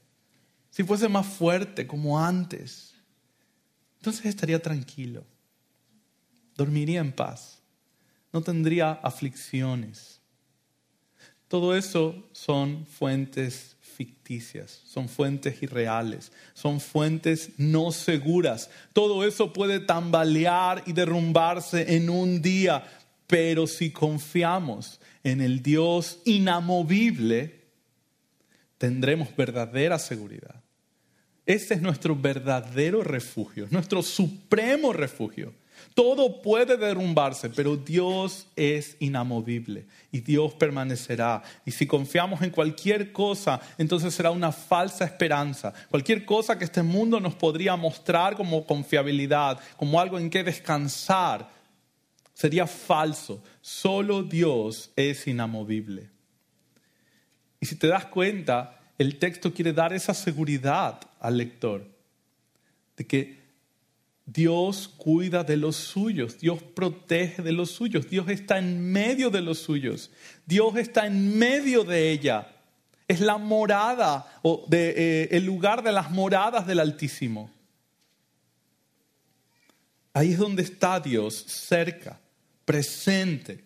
si 0.69 0.83
fuese 0.83 1.07
más 1.07 1.25
fuerte 1.25 1.85
como 1.85 2.19
antes, 2.19 2.95
entonces 3.97 4.25
estaría 4.25 4.61
tranquilo, 4.61 5.25
dormiría 6.55 6.99
en 6.99 7.11
paz, 7.11 7.61
no 8.31 8.41
tendría 8.41 8.91
aflicciones. 8.91 10.18
Todo 11.49 11.75
eso 11.75 12.15
son 12.31 12.85
fuentes 12.85 13.75
ficticias, 13.81 14.81
son 14.85 15.09
fuentes 15.09 15.61
irreales, 15.61 16.31
son 16.53 16.79
fuentes 16.79 17.49
no 17.57 17.91
seguras. 17.91 18.69
Todo 18.93 19.25
eso 19.25 19.51
puede 19.51 19.81
tambalear 19.81 20.83
y 20.85 20.93
derrumbarse 20.93 21.95
en 21.95 22.09
un 22.09 22.41
día, 22.41 22.83
pero 23.27 23.67
si 23.67 23.91
confiamos 23.91 25.01
en 25.23 25.41
el 25.41 25.61
Dios 25.61 26.19
inamovible, 26.23 27.59
tendremos 28.77 29.35
verdadera 29.35 29.99
seguridad. 29.99 30.63
Ese 31.47 31.73
es 31.73 31.81
nuestro 31.81 32.15
verdadero 32.15 33.03
refugio, 33.03 33.67
nuestro 33.71 34.03
supremo 34.03 34.93
refugio. 34.93 35.51
Todo 35.99 36.41
puede 36.41 36.77
derrumbarse, 36.77 37.49
pero 37.49 37.75
Dios 37.75 38.47
es 38.55 38.95
inamovible 39.01 39.85
y 40.13 40.21
Dios 40.21 40.53
permanecerá. 40.53 41.43
Y 41.65 41.71
si 41.71 41.85
confiamos 41.85 42.41
en 42.41 42.51
cualquier 42.51 43.11
cosa, 43.11 43.59
entonces 43.77 44.13
será 44.13 44.31
una 44.31 44.53
falsa 44.53 45.03
esperanza. 45.03 45.73
Cualquier 45.89 46.23
cosa 46.23 46.57
que 46.57 46.63
este 46.63 46.83
mundo 46.83 47.19
nos 47.19 47.35
podría 47.35 47.75
mostrar 47.75 48.37
como 48.37 48.65
confiabilidad, 48.65 49.59
como 49.75 49.99
algo 49.99 50.17
en 50.17 50.29
que 50.29 50.41
descansar, 50.41 51.49
sería 52.33 52.65
falso. 52.65 53.43
Solo 53.59 54.23
Dios 54.23 54.91
es 54.95 55.27
inamovible. 55.27 56.09
Y 57.59 57.65
si 57.65 57.75
te 57.75 57.87
das 57.87 58.05
cuenta, 58.05 58.79
el 58.97 59.19
texto 59.19 59.53
quiere 59.53 59.73
dar 59.73 59.91
esa 59.91 60.13
seguridad 60.13 61.01
al 61.19 61.35
lector 61.35 61.85
de 62.95 63.05
que 63.05 63.38
Dios 64.31 64.87
cuida 64.87 65.43
de 65.43 65.57
los 65.57 65.75
suyos, 65.75 66.39
Dios 66.39 66.61
protege 66.61 67.41
de 67.41 67.51
los 67.51 67.71
suyos, 67.71 68.07
Dios 68.09 68.29
está 68.29 68.59
en 68.59 68.79
medio 68.91 69.31
de 69.31 69.41
los 69.41 69.57
suyos, 69.57 70.11
Dios 70.45 70.75
está 70.75 71.07
en 71.07 71.37
medio 71.37 71.83
de 71.83 72.11
ella. 72.11 72.47
Es 73.07 73.21
la 73.21 73.39
morada 73.39 74.39
o 74.43 74.67
eh, 74.71 75.29
el 75.31 75.45
lugar 75.45 75.81
de 75.81 75.91
las 75.91 76.11
moradas 76.11 76.67
del 76.67 76.79
Altísimo. 76.79 77.49
Ahí 80.13 80.33
es 80.33 80.37
donde 80.37 80.61
está 80.61 80.99
Dios, 80.99 81.33
cerca, 81.47 82.19
presente. 82.65 83.63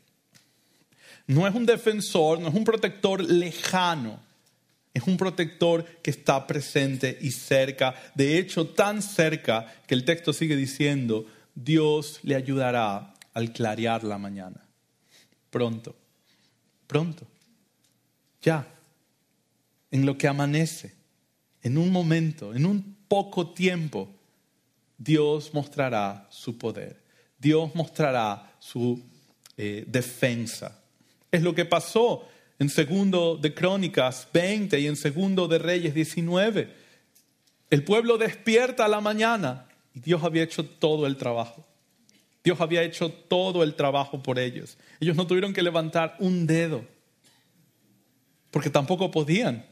No 1.28 1.46
es 1.46 1.54
un 1.54 1.66
defensor, 1.66 2.40
no 2.40 2.48
es 2.48 2.56
un 2.56 2.64
protector 2.64 3.22
lejano 3.22 4.18
es 4.94 5.04
un 5.04 5.18
protector 5.18 5.84
que 6.02 6.12
está 6.12 6.46
presente 6.46 7.18
y 7.20 7.32
cerca, 7.32 7.96
de 8.14 8.38
hecho 8.38 8.68
tan 8.68 9.02
cerca 9.02 9.74
que 9.88 9.96
el 9.96 10.06
texto 10.06 10.34
sigue 10.34 10.56
diciendo, 10.56 11.26
Dios 11.56 12.20
le 12.24 12.36
ayudará 12.36 13.16
al 13.34 13.52
clarear 13.52 14.04
la 14.04 14.20
mañana. 14.20 14.68
Pronto, 15.50 15.96
pronto, 16.86 17.26
ya, 18.42 18.68
en 19.90 20.06
lo 20.06 20.18
que 20.18 20.28
amanece, 20.28 20.94
en 21.64 21.78
un 21.78 21.92
momento, 21.92 22.54
en 22.54 22.66
un 22.66 22.98
poco 23.08 23.52
tiempo, 23.52 24.10
Dios 24.98 25.54
mostrará 25.54 26.28
su 26.30 26.58
poder, 26.58 27.02
Dios 27.40 27.74
mostrará 27.74 28.56
su 28.60 29.02
eh, 29.58 29.86
defensa. 29.88 30.80
Es 31.32 31.42
lo 31.42 31.56
que 31.56 31.66
pasó 31.66 32.28
en 32.60 32.70
segundo 32.70 33.38
de 33.38 33.54
Crónicas 33.54 34.28
20 34.34 34.80
y 34.80 34.88
en 34.88 34.96
segundo 34.96 35.48
de 35.48 35.60
Reyes 35.60 35.94
19. 35.94 36.74
El 37.70 37.84
pueblo 37.84 38.18
despierta 38.18 38.86
a 38.86 38.88
la 38.88 39.02
mañana 39.02 39.68
y 39.94 40.00
Dios 40.00 40.24
había 40.24 40.44
hecho 40.44 40.66
todo 40.66 41.08
el 41.08 41.18
trabajo. 41.18 41.66
Dios 42.44 42.60
había 42.60 42.84
hecho 42.84 43.10
todo 43.12 43.64
el 43.64 43.76
trabajo 43.76 44.22
por 44.22 44.38
ellos. 44.38 44.78
Ellos 45.00 45.16
no 45.16 45.26
tuvieron 45.26 45.54
que 45.54 45.64
levantar 45.64 46.16
un 46.20 46.46
dedo 46.46 46.86
porque 48.52 48.70
tampoco 48.70 49.10
podían. 49.10 49.66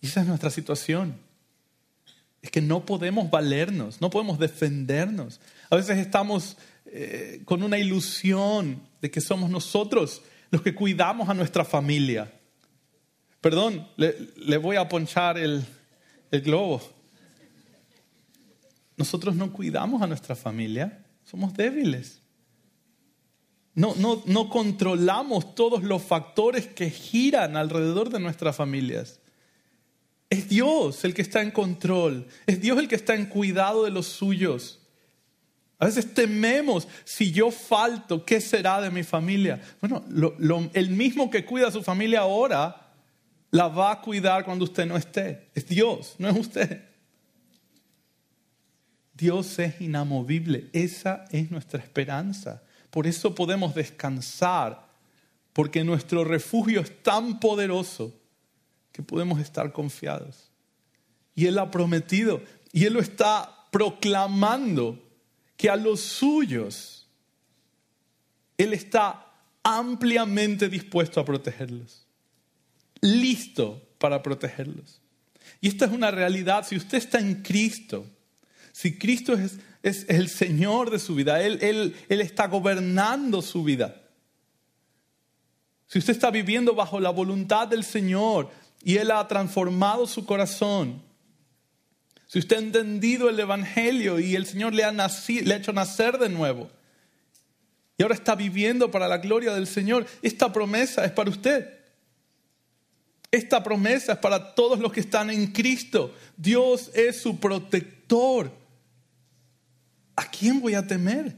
Y 0.00 0.06
esa 0.06 0.20
es 0.20 0.26
nuestra 0.26 0.50
situación. 0.50 1.16
Es 2.42 2.50
que 2.50 2.60
no 2.60 2.84
podemos 2.84 3.30
valernos, 3.30 4.00
no 4.00 4.10
podemos 4.10 4.38
defendernos. 4.38 5.40
A 5.70 5.76
veces 5.76 5.98
estamos 5.98 6.58
eh, 6.84 7.40
con 7.44 7.62
una 7.62 7.78
ilusión 7.78 8.82
de 9.00 9.10
que 9.10 9.20
somos 9.20 9.50
nosotros 9.50 10.22
los 10.50 10.62
que 10.62 10.74
cuidamos 10.74 11.28
a 11.28 11.34
nuestra 11.34 11.64
familia. 11.64 12.32
Perdón, 13.40 13.86
le, 13.96 14.56
voy 14.56 14.76
a 14.76 14.88
ponchar 14.88 15.38
el, 15.38 15.64
el 16.30 16.40
globo. 16.40 16.82
Nosotros 18.96 19.36
no 19.36 19.52
cuidamos 19.52 20.02
a 20.02 20.06
nuestra 20.06 20.34
familia, 20.34 21.04
somos 21.24 21.54
débiles. 21.54 22.22
No, 23.74 23.94
no, 23.96 24.22
no, 24.24 24.48
controlamos 24.48 25.54
todos 25.54 25.82
los 25.82 26.02
factores 26.02 26.66
que 26.66 26.88
giran 26.88 27.56
alrededor 27.56 28.08
de 28.08 28.18
nuestras 28.18 28.56
familias. 28.56 29.20
Es 30.30 30.48
Dios 30.48 31.04
el 31.04 31.12
que 31.12 31.20
está 31.20 31.42
en 31.42 31.50
control, 31.50 32.26
es 32.46 32.60
Dios 32.60 32.78
el 32.78 32.88
que 32.88 32.94
está 32.94 33.14
en 33.14 33.26
cuidado 33.26 33.84
de 33.84 33.90
los 33.90 34.06
suyos. 34.06 34.85
A 35.78 35.86
veces 35.86 36.14
tememos, 36.14 36.88
si 37.04 37.30
yo 37.32 37.50
falto, 37.50 38.24
¿qué 38.24 38.40
será 38.40 38.80
de 38.80 38.90
mi 38.90 39.02
familia? 39.02 39.60
Bueno, 39.80 40.04
el 40.72 40.90
mismo 40.90 41.30
que 41.30 41.44
cuida 41.44 41.68
a 41.68 41.72
su 41.72 41.82
familia 41.82 42.20
ahora, 42.20 42.94
la 43.50 43.68
va 43.68 43.92
a 43.92 44.00
cuidar 44.00 44.44
cuando 44.44 44.64
usted 44.64 44.86
no 44.86 44.96
esté. 44.96 45.48
Es 45.54 45.66
Dios, 45.66 46.14
no 46.18 46.28
es 46.28 46.36
usted. 46.36 46.82
Dios 49.12 49.58
es 49.58 49.80
inamovible, 49.80 50.68
esa 50.72 51.24
es 51.30 51.50
nuestra 51.50 51.80
esperanza. 51.80 52.62
Por 52.90 53.06
eso 53.06 53.34
podemos 53.34 53.74
descansar, 53.74 54.86
porque 55.52 55.84
nuestro 55.84 56.24
refugio 56.24 56.80
es 56.80 57.02
tan 57.02 57.38
poderoso 57.38 58.14
que 58.92 59.02
podemos 59.02 59.40
estar 59.40 59.72
confiados. 59.72 60.50
Y 61.34 61.46
Él 61.46 61.58
ha 61.58 61.70
prometido, 61.70 62.42
y 62.72 62.84
Él 62.84 62.94
lo 62.94 63.00
está 63.00 63.66
proclamando 63.70 65.05
que 65.56 65.70
a 65.70 65.76
los 65.76 66.00
suyos 66.00 67.08
Él 68.58 68.72
está 68.72 69.32
ampliamente 69.62 70.68
dispuesto 70.68 71.20
a 71.20 71.24
protegerlos, 71.24 72.06
listo 73.00 73.82
para 73.98 74.22
protegerlos. 74.22 75.00
Y 75.60 75.68
esta 75.68 75.86
es 75.86 75.92
una 75.92 76.10
realidad. 76.10 76.66
Si 76.66 76.76
usted 76.76 76.98
está 76.98 77.18
en 77.18 77.42
Cristo, 77.42 78.06
si 78.72 78.98
Cristo 78.98 79.34
es, 79.34 79.58
el 79.82 80.28
Señor 80.28 80.90
de 80.90 80.98
su 80.98 81.14
vida, 81.14 81.40
él, 81.42 81.94
él 82.08 82.20
está 82.20 82.48
gobernando 82.48 83.40
su 83.40 83.62
vida. 83.62 84.02
Si 85.86 85.98
usted 85.98 86.12
está 86.12 86.30
viviendo 86.30 86.74
bajo 86.74 86.98
la 86.98 87.10
voluntad 87.10 87.68
del 87.68 87.84
Señor 87.84 88.50
y 88.82 88.96
Él 88.96 89.10
ha 89.10 89.26
transformado 89.28 90.06
su 90.06 90.26
corazón, 90.26 91.02
si 92.26 92.38
usted 92.40 92.56
ha 92.56 92.60
entendido 92.60 93.28
el 93.28 93.38
Evangelio 93.38 94.18
y 94.18 94.34
el 94.34 94.46
Señor 94.46 94.74
le 94.74 94.84
ha, 94.84 94.92
le 94.92 95.54
ha 95.54 95.56
hecho 95.56 95.72
nacer 95.72 96.18
de 96.18 96.28
nuevo 96.28 96.70
y 97.98 98.02
ahora 98.02 98.14
está 98.14 98.34
viviendo 98.34 98.90
para 98.90 99.08
la 99.08 99.18
gloria 99.18 99.54
del 99.54 99.66
Señor, 99.66 100.06
esta 100.22 100.52
promesa 100.52 101.04
es 101.04 101.12
para 101.12 101.30
usted. 101.30 101.76
Esta 103.30 103.62
promesa 103.62 104.14
es 104.14 104.18
para 104.18 104.54
todos 104.54 104.78
los 104.78 104.92
que 104.92 105.00
están 105.00 105.30
en 105.30 105.52
Cristo. 105.52 106.14
Dios 106.36 106.90
es 106.94 107.20
su 107.20 107.38
protector. 107.38 108.50
¿A 110.14 110.30
quién 110.30 110.60
voy 110.60 110.74
a 110.74 110.86
temer? 110.86 111.36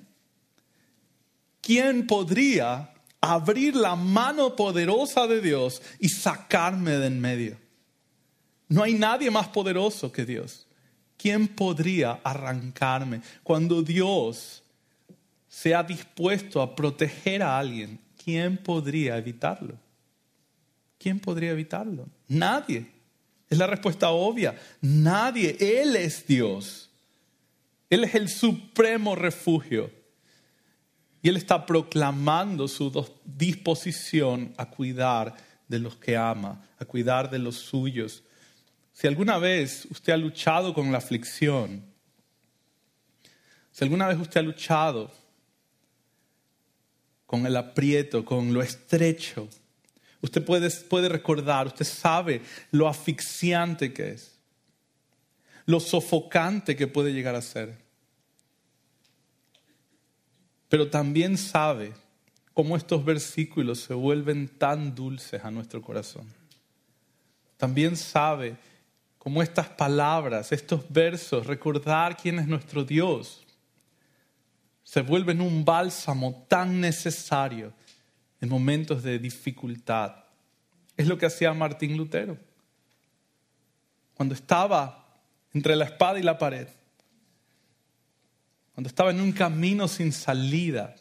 ¿Quién 1.61 2.07
podría 2.07 2.92
abrir 3.20 3.77
la 3.77 3.94
mano 3.94 4.57
poderosa 4.57 5.27
de 5.27 5.40
Dios 5.40 5.83
y 5.98 6.09
sacarme 6.09 6.92
de 6.92 7.07
en 7.07 7.20
medio? 7.20 7.59
No 8.68 8.83
hay 8.83 8.94
nadie 8.94 9.31
más 9.31 9.48
poderoso 9.48 10.12
que 10.12 10.24
Dios. 10.24 10.68
¿Quién 11.19 11.49
podría 11.49 12.21
arrancarme? 12.25 13.21
Cuando 13.43 13.83
Dios 13.83 14.63
se 15.49 15.75
ha 15.75 15.83
dispuesto 15.83 16.63
a 16.63 16.75
proteger 16.75 17.43
a 17.43 17.59
alguien, 17.59 18.01
¿quién 18.25 18.57
podría 18.57 19.19
evitarlo? 19.19 19.75
¿Quién 20.99 21.21
podría 21.21 21.51
evitarlo? 21.51 22.09
Nadie. 22.29 22.87
Es 23.51 23.59
la 23.59 23.67
respuesta 23.67 24.11
obvia. 24.11 24.59
Nadie. 24.81 25.57
Él 25.61 25.97
es 25.97 26.27
Dios. 26.27 26.91
Él 27.89 28.05
es 28.05 28.15
el 28.15 28.29
supremo 28.29 29.15
refugio. 29.15 29.91
Y 31.23 31.29
Él 31.29 31.37
está 31.37 31.67
proclamando 31.67 32.69
su 32.69 32.93
disposición 33.25 34.55
a 34.57 34.67
cuidar 34.67 35.35
de 35.67 35.79
los 35.79 35.97
que 35.97 36.17
ama, 36.17 36.65
a 36.79 36.85
cuidar 36.85 37.31
de 37.31 37.39
los 37.39 37.57
suyos. 37.57 38.23
Si 38.99 39.07
alguna 39.07 39.39
vez 39.39 39.87
usted 39.93 40.13
ha 40.13 40.17
luchado 40.17 40.75
con 40.75 40.91
la 40.91 40.99
aflicción, 40.99 41.85
si 43.71 43.85
alguna 43.85 44.09
vez 44.09 44.19
usted 44.19 44.41
ha 44.41 44.43
luchado 44.43 45.13
con 47.25 47.47
el 47.47 47.57
aprieto, 47.57 48.25
con 48.25 48.53
lo 48.53 48.61
estrecho, 48.61 49.49
usted 50.21 50.45
puede, 50.45 50.69
puede 50.89 51.09
recordar, 51.09 51.69
usted 51.69 51.85
sabe 51.85 52.43
lo 52.73 52.89
asfixiante 52.89 53.93
que 53.93 54.11
es, 54.15 54.37
lo 55.65 55.79
sofocante 55.79 56.75
que 56.75 56.89
puede 56.89 57.13
llegar 57.13 57.37
a 57.37 57.43
ser. 57.43 57.79
Pero 60.69 60.91
también 60.91 61.39
sabe 61.39 61.93
cómo 62.53 62.77
estos 62.77 63.05
versículos 63.05 63.79
se 63.79 63.95
vuelven 63.95 64.49
tan 64.49 64.97
dulces 64.97 65.45
a 65.45 65.53
nuestro 65.53 65.83
corazón. 65.83 66.27
También 67.59 67.97
sabe 67.97 68.57
como 69.29 69.43
estas 69.43 69.69
palabras, 69.69 70.53
estos 70.53 70.91
versos, 70.91 71.47
recordar 71.47 72.17
quién 72.17 72.38
es 72.38 72.49
nuestro 72.49 72.83
Dios, 72.83 73.45
se 74.83 75.03
vuelven 75.03 75.43
un 75.43 75.67
bálsamo 75.67 76.47
tan 76.49 76.81
necesario 76.81 77.75
en 78.41 78.49
momentos 78.49 79.03
de 79.03 79.19
dificultad. 79.19 80.14
Es 80.97 81.07
lo 81.07 81.19
que 81.19 81.27
hacía 81.27 81.53
Martín 81.53 81.95
Lutero. 81.99 82.38
Cuando 84.14 84.35
estaba 84.35 85.07
entre 85.53 85.77
la 85.77 85.85
espada 85.85 86.19
y 86.19 86.23
la 86.23 86.38
pared, 86.38 86.69
cuando 88.73 88.88
estaba 88.88 89.11
en 89.11 89.21
un 89.21 89.33
camino 89.33 89.88
sin 89.88 90.11
salida, 90.11 90.97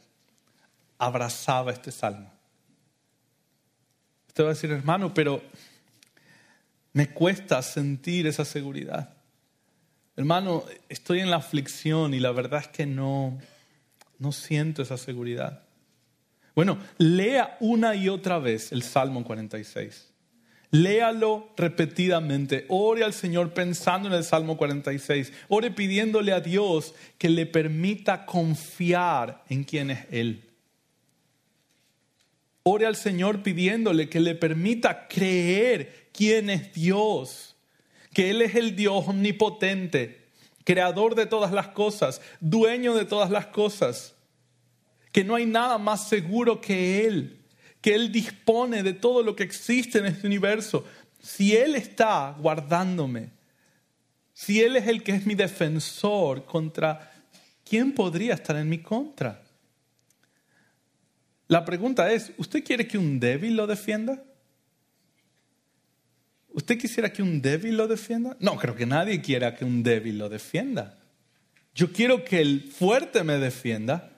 abrazaba 0.98 1.72
este 1.72 1.94
salmo. 1.94 2.30
Usted 4.28 4.44
va 4.44 4.48
a 4.48 4.54
decir, 4.54 4.70
hermano, 4.70 5.14
pero 5.14 5.42
me 6.98 7.10
cuesta 7.10 7.62
sentir 7.62 8.26
esa 8.26 8.44
seguridad. 8.44 9.14
Hermano, 10.16 10.64
estoy 10.90 11.20
en 11.20 11.30
la 11.30 11.36
aflicción 11.36 12.16
y 12.16 12.20
la 12.20 12.32
verdad 12.32 12.62
es 12.62 12.70
que 12.70 12.88
no, 12.88 13.38
no 14.18 14.32
siento 14.32 14.82
esa 14.82 14.98
seguridad. 14.98 15.62
Bueno, 16.56 16.80
lea 16.98 17.56
una 17.60 17.94
y 17.94 18.10
otra 18.10 18.40
vez 18.40 18.72
el 18.72 18.82
Salmo 18.82 19.24
46. 19.24 20.08
Léalo 20.72 21.54
repetidamente. 21.56 22.66
Ore 22.68 23.04
al 23.04 23.14
Señor 23.14 23.54
pensando 23.54 24.08
en 24.08 24.16
el 24.16 24.24
Salmo 24.24 24.58
46. 24.58 25.32
Ore 25.50 25.70
pidiéndole 25.70 26.32
a 26.32 26.40
Dios 26.40 26.96
que 27.20 27.30
le 27.30 27.46
permita 27.46 28.26
confiar 28.26 29.44
en 29.50 29.66
quién 29.66 29.92
es 29.92 30.00
Él. 30.10 30.42
Ore 32.64 32.88
al 32.88 32.96
Señor 32.96 33.44
pidiéndole 33.44 34.10
que 34.10 34.20
le 34.20 34.34
permita 34.34 35.08
creer 35.08 36.07
quién 36.18 36.50
es 36.50 36.74
Dios, 36.74 37.56
que 38.12 38.32
Él 38.32 38.42
es 38.42 38.56
el 38.56 38.76
Dios 38.76 39.08
omnipotente, 39.08 40.30
creador 40.64 41.14
de 41.14 41.28
todas 41.28 41.52
las 41.52 41.68
cosas, 41.70 42.22
dueño 42.40 42.96
de 42.96 43.06
todas 43.06 43.30
las 43.30 43.46
cosas, 43.46 44.16
que 45.12 45.24
no 45.24 45.36
hay 45.36 45.46
nada 45.46 45.78
más 45.78 46.10
seguro 46.10 46.60
que 46.60 47.06
Él, 47.06 47.46
que 47.82 47.94
Él 47.94 48.12
dispone 48.12 48.82
de 48.82 48.94
todo 48.94 49.22
lo 49.22 49.36
que 49.36 49.44
existe 49.44 50.00
en 50.00 50.08
este 50.08 50.26
universo. 50.26 50.84
Si 51.22 51.56
Él 51.56 51.76
está 51.76 52.36
guardándome, 52.40 53.30
si 54.34 54.62
Él 54.62 54.76
es 54.76 54.88
el 54.88 55.04
que 55.04 55.12
es 55.12 55.26
mi 55.28 55.36
defensor 55.36 56.46
contra, 56.46 57.12
¿quién 57.64 57.94
podría 57.94 58.34
estar 58.34 58.56
en 58.56 58.68
mi 58.68 58.80
contra? 58.80 59.44
La 61.48 61.64
pregunta 61.64 62.12
es, 62.12 62.32
¿usted 62.38 62.64
quiere 62.64 62.88
que 62.88 62.98
un 62.98 63.20
débil 63.20 63.56
lo 63.56 63.68
defienda? 63.68 64.24
¿Usted 66.58 66.78
quisiera 66.78 67.14
que 67.14 67.22
un 67.22 67.40
débil 67.40 67.78
lo 67.78 67.88
defienda? 67.88 68.36
No, 68.40 68.58
creo 68.58 68.76
que 68.76 68.88
nadie 68.88 69.22
quiera 69.22 69.56
que 69.56 69.64
un 69.64 69.84
débil 69.84 70.18
lo 70.18 70.28
defienda. 70.28 70.98
Yo 71.76 71.94
quiero 71.94 72.26
que 72.26 72.42
el 72.42 72.64
fuerte 72.64 73.24
me 73.24 73.38
defienda. 73.38 74.12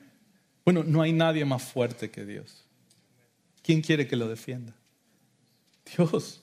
Bueno, 0.63 0.85
no 0.85 1.01
hay 1.01 1.11
nadie 1.11 1.43
más 1.43 1.63
fuerte 1.63 2.09
que 2.09 2.25
Dios. 2.25 2.63
¿Quién 3.61 3.81
quiere 3.81 4.07
que 4.07 4.15
lo 4.15 4.29
defienda? 4.29 4.73
Dios. 5.97 6.41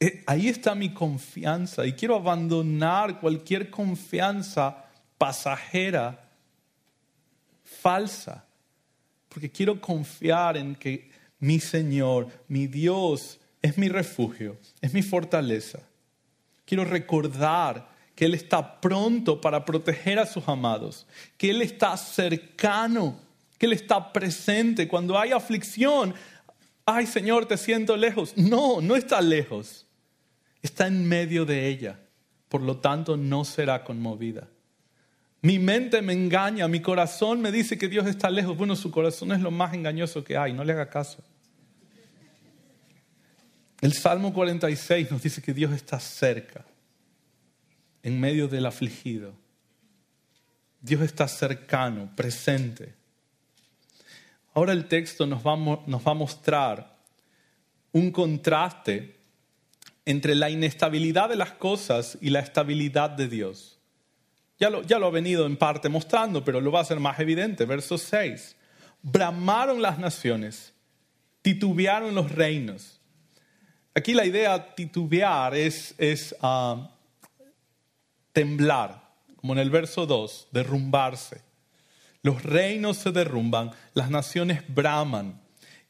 Eh, 0.00 0.24
ahí 0.26 0.48
está 0.48 0.74
mi 0.74 0.92
confianza 0.92 1.86
y 1.86 1.92
quiero 1.92 2.16
abandonar 2.16 3.20
cualquier 3.20 3.70
confianza 3.70 4.84
pasajera, 5.16 6.28
falsa 7.62 8.44
porque 9.32 9.50
quiero 9.50 9.80
confiar 9.80 10.58
en 10.58 10.74
que 10.74 11.10
mi 11.38 11.58
Señor, 11.58 12.28
mi 12.48 12.66
Dios, 12.66 13.40
es 13.62 13.78
mi 13.78 13.88
refugio, 13.88 14.58
es 14.80 14.92
mi 14.92 15.02
fortaleza. 15.02 15.78
Quiero 16.64 16.84
recordar 16.84 17.88
que 18.14 18.24
Él 18.24 18.34
está 18.34 18.80
pronto 18.80 19.40
para 19.40 19.64
proteger 19.64 20.18
a 20.18 20.26
sus 20.26 20.46
amados, 20.48 21.06
que 21.38 21.50
Él 21.50 21.62
está 21.62 21.96
cercano, 21.96 23.18
que 23.56 23.66
Él 23.66 23.72
está 23.72 24.12
presente. 24.12 24.88
Cuando 24.88 25.18
hay 25.18 25.30
aflicción, 25.30 26.14
ay 26.84 27.06
Señor, 27.06 27.46
te 27.46 27.56
siento 27.56 27.96
lejos. 27.96 28.36
No, 28.36 28.80
no 28.80 28.96
está 28.96 29.20
lejos. 29.20 29.86
Está 30.60 30.86
en 30.88 31.08
medio 31.08 31.44
de 31.44 31.68
ella. 31.68 32.00
Por 32.48 32.62
lo 32.62 32.76
tanto, 32.76 33.16
no 33.16 33.44
será 33.44 33.82
conmovida. 33.82 34.48
Mi 35.40 35.58
mente 35.58 36.02
me 36.02 36.12
engaña, 36.12 36.68
mi 36.68 36.80
corazón 36.80 37.40
me 37.40 37.50
dice 37.50 37.76
que 37.76 37.88
Dios 37.88 38.06
está 38.06 38.30
lejos. 38.30 38.56
Bueno, 38.56 38.76
su 38.76 38.90
corazón 38.90 39.32
es 39.32 39.40
lo 39.40 39.50
más 39.50 39.74
engañoso 39.74 40.22
que 40.22 40.36
hay, 40.36 40.52
no 40.52 40.62
le 40.62 40.72
haga 40.72 40.88
caso. 40.88 41.24
El 43.82 43.94
Salmo 43.94 44.32
46 44.32 45.10
nos 45.10 45.22
dice 45.22 45.42
que 45.42 45.52
Dios 45.52 45.72
está 45.72 45.98
cerca, 45.98 46.64
en 48.04 48.20
medio 48.20 48.46
del 48.46 48.64
afligido. 48.64 49.34
Dios 50.80 51.02
está 51.02 51.26
cercano, 51.26 52.08
presente. 52.14 52.94
Ahora 54.54 54.72
el 54.72 54.86
texto 54.86 55.26
nos 55.26 55.44
va, 55.44 55.54
a 55.54 56.14
mostrar 56.14 56.96
un 57.90 58.12
contraste 58.12 59.16
entre 60.04 60.36
la 60.36 60.48
inestabilidad 60.48 61.28
de 61.28 61.36
las 61.36 61.50
cosas 61.50 62.16
y 62.20 62.30
la 62.30 62.38
estabilidad 62.38 63.10
de 63.10 63.26
Dios. 63.26 63.80
Ya 64.60 64.70
lo, 64.70 64.82
ya 64.82 65.00
lo 65.00 65.08
ha 65.08 65.10
venido 65.10 65.44
en 65.44 65.56
parte 65.56 65.88
mostrando, 65.88 66.44
pero 66.44 66.60
lo 66.60 66.70
va 66.70 66.78
a 66.78 66.82
hacer 66.82 67.00
más 67.00 67.18
evidente. 67.18 67.64
Verso 67.64 67.98
6. 67.98 68.54
Bramaron 69.02 69.82
las 69.82 69.98
naciones, 69.98 70.72
titubearon 71.42 72.14
los 72.14 72.30
reinos 72.30 73.01
Aquí 73.94 74.14
la 74.14 74.24
idea 74.24 74.74
titubear 74.74 75.54
es, 75.54 75.94
es 75.98 76.34
ah, 76.40 76.90
temblar, 78.32 79.10
como 79.36 79.52
en 79.52 79.58
el 79.58 79.70
verso 79.70 80.06
2, 80.06 80.48
derrumbarse. 80.50 81.42
Los 82.22 82.42
reinos 82.42 82.96
se 82.98 83.12
derrumban, 83.12 83.72
las 83.94 84.10
naciones 84.10 84.62
braman. 84.68 85.40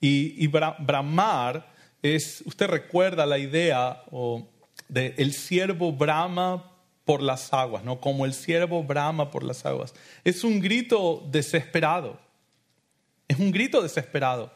Y, 0.00 0.48
bramar 0.48 1.72
es, 2.02 2.42
usted 2.44 2.66
recuerda 2.66 3.24
la 3.24 3.38
idea 3.38 4.02
de 4.88 5.14
el 5.16 5.32
siervo 5.32 5.92
brama 5.92 6.72
por 7.04 7.22
las 7.22 7.52
aguas, 7.52 7.84
¿no? 7.84 8.00
Como 8.00 8.24
el 8.24 8.34
siervo 8.34 8.82
brama 8.82 9.30
por 9.30 9.44
las 9.44 9.64
aguas. 9.64 9.94
Es 10.24 10.42
un 10.42 10.60
grito 10.60 11.22
desesperado. 11.30 12.18
Es 13.28 13.38
un 13.38 13.52
grito 13.52 13.80
desesperado. 13.80 14.50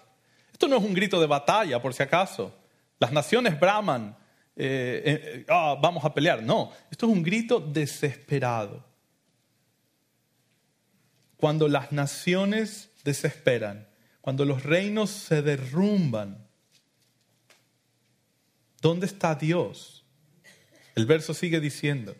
Esto 0.53 0.67
no 0.67 0.79
es 0.79 0.83
un 0.83 0.95
grito 0.95 1.21
de 1.21 1.27
batalla, 1.27 1.81
por 1.81 1.95
si 1.95 2.03
acaso. 2.03 2.53
Las 2.99 3.13
naciones 3.13 3.59
braman, 3.59 4.17
eh, 4.57 5.03
eh, 5.05 5.47
ah, 5.49 5.77
vamos 5.81 6.05
a 6.05 6.15
pelear. 6.15 6.43
No, 6.43 6.73
esto 6.91 7.07
es 7.07 7.13
un 7.13 7.23
grito 7.23 7.61
desesperado. 7.61 8.85
Cuando 11.37 11.69
las 11.69 11.93
naciones 11.93 12.91
desesperan, 13.05 13.87
cuando 14.23 14.45
los 14.45 14.63
reinos 14.63 15.11
se 15.11 15.43
derrumban, 15.43 16.47
¿dónde 18.81 19.07
está 19.07 19.35
Dios? 19.35 20.05
El 20.95 21.05
verso 21.05 21.35
sigue 21.35 21.61
diciendo, 21.61 22.17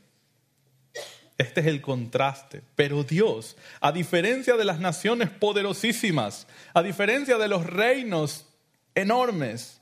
este 1.39 1.61
es 1.61 1.67
el 1.67 1.81
contraste. 1.81 2.63
Pero 2.77 3.05
Dios, 3.05 3.57
a 3.81 3.93
diferencia 3.93 4.57
de 4.57 4.65
las 4.65 4.81
naciones 4.81 5.31
poderosísimas, 5.31 6.47
a 6.75 6.83
diferencia 6.83 7.39
de 7.39 7.49
los 7.49 7.67
reinos 7.67 8.47
enormes, 8.95 9.81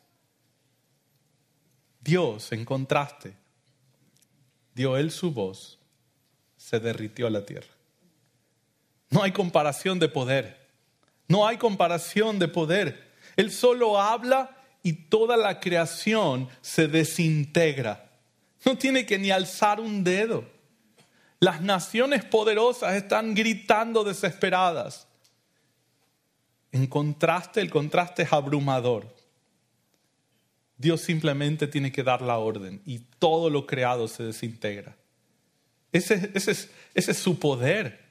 Dios, 2.05 2.52
en 2.52 2.66
contraste, 2.66 3.34
dio 4.74 4.98
él 4.98 5.11
su 5.11 5.32
voz, 5.32 5.78
se 6.59 6.78
derritió 6.78 7.30
la 7.30 7.46
tierra. 7.46 7.72
No 9.09 9.22
hay 9.22 9.32
comparación 9.32 9.98
de 9.98 10.11
poder. 10.11 10.68
No 11.28 11.46
hay 11.46 11.57
comparación 11.57 12.38
de 12.38 12.48
poder. 12.48 13.11
Él 13.36 13.50
solo 13.50 13.98
habla 13.98 14.55
y 14.82 14.92
toda 14.92 15.38
la 15.38 15.61
creación 15.61 16.50
se 16.61 16.88
desintegra. 16.88 18.11
No 18.66 18.76
tiene 18.76 19.07
que 19.07 19.18
ni 19.18 19.30
alzar 19.30 19.80
un 19.80 20.05
dedo. 20.05 20.44
Las 21.40 21.62
naciones 21.62 22.22
poderosas 22.22 22.96
están 22.96 23.34
gritando 23.34 24.05
desesperadas. 24.05 25.07
En 26.70 26.86
contraste, 26.86 27.62
el 27.62 27.70
contraste 27.70 28.24
es 28.24 28.32
abrumador. 28.32 29.24
Dios 30.85 31.01
simplemente 31.01 31.66
tiene 31.66 31.91
que 31.91 32.03
dar 32.03 32.20
la 32.20 32.37
orden 32.37 32.82
y 32.85 32.99
todo 33.18 33.49
lo 33.49 33.66
creado 33.66 34.07
se 34.07 34.22
desintegra. 34.22 34.95
Ese, 35.93 36.30
es, 36.35 37.16
su 37.16 37.39
poder. 37.39 38.05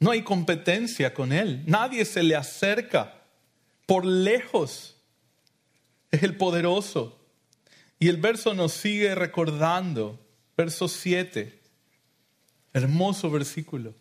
No 0.00 0.10
hay 0.10 0.22
competencia 0.22 1.14
con 1.14 1.32
Él. 1.32 1.62
Nadie 1.66 2.04
se 2.04 2.24
le 2.24 2.34
acerca 2.34 3.14
por 3.86 4.04
lejos. 4.04 4.96
Es 6.10 6.24
el 6.24 6.36
poderoso. 6.36 7.16
Y 8.00 8.08
el 8.08 8.16
verso 8.16 8.52
nos 8.52 8.72
sigue 8.72 9.14
recordando, 9.14 10.18
verso 10.56 10.88
7, 10.88 11.60
hermoso 12.72 13.30
versículo. 13.30 13.94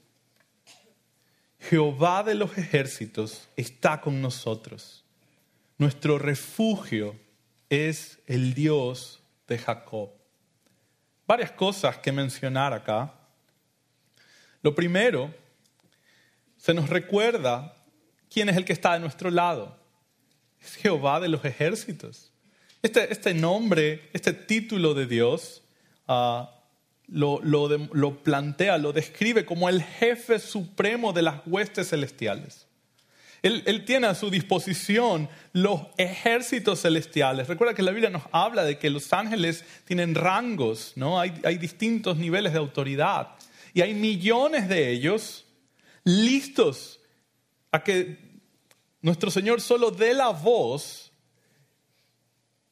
Jehová 1.60 2.24
de 2.24 2.34
los 2.34 2.58
ejércitos 2.58 3.48
está 3.56 4.02
con 4.02 4.20
nosotros. 4.20 5.04
Nuestro 5.78 6.18
refugio 6.18 7.16
es 7.70 8.18
el 8.26 8.56
Dios 8.56 9.22
de 9.48 9.60
Jacob. 9.60 10.10
Varias 11.28 11.52
cosas 11.52 11.98
que 12.00 12.12
mencionar 12.12 12.74
acá. 12.74 13.14
Lo 14.64 14.74
primero, 14.74 15.34
se 16.58 16.74
nos 16.74 16.90
recuerda 16.90 17.76
quién 18.30 18.50
es 18.50 18.58
el 18.58 18.66
que 18.66 18.74
está 18.74 18.94
de 18.94 19.00
nuestro 19.00 19.30
lado. 19.30 19.78
Es 20.60 20.76
Jehová 20.76 21.20
de 21.20 21.28
los 21.28 21.46
ejércitos. 21.46 22.32
Este, 22.82 23.12
este 23.12 23.36
nombre, 23.36 24.10
este 24.14 24.34
título 24.34 24.96
de 24.96 25.06
Dios, 25.06 25.64
ah, 26.08 26.56
lo, 27.08 27.40
lo 27.44 28.24
plantea, 28.24 28.80
lo 28.80 28.94
describe 28.94 29.46
como 29.46 29.70
el 29.70 29.84
jefe 29.84 30.40
supremo 30.40 31.14
de 31.14 31.22
las 31.22 31.42
huestes 31.46 31.90
celestiales. 31.90 32.67
Él, 33.44 33.86
tiene 33.86 34.08
a 34.08 34.16
su 34.16 34.30
disposición 34.30 35.30
los 35.54 35.82
ejércitos 35.98 36.82
celestiales. 36.82 37.48
Recuerda 37.48 37.74
que 37.74 37.84
la 37.84 37.92
Biblia 37.92 38.10
nos 38.10 38.24
habla 38.32 38.64
de 38.64 38.78
que 38.78 38.90
los 38.90 39.14
ángeles 39.14 39.64
tienen 39.86 40.16
rangos, 40.16 40.94
¿no? 40.96 41.20
Hay, 41.20 41.34
hay 41.44 41.58
distintos 41.58 42.18
niveles 42.18 42.54
de 42.54 42.60
autoridad. 42.60 43.36
Y 43.74 43.82
hay 43.82 43.94
millones 43.94 44.68
de 44.68 44.90
ellos 44.90 45.46
listos 46.04 47.00
a 47.72 47.84
que 47.84 48.18
nuestro 49.02 49.30
Señor 49.30 49.62
solo 49.62 49.92
dé 49.92 50.14
la 50.14 50.30
voz 50.30 51.12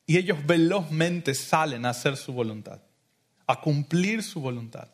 y 0.07 0.17
ellos 0.17 0.37
velozmente 0.45 1.33
salen 1.33 1.85
a 1.85 1.89
hacer 1.89 2.17
su 2.17 2.33
voluntad, 2.33 2.81
a 3.47 3.59
cumplir 3.61 4.23
su 4.23 4.39
voluntad. 4.39 4.89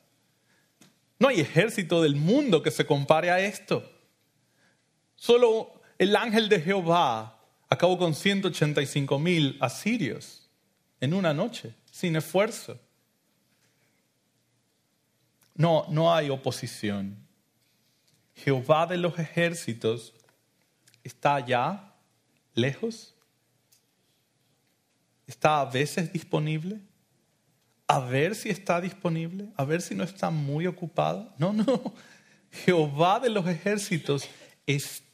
No 1.20 1.28
hay 1.28 1.40
ejército 1.40 2.02
del 2.02 2.16
mundo 2.16 2.64
que 2.64 2.72
se 2.72 2.86
compare 2.86 3.30
a 3.30 3.40
esto. 3.40 3.88
Solo 5.22 5.80
el 6.00 6.16
ángel 6.16 6.50
de 6.50 6.60
Jehová 6.60 7.38
acabó 7.70 7.96
con 8.00 8.16
185 8.16 9.20
mil 9.20 9.56
asirios 9.62 10.50
en 11.00 11.14
una 11.14 11.32
noche, 11.32 11.76
sin 11.92 12.16
esfuerzo. 12.16 12.80
No, 15.54 15.86
no 15.90 16.12
hay 16.12 16.32
oposición. 16.32 17.16
Jehová 18.34 18.88
de 18.88 18.98
los 18.98 19.20
ejércitos 19.20 20.12
está 21.04 21.36
allá, 21.36 21.94
lejos. 22.56 23.14
Está 25.28 25.62
a 25.62 25.66
veces 25.66 26.12
disponible. 26.12 26.80
A 27.86 28.00
ver 28.00 28.34
si 28.34 28.50
está 28.50 28.82
disponible. 28.82 29.50
A 29.56 29.66
ver 29.66 29.84
si 29.84 29.94
no 29.94 30.04
está 30.04 30.32
muy 30.32 30.66
ocupado. 30.66 31.32
No, 31.38 31.54
no. 31.54 31.94
Jehová 32.66 33.20
de 33.20 33.30
los 33.30 33.48
ejércitos 33.48 34.28
está 34.66 35.11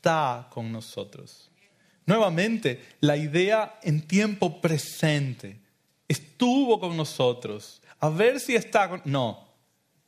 con 0.49 0.71
nosotros. 0.71 1.49
Nuevamente, 2.05 2.81
la 3.01 3.17
idea 3.17 3.79
en 3.83 4.07
tiempo 4.07 4.61
presente. 4.61 5.59
Estuvo 6.07 6.79
con 6.79 6.95
nosotros. 6.95 7.81
A 7.99 8.09
ver 8.09 8.39
si 8.39 8.55
está 8.55 8.87
con... 8.87 9.01
No, 9.03 9.49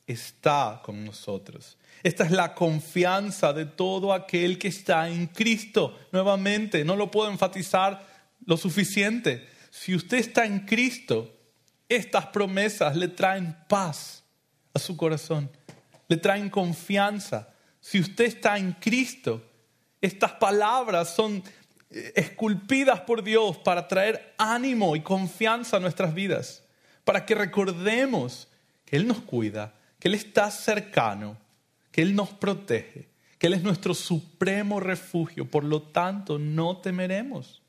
está 0.06 0.80
con 0.82 1.04
nosotros. 1.04 1.76
Esta 2.02 2.24
es 2.24 2.30
la 2.30 2.54
confianza 2.54 3.52
de 3.52 3.66
todo 3.66 4.14
aquel 4.14 4.58
que 4.58 4.68
está 4.68 5.10
en 5.10 5.26
Cristo. 5.26 5.98
Nuevamente, 6.12 6.82
no 6.82 6.96
lo 6.96 7.10
puedo 7.10 7.30
enfatizar 7.30 8.06
lo 8.46 8.56
suficiente. 8.56 9.46
Si 9.70 9.94
usted 9.94 10.18
está 10.18 10.46
en 10.46 10.60
Cristo, 10.60 11.30
estas 11.88 12.26
promesas 12.26 12.96
le 12.96 13.08
traen 13.08 13.54
paz 13.68 14.24
a 14.72 14.78
su 14.78 14.96
corazón, 14.96 15.50
le 16.08 16.16
traen 16.16 16.48
confianza, 16.48 17.52
si 17.80 18.00
usted 18.00 18.24
está 18.24 18.56
en 18.56 18.72
Cristo, 18.72 19.49
estas 20.00 20.32
palabras 20.32 21.14
son 21.14 21.42
eh, 21.90 22.12
esculpidas 22.16 23.00
por 23.00 23.22
Dios 23.22 23.58
para 23.58 23.88
traer 23.88 24.34
ánimo 24.38 24.96
y 24.96 25.00
confianza 25.00 25.76
a 25.76 25.80
nuestras 25.80 26.14
vidas, 26.14 26.62
para 27.04 27.26
que 27.26 27.34
recordemos 27.34 28.48
que 28.84 28.96
Él 28.96 29.06
nos 29.06 29.20
cuida, 29.20 29.74
que 29.98 30.08
Él 30.08 30.14
está 30.14 30.50
cercano, 30.50 31.36
que 31.90 32.02
Él 32.02 32.14
nos 32.14 32.30
protege, 32.30 33.08
que 33.38 33.46
Él 33.48 33.54
es 33.54 33.62
nuestro 33.62 33.94
supremo 33.94 34.80
refugio, 34.80 35.50
por 35.50 35.64
lo 35.64 35.82
tanto 35.82 36.38
no 36.38 36.78
temeremos. 36.78 37.60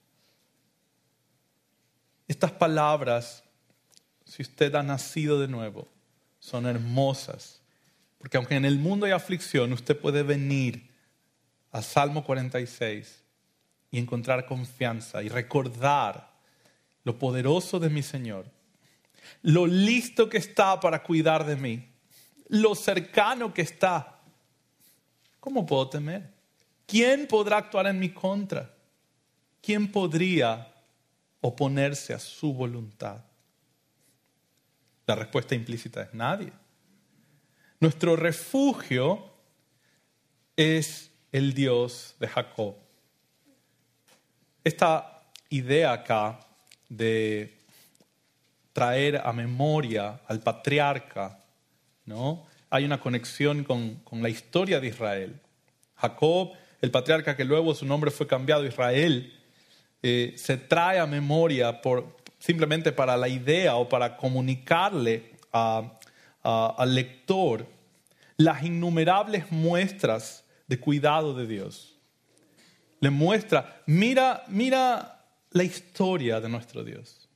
Estas 2.28 2.52
palabras, 2.52 3.44
si 4.24 4.42
usted 4.42 4.74
ha 4.76 4.84
nacido 4.84 5.40
de 5.40 5.48
nuevo, 5.48 5.88
son 6.40 6.66
hermosas, 6.66 7.60
porque 8.18 8.38
aunque 8.38 8.56
en 8.56 8.66
el 8.66 8.78
mundo 8.78 9.06
hay 9.06 9.12
aflicción, 9.12 9.74
usted 9.74 9.98
puede 9.98 10.24
venir 10.24 10.91
al 11.72 11.84
Salmo 11.84 12.24
46 12.24 13.24
y 13.92 14.00
encontrar 14.00 14.46
confianza 14.46 15.24
y 15.24 15.30
recordar 15.30 16.32
lo 17.04 17.18
poderoso 17.18 17.80
de 17.80 17.90
mi 17.90 18.04
Señor, 18.04 18.46
lo 19.42 19.66
listo 19.66 20.30
que 20.30 20.38
está 20.38 20.80
para 20.80 21.04
cuidar 21.04 21.46
de 21.46 21.56
mí, 21.56 21.88
lo 22.48 22.76
cercano 22.76 23.54
que 23.54 23.62
está. 23.62 24.20
¿Cómo 25.40 25.66
puedo 25.66 25.90
temer? 25.90 26.30
¿Quién 26.86 27.28
podrá 27.28 27.58
actuar 27.58 27.88
en 27.88 28.00
mi 28.00 28.10
contra? 28.10 28.74
¿Quién 29.62 29.92
podría 29.92 30.74
oponerse 31.40 32.14
a 32.14 32.20
su 32.20 32.54
voluntad? 32.54 33.24
La 35.08 35.16
respuesta 35.16 35.56
implícita 35.56 36.04
es 36.04 36.14
nadie. 36.14 36.52
Nuestro 37.80 38.16
refugio 38.16 39.32
es 40.56 41.11
el 41.32 41.54
Dios 41.54 42.16
de 42.20 42.28
Jacob. 42.28 42.76
Esta 44.64 45.22
idea 45.50 45.94
acá 45.94 46.40
de 46.90 47.58
traer 48.74 49.22
a 49.24 49.34
memoria 49.34 50.20
al 50.28 50.40
patriarca, 50.42 51.40
¿no? 52.06 52.46
Hay 52.70 52.86
una 52.86 53.00
conexión 53.00 53.64
con, 53.64 54.02
la 54.12 54.30
historia 54.30 54.80
de 54.80 54.88
Israel. 54.88 55.40
Jacob, 55.96 56.52
el 56.82 56.92
patriarca 56.92 57.36
que 57.36 57.46
luego 57.46 57.76
su 57.76 57.86
nombre 57.86 58.12
fue 58.12 58.28
cambiado 58.28 58.66
Israel, 58.66 59.34
eh, 60.04 60.34
se 60.38 60.58
trae 60.58 61.00
a 61.00 61.06
memoria 61.06 61.82
por, 61.82 62.18
simplemente 62.40 62.92
para 62.92 63.18
la 63.18 63.28
idea 63.28 63.76
o 63.76 63.88
para 63.88 64.18
comunicarle 64.18 65.32
al 65.52 66.96
lector 66.96 67.68
las 68.38 68.64
innumerables 68.64 69.52
muestras 69.52 70.44
de 70.72 70.80
cuidado 70.80 71.34
de 71.34 71.46
Dios. 71.46 72.00
Le 73.02 73.10
muestra, 73.10 73.84
mira, 73.88 74.46
mira 74.48 75.22
la 75.50 75.64
historia 75.66 76.40
de 76.40 76.48
nuestro 76.48 76.82
Dios. 76.82 77.28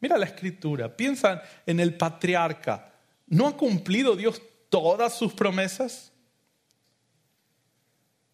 Mira 0.00 0.18
la 0.18 0.26
escritura, 0.26 0.96
piensa 0.96 1.40
en 1.64 1.78
el 1.78 1.96
patriarca. 1.96 2.92
¿No 3.28 3.46
ha 3.46 3.56
cumplido 3.56 4.16
Dios 4.16 4.42
todas 4.68 5.16
sus 5.16 5.32
promesas? 5.32 6.10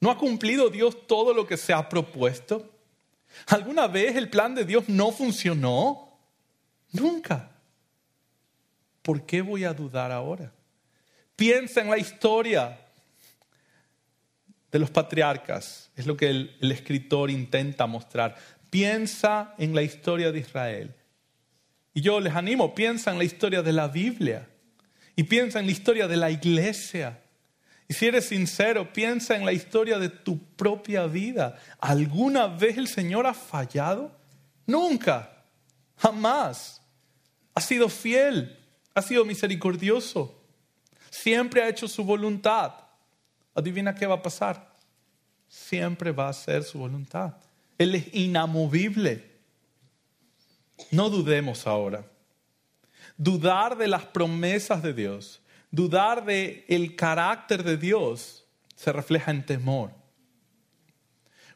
¿No 0.00 0.10
ha 0.10 0.16
cumplido 0.16 0.70
Dios 0.70 1.06
todo 1.06 1.34
lo 1.34 1.46
que 1.46 1.58
se 1.58 1.74
ha 1.74 1.86
propuesto? 1.86 2.66
¿Alguna 3.48 3.86
vez 3.88 4.16
el 4.16 4.30
plan 4.30 4.54
de 4.54 4.64
Dios 4.64 4.88
no 4.88 5.12
funcionó? 5.12 6.18
Nunca. 6.92 7.50
¿Por 9.02 9.26
qué 9.26 9.42
voy 9.42 9.64
a 9.64 9.74
dudar 9.74 10.10
ahora? 10.10 10.50
Piensa 11.36 11.82
en 11.82 11.90
la 11.90 11.98
historia 11.98 12.85
de 14.76 14.80
los 14.80 14.90
patriarcas. 14.90 15.90
Es 15.96 16.06
lo 16.06 16.18
que 16.18 16.28
el, 16.28 16.70
escritor 16.70 17.30
intenta 17.30 17.86
mostrar. 17.86 18.36
Piensa 18.68 19.54
en 19.56 19.74
la 19.74 19.82
historia 19.82 20.30
de 20.32 20.40
Israel. 20.40 20.94
Y 21.94 22.02
yo 22.02 22.20
les 22.20 22.34
animo, 22.34 22.74
piensa 22.74 23.10
en 23.10 23.16
la 23.16 23.24
historia 23.24 23.62
de 23.62 23.72
la 23.72 23.88
Biblia. 23.88 24.46
Y 25.16 25.22
piensa 25.22 25.60
en 25.60 25.66
la 25.66 25.72
historia 25.72 26.06
de 26.06 26.18
la 26.18 26.30
iglesia. 26.30 27.22
Y 27.88 27.94
si 27.94 28.04
eres 28.06 28.28
sincero, 28.28 28.92
piensa 28.92 29.34
en 29.34 29.46
la 29.46 29.54
historia 29.54 29.98
de 29.98 30.10
tu 30.10 30.38
propia 30.56 31.06
vida. 31.06 31.56
¿Alguna 31.80 32.46
vez 32.46 32.76
el 32.76 32.88
Señor 32.88 33.26
ha 33.26 33.32
fallado? 33.32 34.14
Nunca, 34.66 35.42
jamás. 35.96 36.82
Ha 37.54 37.62
sido 37.62 37.88
fiel, 37.88 38.58
ha 38.94 39.00
sido 39.00 39.24
misericordioso. 39.24 40.38
Siempre 41.08 41.62
ha 41.62 41.68
hecho 41.70 41.88
su 41.88 42.04
voluntad. 42.04 42.74
Adivina 43.54 43.94
qué 43.94 44.06
va 44.06 44.16
a 44.16 44.22
pasar. 44.22 44.65
Siempre 45.56 46.12
va 46.12 46.28
a 46.28 46.34
ser 46.34 46.64
su 46.64 46.78
voluntad. 46.78 47.32
Él 47.78 47.94
es 47.94 48.14
inamovible. 48.14 49.24
No 50.90 51.08
dudemos 51.08 51.66
ahora. 51.66 52.04
Dudar 53.16 53.78
de 53.78 53.88
las 53.88 54.04
promesas 54.04 54.82
de 54.82 54.92
Dios, 54.92 55.40
dudar 55.70 56.26
de 56.26 56.66
el 56.68 56.94
carácter 56.94 57.64
de 57.64 57.78
Dios 57.78 58.44
se 58.74 58.92
refleja 58.92 59.30
en 59.30 59.46
temor. 59.46 59.92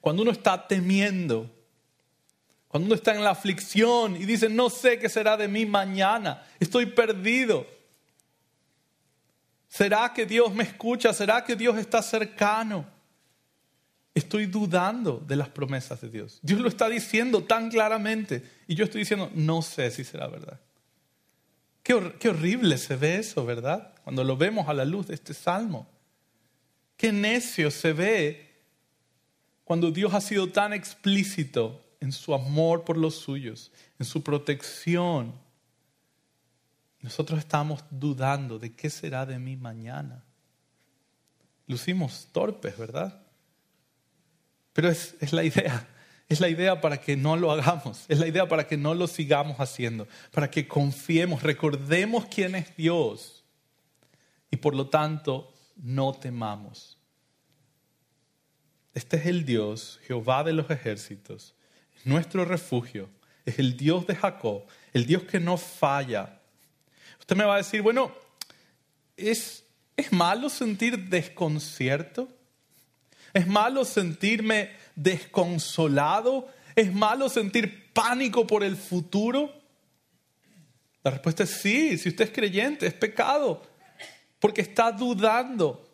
Cuando 0.01 0.23
uno 0.23 0.31
está 0.31 0.67
temiendo, 0.67 1.55
cuando 2.69 2.87
uno 2.87 2.95
está 2.95 3.15
en 3.15 3.23
la 3.23 3.31
aflicción 3.31 4.17
y 4.17 4.25
dice, 4.25 4.49
no 4.49 4.71
sé 4.71 4.99
qué 4.99 5.11
será 5.11 5.37
de 5.37 5.47
mí 5.47 5.67
mañana, 5.67 6.43
estoy 6.59 6.87
perdido. 6.87 7.67
¿Será 9.69 10.11
que 10.15 10.25
Dios 10.25 10.55
me 10.55 10.65
escucha? 10.65 11.13
¿Será 11.13 11.45
que 11.45 11.55
Dios 11.55 11.77
está 11.77 12.03
cercano? 12.03 12.99
Estoy 14.21 14.47
dudando 14.47 15.25
de 15.27 15.35
las 15.35 15.49
promesas 15.49 16.01
de 16.03 16.11
Dios. 16.11 16.39
Dios 16.43 16.61
lo 16.61 16.69
está 16.69 16.89
diciendo 16.89 17.43
tan 17.45 17.71
claramente 17.71 18.43
y 18.69 18.75
yo 18.75 18.85
estoy 18.85 19.01
diciendo, 19.01 19.31
no 19.35 19.63
sé 19.63 19.91
si 19.91 20.05
será 20.05 20.29
verdad. 20.29 20.61
Qué, 21.83 21.95
horrible 22.29 22.77
se 22.79 22.97
ve 22.97 23.17
eso, 23.17 23.45
¿verdad? 23.45 23.95
Cuando 24.05 24.23
lo 24.23 24.37
vemos 24.37 24.69
a 24.69 24.75
la 24.75 24.85
luz 24.85 25.07
de 25.07 25.15
este 25.15 25.35
salmo. 25.35 25.89
Qué 26.97 27.11
necio 27.13 27.71
se 27.71 27.93
ve 27.95 28.51
cuando 29.65 29.91
Dios 29.91 30.13
ha 30.13 30.21
sido 30.21 30.49
tan 30.51 30.73
explícito 30.73 31.83
en 32.01 32.13
su 32.13 32.35
amor 32.35 32.85
por 32.85 32.99
los 32.99 33.15
suyos, 33.15 33.73
en 33.99 34.05
su 34.05 34.23
protección, 34.23 35.33
nosotros 37.01 37.39
estamos 37.39 37.83
dudando 37.91 38.59
de 38.59 38.75
qué 38.75 38.91
será 38.91 39.25
de 39.25 39.39
mí 39.39 39.57
mañana. 39.57 40.23
Lucimos 41.67 42.29
torpes, 42.33 42.77
¿verdad? 42.77 43.20
Pero 44.73 44.89
es, 44.89 45.33
la 45.33 45.45
idea. 45.45 45.89
Es 46.29 46.41
la 46.41 46.49
idea 46.49 46.81
para 46.81 47.01
que 47.01 47.17
no 47.17 47.37
lo 47.37 47.51
hagamos. 47.51 48.05
Es 48.09 48.19
la 48.19 48.27
idea 48.27 48.49
para 48.49 48.67
que 48.67 48.77
no 48.77 48.95
lo 48.95 49.07
sigamos 49.07 49.59
haciendo. 49.59 50.07
Para 50.31 50.51
que 50.51 50.69
confiemos, 50.69 51.43
recordemos 51.43 52.27
quién 52.27 52.55
es 52.55 52.77
Dios. 52.77 53.45
Y 54.51 54.57
por 54.57 54.75
lo 54.75 54.89
tanto, 54.89 55.53
no 55.77 56.13
temamos. 56.13 56.99
Este 58.95 59.17
es 59.17 59.27
el 59.27 59.45
Dios, 59.45 60.01
Jehová 60.07 60.45
de 60.45 60.53
los 60.53 60.71
ejércitos. 60.71 61.55
nuestro 62.05 62.45
refugio. 62.45 63.09
Es 63.45 63.59
el 63.59 63.77
Dios 63.77 64.07
de 64.07 64.15
Jacob. 64.15 64.65
El 64.93 65.07
Dios 65.07 65.25
que 65.25 65.41
no 65.41 65.57
falla 65.57 66.41
Usted 67.31 67.37
me 67.37 67.45
va 67.45 67.55
a 67.55 67.59
decir, 67.59 67.81
bueno, 67.81 68.13
¿es, 69.17 69.65
¿es 69.97 70.13
malo 70.13 70.49
sentir 70.49 71.09
desconcierto? 71.09 72.29
¿Es 73.33 73.47
malo 73.47 73.85
sentirme 73.85 74.71
desconsolado? 74.95 76.49
¿Es 76.75 76.93
malo 76.93 77.29
sentir 77.29 77.93
pánico 77.93 78.47
por 78.47 78.65
el 78.65 78.77
futuro? 78.77 79.53
La 81.03 81.11
respuesta 81.11 81.45
es 81.45 81.51
sí, 81.51 81.97
si 81.97 82.11
usted 82.11 82.27
es 82.27 82.31
creyente, 82.31 82.87
es 82.87 82.95
pecado, 82.95 83.63
porque 84.39 84.61
está 84.61 84.93
dudando 84.93 85.89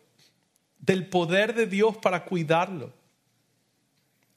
del 0.79 1.07
poder 1.07 1.53
de 1.53 1.65
Dios 1.65 1.97
para 1.97 2.25
cuidarlo. 2.25 2.93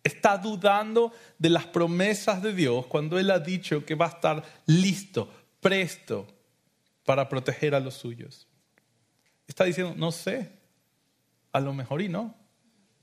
Está 0.02 0.38
dudando 0.38 1.12
de 1.38 1.50
las 1.50 1.66
promesas 1.66 2.42
de 2.42 2.54
Dios 2.54 2.86
cuando 2.86 3.18
Él 3.18 3.30
ha 3.30 3.38
dicho 3.38 3.84
que 3.84 3.94
va 3.94 4.06
a 4.06 4.10
estar 4.10 4.42
listo, 4.66 5.30
presto 5.60 6.26
para 7.04 7.28
proteger 7.28 7.74
a 7.74 7.80
los 7.80 7.94
suyos. 7.94 8.46
Está 9.46 9.64
diciendo, 9.64 9.94
no 9.96 10.12
sé, 10.12 10.52
a 11.52 11.60
lo 11.60 11.74
mejor 11.74 12.00
y 12.00 12.08
no. 12.08 12.39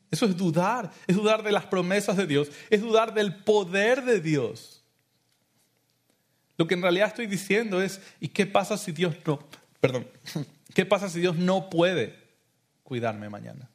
Eso 0.10 0.26
es 0.26 0.38
dudar, 0.38 0.91
es 1.05 1.16
dudar 1.16 1.43
de 1.43 1.51
las 1.51 1.66
promesas 1.66 2.16
de 2.16 2.26
Dios, 2.26 2.49
es 2.70 2.82
dudar 2.82 3.14
del 3.14 3.36
poder 3.36 4.03
de 4.03 4.22
Dios. 4.22 4.84
Lo 6.58 6.66
que 6.66 6.74
en 6.74 6.82
realidad 6.82 7.10
estoy 7.10 7.28
diciendo 7.28 7.82
es, 7.82 8.01
¿y 8.20 8.30
qué 8.30 8.45
pasa 8.45 8.78
si 8.78 8.91
Dios 8.91 9.16
no, 9.26 9.39
perdón, 9.80 10.08
qué 10.74 10.86
pasa 10.86 11.10
si 11.10 11.20
Dios 11.20 11.36
no 11.36 11.70
puede 11.70 12.16
cuidarme 12.84 13.30
mañana? 13.30 13.70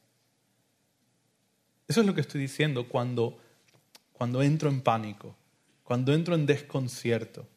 Eso 1.87 2.01
es 2.01 2.07
lo 2.07 2.15
que 2.15 2.21
estoy 2.21 2.41
diciendo 2.41 2.87
cuando, 2.87 3.37
cuando 4.11 4.41
entro 4.41 4.69
en 4.69 4.81
pánico, 4.81 5.35
cuando 5.83 6.13
entro 6.13 6.33
en 6.33 6.45
desconcierto, 6.45 7.47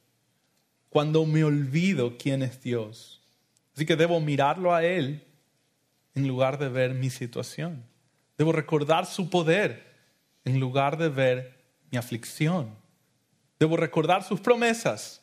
cuando 0.91 1.25
me 1.25 1.45
olvido 1.45 2.17
quién 2.19 2.43
es 2.43 2.63
Dios. 2.63 3.21
Así 3.75 3.87
que 3.87 3.97
debo 3.97 4.21
mirarlo 4.21 4.75
a 4.75 4.85
Él 4.85 5.23
en 6.15 6.29
lugar 6.29 6.59
de 6.59 6.69
ver 6.69 6.95
mi 6.95 7.11
situación. 7.11 7.83
Debo 8.37 8.53
recordar 8.53 9.07
su 9.07 9.31
poder 9.31 9.87
en 10.45 10.61
lugar 10.61 10.97
de 10.97 11.09
ver 11.09 11.65
mi 11.91 11.99
aflicción. 11.99 12.77
Debo 13.59 13.77
recordar 13.77 14.23
sus 14.23 14.41
promesas 14.41 15.23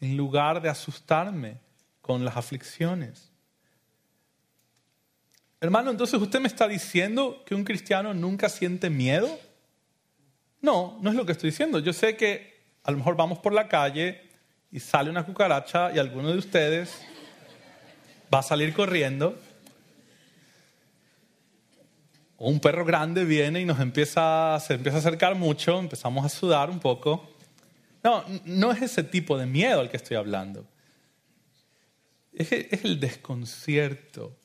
en 0.00 0.16
lugar 0.16 0.60
de 0.60 0.68
asustarme 0.68 1.60
con 2.00 2.24
las 2.24 2.36
aflicciones. 2.36 3.30
Hermano, 5.60 5.92
entonces 5.92 6.20
usted 6.20 6.40
me 6.40 6.48
está 6.48 6.66
diciendo 6.66 7.42
que 7.46 7.54
un 7.54 7.64
cristiano 7.64 8.12
nunca 8.12 8.48
siente 8.48 8.90
miedo. 8.90 9.38
No, 10.60 10.98
no 11.00 11.10
es 11.10 11.16
lo 11.16 11.24
que 11.24 11.32
estoy 11.32 11.50
diciendo. 11.50 11.78
Yo 11.78 11.92
sé 11.92 12.16
que 12.16 12.52
a 12.82 12.90
lo 12.90 12.98
mejor 12.98 13.16
vamos 13.16 13.38
por 13.38 13.52
la 13.52 13.68
calle 13.68 14.28
y 14.72 14.80
sale 14.80 15.08
una 15.08 15.24
cucaracha 15.24 15.92
y 15.94 15.98
alguno 15.98 16.32
de 16.32 16.38
ustedes 16.38 17.02
va 18.32 18.40
a 18.40 18.42
salir 18.42 18.74
corriendo. 18.74 19.38
Un 22.44 22.58
perro 22.58 22.84
grande 22.84 23.24
viene 23.24 23.60
y 23.60 23.64
nos 23.64 23.78
empieza, 23.78 24.58
se 24.58 24.74
empieza 24.74 24.98
a 24.98 25.00
acercar 25.00 25.36
mucho, 25.36 25.78
empezamos 25.78 26.24
a 26.24 26.28
sudar 26.28 26.70
un 26.70 26.80
poco. 26.80 27.36
No, 28.02 28.24
no 28.44 28.72
es 28.72 28.82
ese 28.82 29.04
tipo 29.04 29.38
de 29.38 29.46
miedo 29.46 29.78
al 29.78 29.88
que 29.88 29.96
estoy 29.96 30.16
hablando. 30.16 30.66
Es, 32.32 32.50
es 32.50 32.84
el 32.84 32.98
desconcierto 32.98 34.36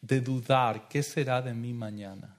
de 0.00 0.20
dudar 0.20 0.86
qué 0.88 1.02
será 1.02 1.42
de 1.42 1.54
mí 1.54 1.74
mañana. 1.74 2.36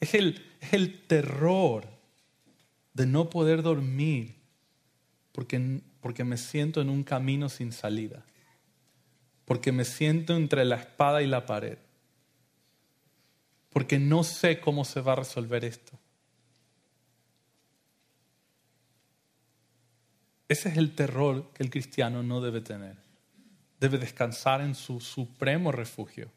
Es 0.00 0.12
el, 0.12 0.44
es 0.60 0.74
el 0.74 1.06
terror 1.06 1.86
de 2.92 3.06
no 3.06 3.30
poder 3.30 3.62
dormir 3.62 4.34
porque, 5.32 5.80
porque 6.02 6.24
me 6.24 6.36
siento 6.36 6.82
en 6.82 6.90
un 6.90 7.04
camino 7.04 7.48
sin 7.48 7.72
salida, 7.72 8.22
porque 9.46 9.72
me 9.72 9.86
siento 9.86 10.36
entre 10.36 10.66
la 10.66 10.76
espada 10.76 11.22
y 11.22 11.26
la 11.26 11.46
pared, 11.46 11.78
porque 13.72 13.98
no 13.98 14.22
sé 14.22 14.60
cómo 14.60 14.84
se 14.84 15.00
va 15.00 15.12
a 15.12 15.16
resolver 15.16 15.64
esto. 15.64 15.98
Ese 20.48 20.68
es 20.68 20.76
el 20.76 20.94
terror 20.94 21.50
que 21.54 21.62
el 21.62 21.70
cristiano 21.70 22.22
no 22.22 22.42
debe 22.42 22.60
tener. 22.60 22.96
Debe 23.80 23.96
descansar 23.96 24.60
en 24.60 24.74
su 24.74 25.00
supremo 25.00 25.72
refugio. 25.72 26.30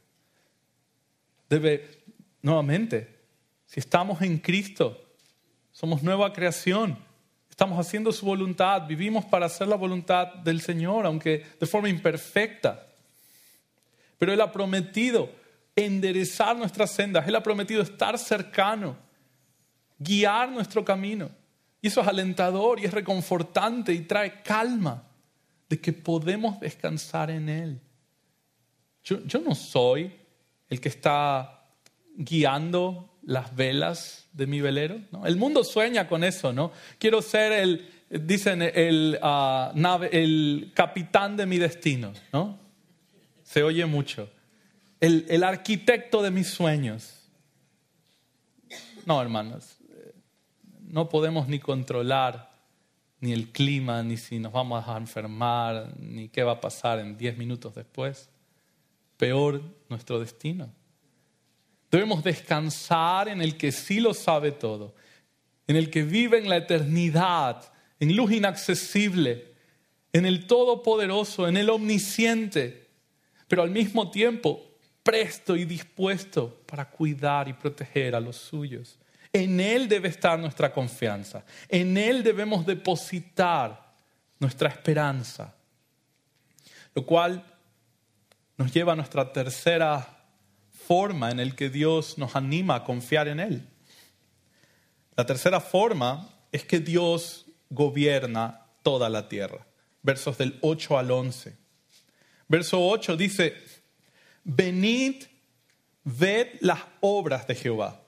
Debe, 1.50 2.04
nuevamente, 2.42 3.20
si 3.66 3.82
estamos 3.82 4.22
en 4.22 4.38
Cristo, 4.38 5.02
somos 5.74 6.02
nueva 6.02 6.32
creación, 6.32 6.98
estamos 7.50 7.78
haciendo 7.78 8.14
su 8.14 8.26
voluntad, 8.26 8.88
vivimos 8.88 9.26
para 9.26 9.48
hacer 9.48 9.68
la 9.68 9.76
voluntad 9.76 10.36
del 10.36 10.62
Señor, 10.62 11.06
aunque 11.06 11.46
de 11.60 11.66
forma 11.66 11.90
imperfecta. 11.90 12.88
Pero 14.18 14.32
Él 14.32 14.40
ha 14.40 14.54
prometido 14.54 15.30
enderezar 15.76 16.56
nuestras 16.56 16.92
sendas, 16.92 17.28
Él 17.28 17.36
ha 17.36 17.44
prometido 17.44 17.82
estar 17.82 18.18
cercano, 18.18 18.96
guiar 20.00 20.52
nuestro 20.52 20.86
camino. 20.86 21.30
Y 21.82 21.88
eso 21.88 22.02
es 22.02 22.08
alentador 22.08 22.80
y 22.80 22.86
es 22.86 22.94
reconfortante 22.94 23.94
y 23.94 24.02
trae 24.02 24.42
calma 24.42 25.04
de 25.70 25.80
que 25.80 25.94
podemos 25.94 26.60
descansar 26.60 27.30
en 27.30 27.50
Él. 27.50 27.82
Yo, 29.04 29.40
no 29.40 29.54
soy 29.54 30.12
el 30.68 30.82
que 30.82 30.90
está 30.90 31.68
guiando 32.16 33.20
las 33.22 33.56
velas 33.56 34.28
de 34.34 34.48
mi 34.48 34.62
velero. 34.62 35.00
El 35.26 35.36
mundo 35.38 35.64
sueña 35.64 36.08
con 36.08 36.24
eso, 36.24 36.52
¿no? 36.52 36.72
Quiero 36.98 37.22
ser 37.22 37.52
el, 37.52 37.88
dicen, 38.10 38.64
el, 38.64 39.20
ah, 39.22 39.72
el 40.12 40.72
capitán 40.74 41.38
de 41.38 41.46
mi 41.46 41.60
destino, 41.60 42.14
¿no? 42.34 42.58
Se 43.44 43.62
oye 43.62 43.86
mucho. 43.86 44.28
El, 45.00 45.26
el 45.30 45.44
arquitecto 45.44 46.22
de 46.22 46.32
mis 46.32 46.48
sueños. 46.48 47.30
No, 49.06 49.22
hermanos, 49.22 49.78
no 50.82 51.10
podemos 51.10 51.48
ni 51.48 51.60
controlar 51.60 52.56
ni 53.20 53.34
el 53.34 53.52
clima, 53.52 54.04
ni 54.04 54.18
si 54.18 54.40
nos 54.40 54.52
vamos 54.52 54.88
a 54.88 54.98
enfermar, 54.98 55.94
ni 56.00 56.30
qué 56.30 56.44
va 56.44 56.54
a 56.54 56.62
pasar 56.62 57.00
en 57.00 57.18
diez 57.18 57.38
minutos 57.38 57.76
después. 57.76 58.30
Peor 59.18 59.62
nuestro 59.90 60.20
destino. 60.20 60.72
Debemos 61.90 62.24
descansar 62.24 63.28
en 63.30 63.42
el 63.42 63.58
que 63.58 63.72
sí 63.72 64.00
lo 64.00 64.14
sabe 64.14 64.52
todo, 64.52 64.96
en 65.68 65.76
el 65.76 65.90
que 65.90 66.04
vive 66.04 66.38
en 66.38 66.50
la 66.50 66.58
eternidad, 66.58 67.72
en 68.00 68.16
luz 68.16 68.32
inaccesible, 68.32 69.54
en 70.12 70.26
el 70.26 70.46
todopoderoso, 70.46 71.48
en 71.48 71.58
el 71.58 71.70
omnisciente, 71.70 72.90
pero 73.48 73.64
al 73.64 73.72
mismo 73.72 74.12
tiempo 74.12 74.62
presto 75.06 75.56
y 75.56 75.66
dispuesto 75.66 76.64
para 76.66 76.90
cuidar 76.90 77.48
y 77.48 77.54
proteger 77.54 78.16
a 78.16 78.20
los 78.20 78.38
suyos. 78.38 78.98
En 79.32 79.60
Él 79.60 79.88
debe 79.88 80.10
estar 80.10 80.40
nuestra 80.40 80.74
confianza, 80.74 81.46
en 81.70 81.96
Él 81.96 82.24
debemos 82.24 82.66
depositar 82.66 83.94
nuestra 84.40 84.68
esperanza, 84.70 85.54
lo 86.96 87.06
cual 87.06 87.46
nos 88.58 88.74
lleva 88.74 88.94
a 88.94 88.96
nuestra 88.96 89.32
tercera 89.32 90.26
forma 90.72 91.30
en 91.30 91.40
el 91.40 91.54
que 91.54 91.70
Dios 91.70 92.18
nos 92.18 92.36
anima 92.36 92.76
a 92.76 92.84
confiar 92.84 93.28
en 93.28 93.40
Él. 93.40 93.68
La 95.16 95.26
tercera 95.28 95.60
forma 95.60 96.30
es 96.52 96.66
que 96.66 96.80
Dios 96.80 97.46
gobierna 97.70 98.66
toda 98.82 99.10
la 99.10 99.30
tierra. 99.30 99.68
Versos 100.02 100.38
del 100.40 100.58
8 100.62 100.98
al 100.98 101.12
11. 101.12 101.56
Verso 102.48 102.88
8 102.88 103.18
dice, 103.18 103.56
venid, 104.46 105.26
ved 106.04 106.58
las 106.62 106.80
obras 107.02 107.46
de 107.48 107.56
Jehová. 107.56 108.00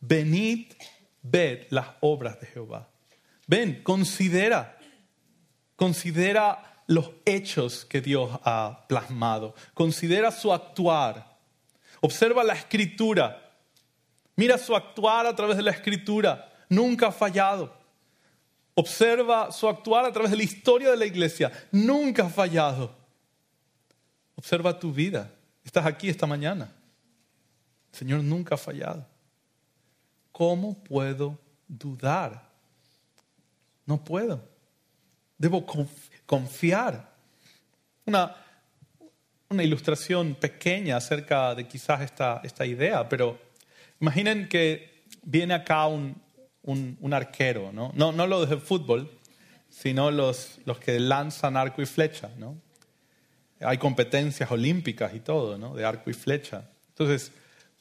Venid, 0.00 0.72
ved 1.22 1.66
las 1.70 1.86
obras 2.00 2.40
de 2.40 2.46
Jehová. 2.46 2.88
Ven, 3.46 3.82
considera, 3.82 4.78
considera 5.76 6.84
los 6.86 7.10
hechos 7.24 7.84
que 7.84 8.00
Dios 8.00 8.30
ha 8.44 8.84
plasmado. 8.88 9.54
Considera 9.74 10.30
su 10.30 10.52
actuar. 10.52 11.38
Observa 12.00 12.42
la 12.42 12.54
escritura. 12.54 13.52
Mira 14.34 14.58
su 14.58 14.74
actuar 14.74 15.26
a 15.26 15.36
través 15.36 15.56
de 15.56 15.62
la 15.62 15.70
escritura. 15.70 16.50
Nunca 16.68 17.08
ha 17.08 17.12
fallado. 17.12 17.72
Observa 18.74 19.52
su 19.52 19.68
actuar 19.68 20.06
a 20.06 20.12
través 20.12 20.30
de 20.30 20.38
la 20.38 20.42
historia 20.42 20.90
de 20.90 20.96
la 20.96 21.06
iglesia. 21.06 21.52
Nunca 21.70 22.24
ha 22.24 22.30
fallado. 22.30 23.01
Observa 24.34 24.78
tu 24.78 24.92
vida. 24.92 25.30
Estás 25.64 25.86
aquí 25.86 26.08
esta 26.08 26.26
mañana. 26.26 26.72
El 27.92 27.98
Señor 27.98 28.22
nunca 28.22 28.54
ha 28.54 28.58
fallado. 28.58 29.06
¿Cómo 30.32 30.82
puedo 30.82 31.38
dudar? 31.68 32.48
No 33.86 34.02
puedo. 34.02 34.42
Debo 35.36 35.64
confiar. 36.26 37.12
Una, 38.06 38.34
una 39.50 39.62
ilustración 39.62 40.34
pequeña 40.34 40.96
acerca 40.96 41.54
de 41.54 41.68
quizás 41.68 42.00
esta, 42.00 42.40
esta 42.42 42.66
idea, 42.66 43.08
pero 43.08 43.38
imaginen 44.00 44.48
que 44.48 45.04
viene 45.22 45.54
acá 45.54 45.86
un, 45.86 46.20
un, 46.62 47.14
arquero, 47.14 47.72
¿no? 47.72 47.92
¿no? 47.94 48.12
No 48.12 48.26
los 48.26 48.48
de 48.48 48.56
fútbol, 48.56 49.10
sino 49.68 50.10
los, 50.10 50.58
los 50.64 50.78
que 50.78 50.98
lanzan 50.98 51.56
arco 51.56 51.82
y 51.82 51.86
flecha, 51.86 52.30
¿no? 52.38 52.56
Hay 53.64 53.78
competencias 53.78 54.50
olímpicas 54.50 55.14
y 55.14 55.20
todo, 55.20 55.58
¿no? 55.58 55.74
De 55.74 55.84
arco 55.84 56.10
y 56.10 56.14
flecha. 56.14 56.68
Entonces, 56.88 57.32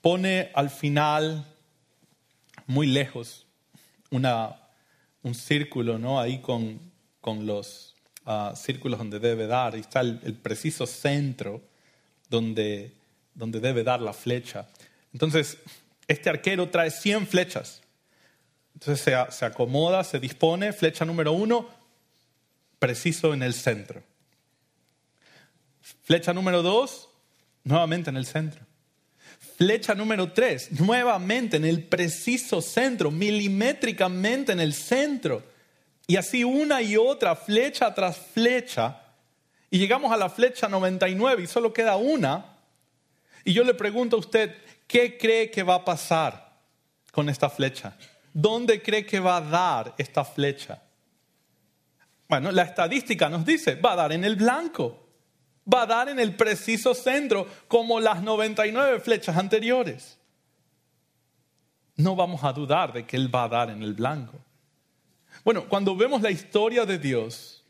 pone 0.01 0.51
al 0.53 0.69
final, 0.69 1.45
muy 2.67 2.87
lejos, 2.87 3.45
una, 4.09 4.55
un 5.23 5.35
círculo, 5.35 5.97
¿no? 5.97 6.19
Ahí 6.19 6.39
con, 6.39 6.79
con 7.19 7.45
los, 7.45 7.95
círculos 8.55 8.99
donde 8.99 9.19
debe 9.19 9.47
dar, 9.47 9.75
y 9.75 9.79
está 9.79 10.01
el, 10.01 10.35
preciso 10.41 10.85
centro 10.85 11.61
donde, 12.29 12.93
donde 13.33 13.59
debe 13.59 13.83
dar 13.83 13.99
la 14.01 14.13
flecha. 14.13 14.67
Entonces, 15.11 15.57
este 16.07 16.29
arquero 16.29 16.69
trae 16.69 16.91
100 16.91 17.27
flechas. 17.27 17.81
Entonces 18.73 19.03
se, 19.03 19.31
se 19.31 19.45
acomoda, 19.45 20.03
se 20.03 20.19
dispone, 20.19 20.71
flecha 20.71 21.03
número 21.03 21.33
uno, 21.33 21.67
preciso 22.79 23.33
en 23.33 23.43
el 23.43 23.53
centro. 23.53 24.01
Flecha 26.03 26.33
número 26.33 26.61
dos, 26.61 27.09
nuevamente 27.63 28.09
en 28.09 28.17
el 28.17 28.25
centro. 28.25 28.65
Flecha 29.57 29.93
número 29.93 30.31
tres, 30.31 30.71
nuevamente 30.79 31.57
en 31.57 31.65
el 31.65 31.83
preciso 31.83 32.61
centro, 32.61 33.11
milimétricamente 33.11 34.51
en 34.51 34.59
el 34.59 34.73
centro. 34.73 35.43
Y 36.07 36.15
así 36.15 36.43
una 36.43 36.81
y 36.81 36.97
otra, 36.97 37.35
flecha 37.35 37.93
tras 37.93 38.17
flecha. 38.17 39.01
Y 39.69 39.77
llegamos 39.77 40.11
a 40.11 40.17
la 40.17 40.29
flecha 40.29 40.67
99 40.67 41.43
y 41.43 41.47
solo 41.47 41.71
queda 41.71 41.95
una. 41.95 42.57
Y 43.43 43.53
yo 43.53 43.63
le 43.63 43.73
pregunto 43.73 44.15
a 44.15 44.19
usted, 44.19 44.55
¿qué 44.87 45.17
cree 45.17 45.49
que 45.49 45.63
va 45.63 45.75
a 45.75 45.85
pasar 45.85 46.57
con 47.11 47.29
esta 47.29 47.49
flecha? 47.49 47.97
¿Dónde 48.33 48.81
cree 48.81 49.05
que 49.05 49.19
va 49.19 49.37
a 49.37 49.41
dar 49.41 49.95
esta 49.97 50.23
flecha? 50.25 50.81
Bueno, 52.27 52.51
la 52.51 52.63
estadística 52.63 53.27
nos 53.29 53.45
dice, 53.45 53.75
va 53.75 53.93
a 53.93 53.97
dar 53.97 54.13
en 54.13 54.23
el 54.23 54.37
blanco, 54.37 55.00
va 55.71 55.83
a 55.83 55.85
dar 55.85 56.09
en 56.09 56.19
el 56.19 56.35
preciso 56.35 56.93
centro, 56.93 57.47
como 57.67 57.99
las 57.99 58.21
99 58.23 58.99
flechas 58.99 59.37
anteriores. 59.37 60.17
No 61.95 62.15
vamos 62.15 62.43
a 62.43 62.53
dudar 62.53 62.93
de 62.93 63.05
que 63.05 63.17
Él 63.17 63.33
va 63.33 63.43
a 63.43 63.49
dar 63.49 63.69
en 63.69 63.83
el 63.83 63.93
blanco. 63.93 64.39
Bueno, 65.43 65.67
cuando 65.67 65.95
vemos 65.95 66.21
la 66.21 66.31
historia 66.31 66.85
de 66.85 66.97
Dios, 66.97 67.63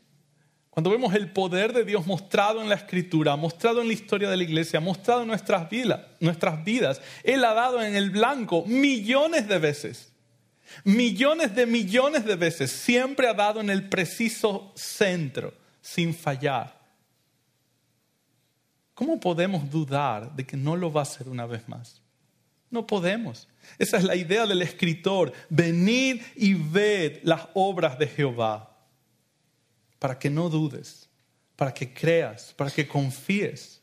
cuando 0.70 0.90
vemos 0.90 1.14
el 1.14 1.30
poder 1.30 1.72
de 1.72 1.84
Dios 1.84 2.06
mostrado 2.06 2.62
en 2.62 2.68
la 2.68 2.76
Escritura, 2.76 3.36
mostrado 3.36 3.82
en 3.82 3.88
la 3.88 3.92
historia 3.92 4.30
de 4.30 4.38
la 4.38 4.42
iglesia, 4.42 4.80
mostrado 4.80 5.22
en 5.22 5.28
nuestras 5.28 5.68
vidas, 5.68 6.00
nuestras 6.18 6.64
vidas, 6.64 7.00
Él 7.24 7.44
ha 7.44 7.52
dado 7.52 7.82
en 7.82 7.94
el 7.94 8.10
blanco 8.10 8.64
millones 8.66 9.48
de 9.48 9.58
veces, 9.58 10.12
millones 10.84 11.54
de 11.54 11.66
millones 11.66 12.24
de 12.24 12.36
veces, 12.36 12.72
siempre 12.72 13.28
ha 13.28 13.34
dado 13.34 13.60
en 13.60 13.68
el 13.68 13.88
preciso 13.88 14.72
centro, 14.74 15.52
sin 15.82 16.14
fallar. 16.14 16.81
¿Cómo 19.02 19.18
podemos 19.18 19.68
dudar 19.68 20.36
de 20.36 20.46
que 20.46 20.56
no 20.56 20.76
lo 20.76 20.92
va 20.92 21.00
a 21.00 21.02
hacer 21.02 21.28
una 21.28 21.44
vez 21.44 21.68
más? 21.68 22.00
No 22.70 22.86
podemos. 22.86 23.48
Esa 23.76 23.96
es 23.96 24.04
la 24.04 24.14
idea 24.14 24.46
del 24.46 24.62
escritor. 24.62 25.32
Venid 25.50 26.22
y 26.36 26.54
ved 26.54 27.18
las 27.24 27.48
obras 27.54 27.98
de 27.98 28.06
Jehová 28.06 28.78
para 29.98 30.16
que 30.16 30.30
no 30.30 30.48
dudes, 30.48 31.10
para 31.56 31.74
que 31.74 31.92
creas, 31.92 32.54
para 32.56 32.70
que 32.70 32.86
confíes. 32.86 33.82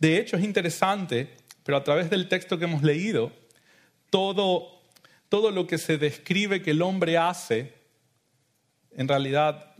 De 0.00 0.18
hecho, 0.18 0.36
es 0.36 0.42
interesante, 0.42 1.36
pero 1.62 1.78
a 1.78 1.84
través 1.84 2.10
del 2.10 2.28
texto 2.28 2.58
que 2.58 2.64
hemos 2.64 2.82
leído, 2.82 3.30
todo, 4.10 4.82
todo 5.28 5.52
lo 5.52 5.68
que 5.68 5.78
se 5.78 5.96
describe 5.96 6.60
que 6.60 6.72
el 6.72 6.82
hombre 6.82 7.18
hace, 7.18 7.72
en 8.96 9.06
realidad 9.06 9.76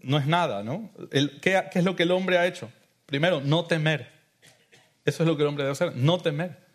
no 0.00 0.16
es 0.16 0.26
nada, 0.26 0.62
¿no? 0.62 0.90
¿qué, 1.10 1.62
¿Qué 1.70 1.78
es 1.80 1.84
lo 1.84 1.94
que 1.94 2.04
el 2.04 2.12
hombre 2.12 2.38
ha 2.38 2.46
hecho? 2.46 2.72
Primero, 3.10 3.42
no 3.42 3.66
temer. 3.66 4.10
Eso 5.04 5.22
es 5.22 5.28
lo 5.28 5.36
que 5.36 5.42
el 5.42 5.48
hombre 5.48 5.64
debe 5.64 5.72
hacer, 5.72 5.94
no 5.96 6.18
temer. 6.18 6.66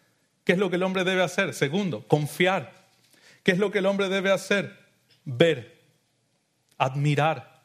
¿Qué 0.43 0.53
es 0.53 0.59
lo 0.59 0.69
que 0.69 0.75
el 0.75 0.83
hombre 0.83 1.03
debe 1.03 1.23
hacer? 1.23 1.53
Segundo, 1.53 2.07
confiar. 2.07 2.71
¿Qué 3.41 3.51
es 3.51 3.57
lo 3.57 3.71
que 3.71 3.79
el 3.79 3.87
hombre 3.87 4.09
debe 4.09 4.31
hacer? 4.31 4.77
Ver 5.23 5.75
admirar. 6.77 7.63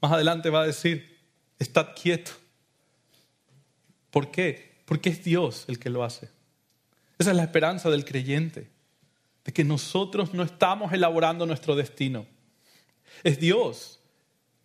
Más 0.00 0.12
adelante 0.12 0.50
va 0.50 0.62
a 0.62 0.66
decir, 0.66 1.18
estad 1.58 1.88
quieto. 2.00 2.32
¿Por 4.10 4.30
qué? 4.30 4.74
Porque 4.84 5.10
es 5.10 5.24
Dios 5.24 5.64
el 5.68 5.78
que 5.78 5.90
lo 5.90 6.04
hace. 6.04 6.28
Esa 7.18 7.30
es 7.30 7.36
la 7.36 7.44
esperanza 7.44 7.90
del 7.90 8.04
creyente, 8.04 8.70
de 9.44 9.52
que 9.52 9.64
nosotros 9.64 10.34
no 10.34 10.42
estamos 10.42 10.92
elaborando 10.92 11.46
nuestro 11.46 11.74
destino. 11.74 12.26
Es 13.22 13.38
Dios 13.38 14.00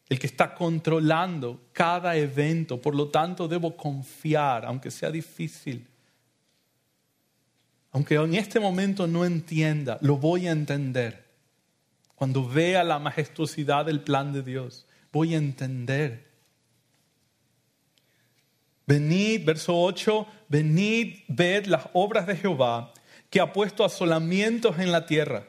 el 0.10 0.20
que 0.20 0.28
está 0.28 0.56
controlando 0.56 1.62
cada 1.72 2.18
evento, 2.18 2.82
por 2.82 2.96
lo 2.96 3.10
tanto 3.10 3.48
debo 3.48 3.78
confiar, 3.78 4.66
aunque 4.66 4.92
sea 4.92 5.12
difícil. 5.12 5.88
Aunque 7.92 8.16
en 8.16 8.36
este 8.36 8.60
momento 8.60 9.08
no 9.08 9.24
entienda, 9.24 9.98
lo 10.02 10.18
voy 10.18 10.48
a 10.48 10.52
entender 10.52 11.30
cuando 12.20 12.46
vea 12.46 12.84
la 12.84 13.00
majestuosidad 13.00 13.86
del 13.86 14.02
plan 14.02 14.34
de 14.34 14.44
Dios, 14.44 14.86
voy 15.10 15.36
a 15.36 15.38
entender. 15.38 16.28
Venid, 18.86 19.46
verso 19.46 19.74
8, 19.74 20.28
venid, 20.50 21.20
ved 21.30 21.68
las 21.68 21.88
obras 21.94 22.28
de 22.28 22.36
Jehová 22.36 22.92
que 23.30 23.40
ha 23.40 23.54
puesto 23.54 23.86
asolamientos 23.86 24.80
en 24.80 24.92
la 24.92 25.06
tierra. 25.06 25.48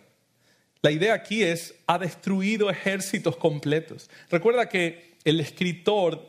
La 0.82 0.90
idea 0.90 1.14
aquí 1.14 1.42
es, 1.42 1.74
ha 1.86 1.98
destruido 1.98 2.70
ejércitos 2.70 3.36
completos. 3.36 4.08
Recuerda 4.30 4.68
que 4.68 5.16
el 5.24 5.40
escritor 5.40 6.26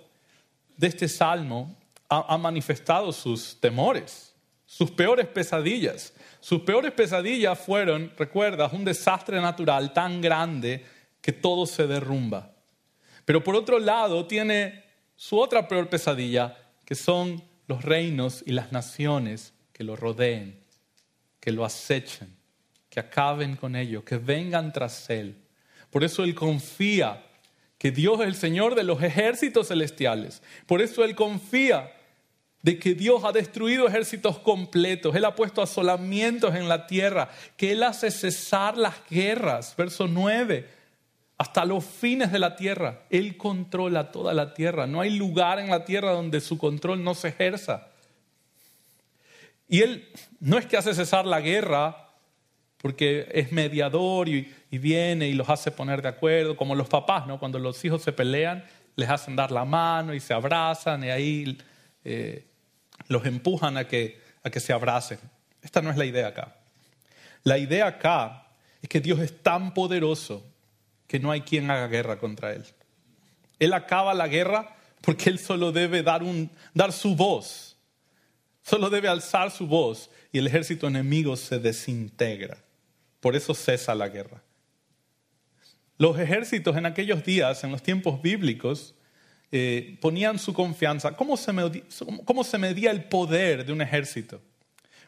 de 0.76 0.88
este 0.88 1.08
salmo 1.08 1.78
ha, 2.10 2.38
manifestado 2.38 3.14
sus 3.14 3.58
temores, 3.62 4.34
sus 4.66 4.92
peores 4.92 5.28
pesadillas. 5.28 6.14
Sus 6.42 6.62
peores 6.62 6.92
pesadillas 6.92 7.58
fueron, 7.58 8.12
recuerdas, 8.18 8.74
un 8.74 8.84
desastre 8.84 9.40
natural 9.40 9.94
tan 9.94 10.20
grande 10.20 10.84
que 11.22 11.32
todo 11.32 11.66
se 11.66 11.88
derrumba. 11.88 12.52
Pero 13.24 13.44
por 13.44 13.56
otro 13.56 13.80
lado 13.80 14.26
tiene 14.26 14.84
su 15.16 15.40
otra 15.40 15.68
peor 15.68 15.88
pesadilla, 15.88 16.58
que 16.84 16.96
son 16.96 17.42
los 17.68 17.84
reinos 17.84 18.44
y 18.46 18.52
las 18.52 18.74
naciones 18.74 19.54
que 19.72 19.86
lo 19.86 19.96
rodeen, 19.96 20.60
que 21.40 21.52
lo 21.52 21.64
acechen, 21.64 22.36
que 22.92 23.00
acaben 23.00 23.56
con 23.56 23.76
ello, 23.76 24.04
que 24.04 24.18
vengan 24.18 24.74
tras 24.74 25.10
él. 25.10 25.38
Por 25.90 26.04
eso 26.04 26.26
él 26.26 26.36
confía 26.36 27.24
que 27.78 27.90
Dios 27.90 28.20
es 28.20 28.28
el 28.28 28.36
Señor 28.36 28.76
de 28.76 28.84
los 28.84 29.02
ejércitos 29.02 29.70
celestiales. 29.70 30.44
Por 30.68 30.82
eso 30.82 31.04
él 31.04 31.16
confía 31.16 31.92
de 32.62 32.78
que 32.78 32.94
Dios 32.94 33.24
ha 33.24 33.32
destruido 33.32 33.88
ejércitos 33.88 34.40
completos, 34.40 35.16
Él 35.16 35.26
ha 35.26 35.36
puesto 35.36 35.64
asolamientos 35.64 36.54
en 36.54 36.70
la 36.70 36.86
tierra, 36.86 37.30
que 37.58 37.72
Él 37.72 37.82
hace 37.82 38.12
cesar 38.12 38.78
las 38.78 38.96
guerras, 39.10 39.74
verso 39.76 40.08
9, 40.08 40.70
hasta 41.40 41.66
los 41.66 41.84
fines 41.84 42.32
de 42.32 42.38
la 42.38 42.56
tierra. 42.56 43.04
Él 43.10 43.36
controla 43.36 44.12
toda 44.12 44.34
la 44.36 44.54
tierra, 44.54 44.86
no 44.86 45.02
hay 45.02 45.18
lugar 45.18 45.60
en 45.60 45.72
la 45.72 45.86
tierra 45.86 46.12
donde 46.12 46.40
su 46.40 46.60
control 46.60 47.04
no 47.04 47.16
se 47.16 47.30
ejerza. 47.30 47.88
Y 49.68 49.82
Él 49.82 50.08
no 50.40 50.60
es 50.60 50.68
que 50.68 50.78
hace 50.78 50.94
cesar 50.94 51.26
la 51.26 51.42
guerra 51.42 52.01
porque 52.82 53.30
es 53.32 53.52
mediador 53.52 54.28
y, 54.28 54.52
viene 54.72 55.28
y 55.28 55.34
los 55.34 55.50
hace 55.50 55.72
poner 55.72 56.02
de 56.02 56.10
acuerdo, 56.10 56.56
como 56.56 56.76
los 56.76 56.88
papás, 56.90 57.28
¿no? 57.28 57.40
Cuando 57.40 57.60
los 57.60 57.84
hijos 57.86 58.02
se 58.02 58.12
pelean, 58.12 58.64
les 58.96 59.10
hacen 59.10 59.36
dar 59.36 59.52
la 59.52 59.66
mano 59.66 60.14
y 60.14 60.20
se 60.20 60.34
abrazan 60.34 61.04
y 61.04 61.10
ahí... 61.10 61.58
Eh, 62.04 62.48
los 63.08 63.26
empujan 63.26 63.78
a 63.78 63.88
que, 63.88 64.22
a 64.44 64.50
que 64.50 64.60
se 64.60 64.74
abracen. 64.74 65.20
Esta 65.62 65.82
no 65.82 65.92
es 65.92 65.98
la 65.98 66.06
idea 66.06 66.28
acá. 66.28 66.56
La 67.44 67.58
idea 67.58 67.88
acá 67.88 68.48
es 68.82 68.90
que 68.90 69.02
Dios 69.02 69.20
es 69.20 69.42
tan 69.42 69.74
poderoso 69.74 70.46
que 71.08 71.20
no 71.20 71.32
hay 71.32 71.42
quien 71.42 71.70
haga 71.70 71.88
guerra 71.88 72.18
contra 72.18 72.54
Él. 72.54 72.66
Él 73.60 73.74
acaba 73.74 74.14
la 74.14 74.28
guerra 74.28 74.76
porque 75.02 75.30
Él 75.30 75.40
solo 75.40 75.72
debe 75.72 76.04
dar, 76.04 76.24
un, 76.24 76.50
dar 76.74 76.92
su 76.92 77.16
voz, 77.16 77.76
solo 78.64 78.90
debe 78.90 79.08
alzar 79.08 79.52
su 79.52 79.68
voz 79.68 80.10
y 80.32 80.40
el 80.40 80.48
ejército 80.48 80.88
enemigo 80.88 81.36
se 81.36 81.60
desintegra. 81.60 82.58
Por 83.22 83.36
eso 83.36 83.54
cesa 83.54 83.96
la 83.96 84.10
guerra. 84.10 84.44
Los 85.98 86.20
ejércitos 86.20 86.76
en 86.76 86.88
aquellos 86.88 87.24
días, 87.24 87.64
en 87.64 87.72
los 87.72 87.84
tiempos 87.84 88.22
bíblicos, 88.22 88.96
eh, 89.52 89.98
ponían 90.02 90.40
su 90.40 90.54
confianza. 90.54 91.12
¿Cómo 91.12 91.38
se, 91.38 91.54
medía, 91.54 91.84
¿Cómo 92.26 92.44
el 92.52 93.04
poder 93.04 93.66
de 93.66 93.72
un 93.72 93.82
ejército? 93.82 94.42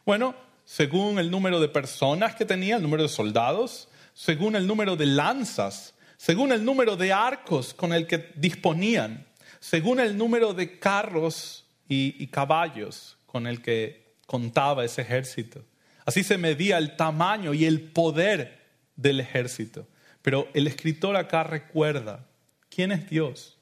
Bueno, 0.06 0.36
según 0.64 1.18
el 1.18 1.30
número 1.30 1.58
de 1.60 1.68
personas 1.68 2.36
que 2.36 2.44
tenía, 2.44 2.76
el 2.76 2.82
número 2.82 3.02
de 3.02 3.08
soldados, 3.08 3.88
según 4.12 4.54
el 4.54 4.66
número 4.68 4.94
de 4.94 5.06
lanzas, 5.06 5.94
según 6.16 6.52
el 6.52 6.64
número 6.64 6.96
de 6.96 7.12
arcos 7.12 7.74
con 7.74 7.92
el 7.92 8.06
que 8.06 8.30
disponían, 8.36 9.26
según 9.58 9.98
el 9.98 10.16
número 10.16 10.54
de 10.54 10.78
carros 10.78 11.66
y 11.88 12.26
caballos 12.28 13.18
con 13.26 13.46
el 13.46 13.60
que 13.60 14.14
contaba 14.26 14.84
ese 14.84 15.02
ejército. 15.02 15.64
Así 16.04 16.22
se 16.22 16.38
medía 16.38 16.78
el 16.78 16.96
tamaño 16.96 17.54
y 17.54 17.64
el 17.64 17.80
poder 17.80 18.60
del 18.96 19.20
ejército. 19.20 19.86
Pero 20.22 20.48
el 20.54 20.66
escritor 20.66 21.16
acá 21.16 21.44
recuerda, 21.44 22.26
¿quién 22.68 22.92
es 22.92 23.08
Dios? 23.08 23.54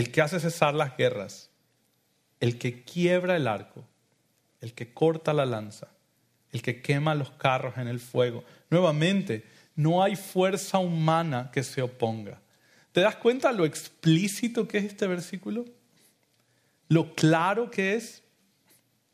el 0.00 0.10
que 0.10 0.22
hace 0.22 0.40
cesar 0.40 0.74
las 0.74 0.96
guerras, 0.96 1.50
el 2.40 2.56
que 2.56 2.84
quiebra 2.84 3.36
el 3.36 3.46
arco, 3.46 3.84
el 4.62 4.72
que 4.72 4.94
corta 4.94 5.34
la 5.34 5.44
lanza, 5.44 5.88
el 6.52 6.62
que 6.62 6.80
quema 6.80 7.14
los 7.14 7.30
carros 7.32 7.76
en 7.76 7.86
el 7.86 8.00
fuego. 8.00 8.42
Nuevamente, 8.70 9.44
no 9.76 10.02
hay 10.02 10.16
fuerza 10.16 10.78
humana 10.78 11.50
que 11.52 11.62
se 11.62 11.82
oponga. 11.82 12.40
¿Te 12.92 13.02
das 13.02 13.16
cuenta 13.16 13.52
lo 13.52 13.66
explícito 13.66 14.66
que 14.66 14.78
es 14.78 14.84
este 14.84 15.06
versículo? 15.06 15.66
Lo 16.88 17.14
claro 17.14 17.70
que 17.70 17.94
es. 17.94 18.22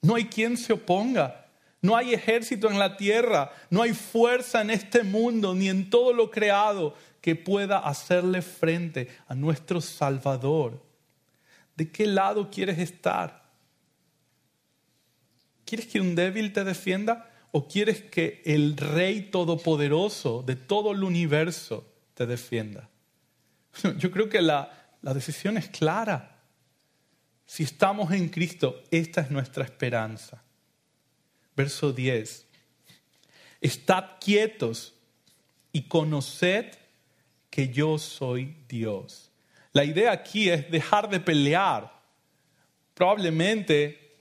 No 0.03 0.15
hay 0.15 0.27
quien 0.27 0.57
se 0.57 0.73
oponga. 0.73 1.47
No 1.83 1.97
hay 1.97 2.15
ejército 2.15 2.71
en 2.71 2.79
la 2.79 2.97
tierra. 2.97 3.53
No 3.71 3.83
hay 3.83 3.93
fuerza 3.93 4.61
en 4.61 4.71
este 4.71 5.03
mundo 5.03 5.55
ni 5.55 5.69
en 5.69 5.91
todo 5.91 6.13
lo 6.13 6.31
creado 6.31 6.95
que 7.21 7.35
pueda 7.35 7.79
hacerle 7.79 8.43
frente 8.43 9.09
a 9.27 9.35
nuestro 9.35 9.81
Salvador. 9.81 10.83
¿De 11.77 11.91
qué 11.91 12.07
lado 12.07 12.51
quieres 12.51 12.79
estar? 12.79 13.45
¿Quieres 15.65 15.87
que 15.87 16.01
un 16.01 16.15
débil 16.15 16.53
te 16.53 16.65
defienda 16.65 17.29
o 17.51 17.67
quieres 17.67 18.03
que 18.03 18.43
el 18.45 18.77
Rey 18.77 19.23
Todopoderoso 19.31 20.43
de 20.43 20.55
todo 20.57 20.93
el 20.93 21.03
universo 21.03 21.93
te 22.15 22.27
defienda? 22.27 22.89
Yo 23.99 24.11
creo 24.11 24.29
que 24.29 24.41
la, 24.41 24.71
la 25.03 25.13
decisión 25.13 25.57
es 25.57 25.69
clara. 25.69 26.36
Si 27.47 27.63
estamos 27.63 28.13
en 28.13 28.29
Cristo, 28.29 28.83
esta 28.91 29.21
es 29.21 29.31
nuestra 29.31 29.65
esperanza. 29.65 30.43
Verso 31.57 31.93
10. 31.93 32.47
Estad 33.61 34.05
quietos 34.21 34.95
y 35.73 35.83
conoced 35.83 36.77
que 37.49 37.69
yo 37.69 37.99
soy 37.99 38.57
Dios. 38.69 39.31
La 39.73 39.85
idea 39.85 40.13
aquí 40.13 40.51
es 40.51 40.71
dejar 40.71 41.09
de 41.09 41.21
pelear. 41.21 41.93
Probablemente 42.95 44.17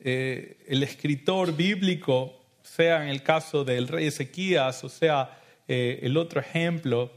eh, 0.00 0.64
el 0.68 0.82
escritor 0.82 1.56
bíblico, 1.56 2.44
sea 2.62 3.02
en 3.02 3.08
el 3.08 3.22
caso 3.22 3.64
del 3.64 3.88
rey 3.88 4.06
Ezequías 4.06 4.82
o 4.84 4.88
sea 4.88 5.40
eh, 5.68 6.00
el 6.02 6.16
otro 6.16 6.40
ejemplo, 6.40 7.10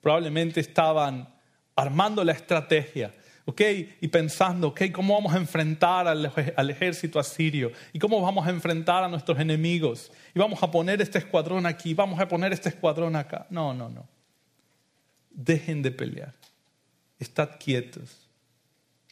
probablemente 0.00 0.60
estaban 0.60 1.28
armando 1.74 2.22
la 2.24 2.32
estrategia, 2.32 3.12
¿ok? 3.46 3.62
Y 4.00 4.08
pensando, 4.08 4.68
¿ok? 4.68 4.82
¿Cómo 4.92 5.14
vamos 5.14 5.32
a 5.32 5.38
enfrentar 5.38 6.06
al, 6.06 6.70
ejército 6.70 7.18
asirio? 7.18 7.72
¿Y 7.92 7.98
cómo 7.98 8.20
vamos 8.20 8.46
a 8.46 8.50
enfrentar 8.50 9.02
a 9.02 9.08
nuestros 9.08 9.38
enemigos? 9.38 10.12
Y 10.34 10.38
vamos 10.38 10.62
a 10.62 10.70
poner 10.70 11.00
este 11.00 11.18
escuadrón 11.18 11.64
aquí, 11.64 11.94
vamos 11.94 12.20
a 12.20 12.28
poner 12.28 12.52
este 12.52 12.68
escuadrón 12.68 13.16
acá. 13.16 13.46
No, 13.48 13.72
no, 13.72 13.88
no. 13.88 14.06
Dejen 15.30 15.80
de 15.80 15.92
pelear. 15.92 16.34
Estad 17.18 17.50
quietos. 17.58 18.28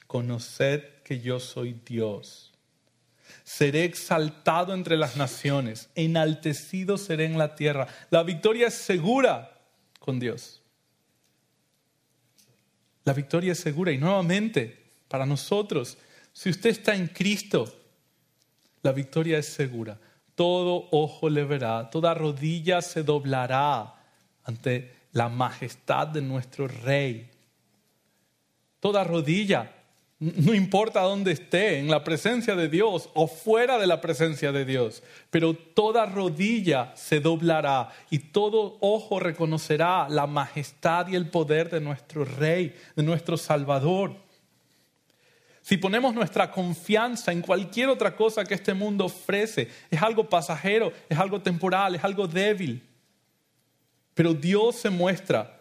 Conoced 0.06 0.82
que 1.04 1.20
yo 1.20 1.40
soy 1.40 1.80
Dios. 1.86 2.52
Seré 3.44 3.84
exaltado 3.84 4.74
entre 4.74 4.96
las 4.96 5.16
naciones, 5.16 5.90
enaltecido 5.94 6.98
seré 6.98 7.24
en 7.24 7.38
la 7.38 7.54
tierra. 7.54 7.86
La 8.10 8.22
victoria 8.22 8.68
es 8.68 8.74
segura 8.74 9.58
con 9.98 10.18
Dios. 10.18 10.63
La 13.04 13.12
victoria 13.12 13.52
es 13.52 13.60
segura 13.60 13.92
y 13.92 13.98
nuevamente, 13.98 14.92
para 15.08 15.26
nosotros, 15.26 15.98
si 16.32 16.50
usted 16.50 16.70
está 16.70 16.94
en 16.94 17.08
Cristo, 17.08 17.72
la 18.82 18.92
victoria 18.92 19.38
es 19.38 19.46
segura. 19.46 19.98
Todo 20.34 20.88
ojo 20.90 21.28
le 21.28 21.44
verá, 21.44 21.90
toda 21.90 22.14
rodilla 22.14 22.82
se 22.82 23.02
doblará 23.02 23.94
ante 24.42 24.94
la 25.12 25.28
majestad 25.28 26.08
de 26.08 26.22
nuestro 26.22 26.66
Rey. 26.66 27.30
Toda 28.80 29.04
rodilla 29.04 29.72
no 30.18 30.54
importa 30.54 31.00
dónde 31.00 31.32
esté, 31.32 31.78
en 31.78 31.90
la 31.90 32.04
presencia 32.04 32.54
de 32.54 32.68
Dios 32.68 33.10
o 33.14 33.26
fuera 33.26 33.78
de 33.78 33.86
la 33.86 34.00
presencia 34.00 34.52
de 34.52 34.64
Dios, 34.64 35.02
pero 35.30 35.54
toda 35.54 36.06
rodilla 36.06 36.92
se 36.94 37.20
doblará 37.20 37.90
y 38.10 38.18
todo 38.18 38.78
ojo 38.80 39.18
reconocerá 39.18 40.08
la 40.08 40.26
majestad 40.26 41.08
y 41.08 41.16
el 41.16 41.28
poder 41.28 41.68
de 41.68 41.80
nuestro 41.80 42.24
Rey, 42.24 42.74
de 42.94 43.02
nuestro 43.02 43.36
Salvador. 43.36 44.16
Si 45.60 45.78
ponemos 45.78 46.14
nuestra 46.14 46.50
confianza 46.50 47.32
en 47.32 47.40
cualquier 47.40 47.88
otra 47.88 48.14
cosa 48.14 48.44
que 48.44 48.54
este 48.54 48.74
mundo 48.74 49.06
ofrece, 49.06 49.68
es 49.90 50.02
algo 50.02 50.28
pasajero, 50.28 50.92
es 51.08 51.18
algo 51.18 51.40
temporal, 51.40 51.94
es 51.94 52.04
algo 52.04 52.28
débil. 52.28 52.86
Pero 54.12 54.34
Dios 54.34 54.76
se 54.76 54.90
muestra 54.90 55.60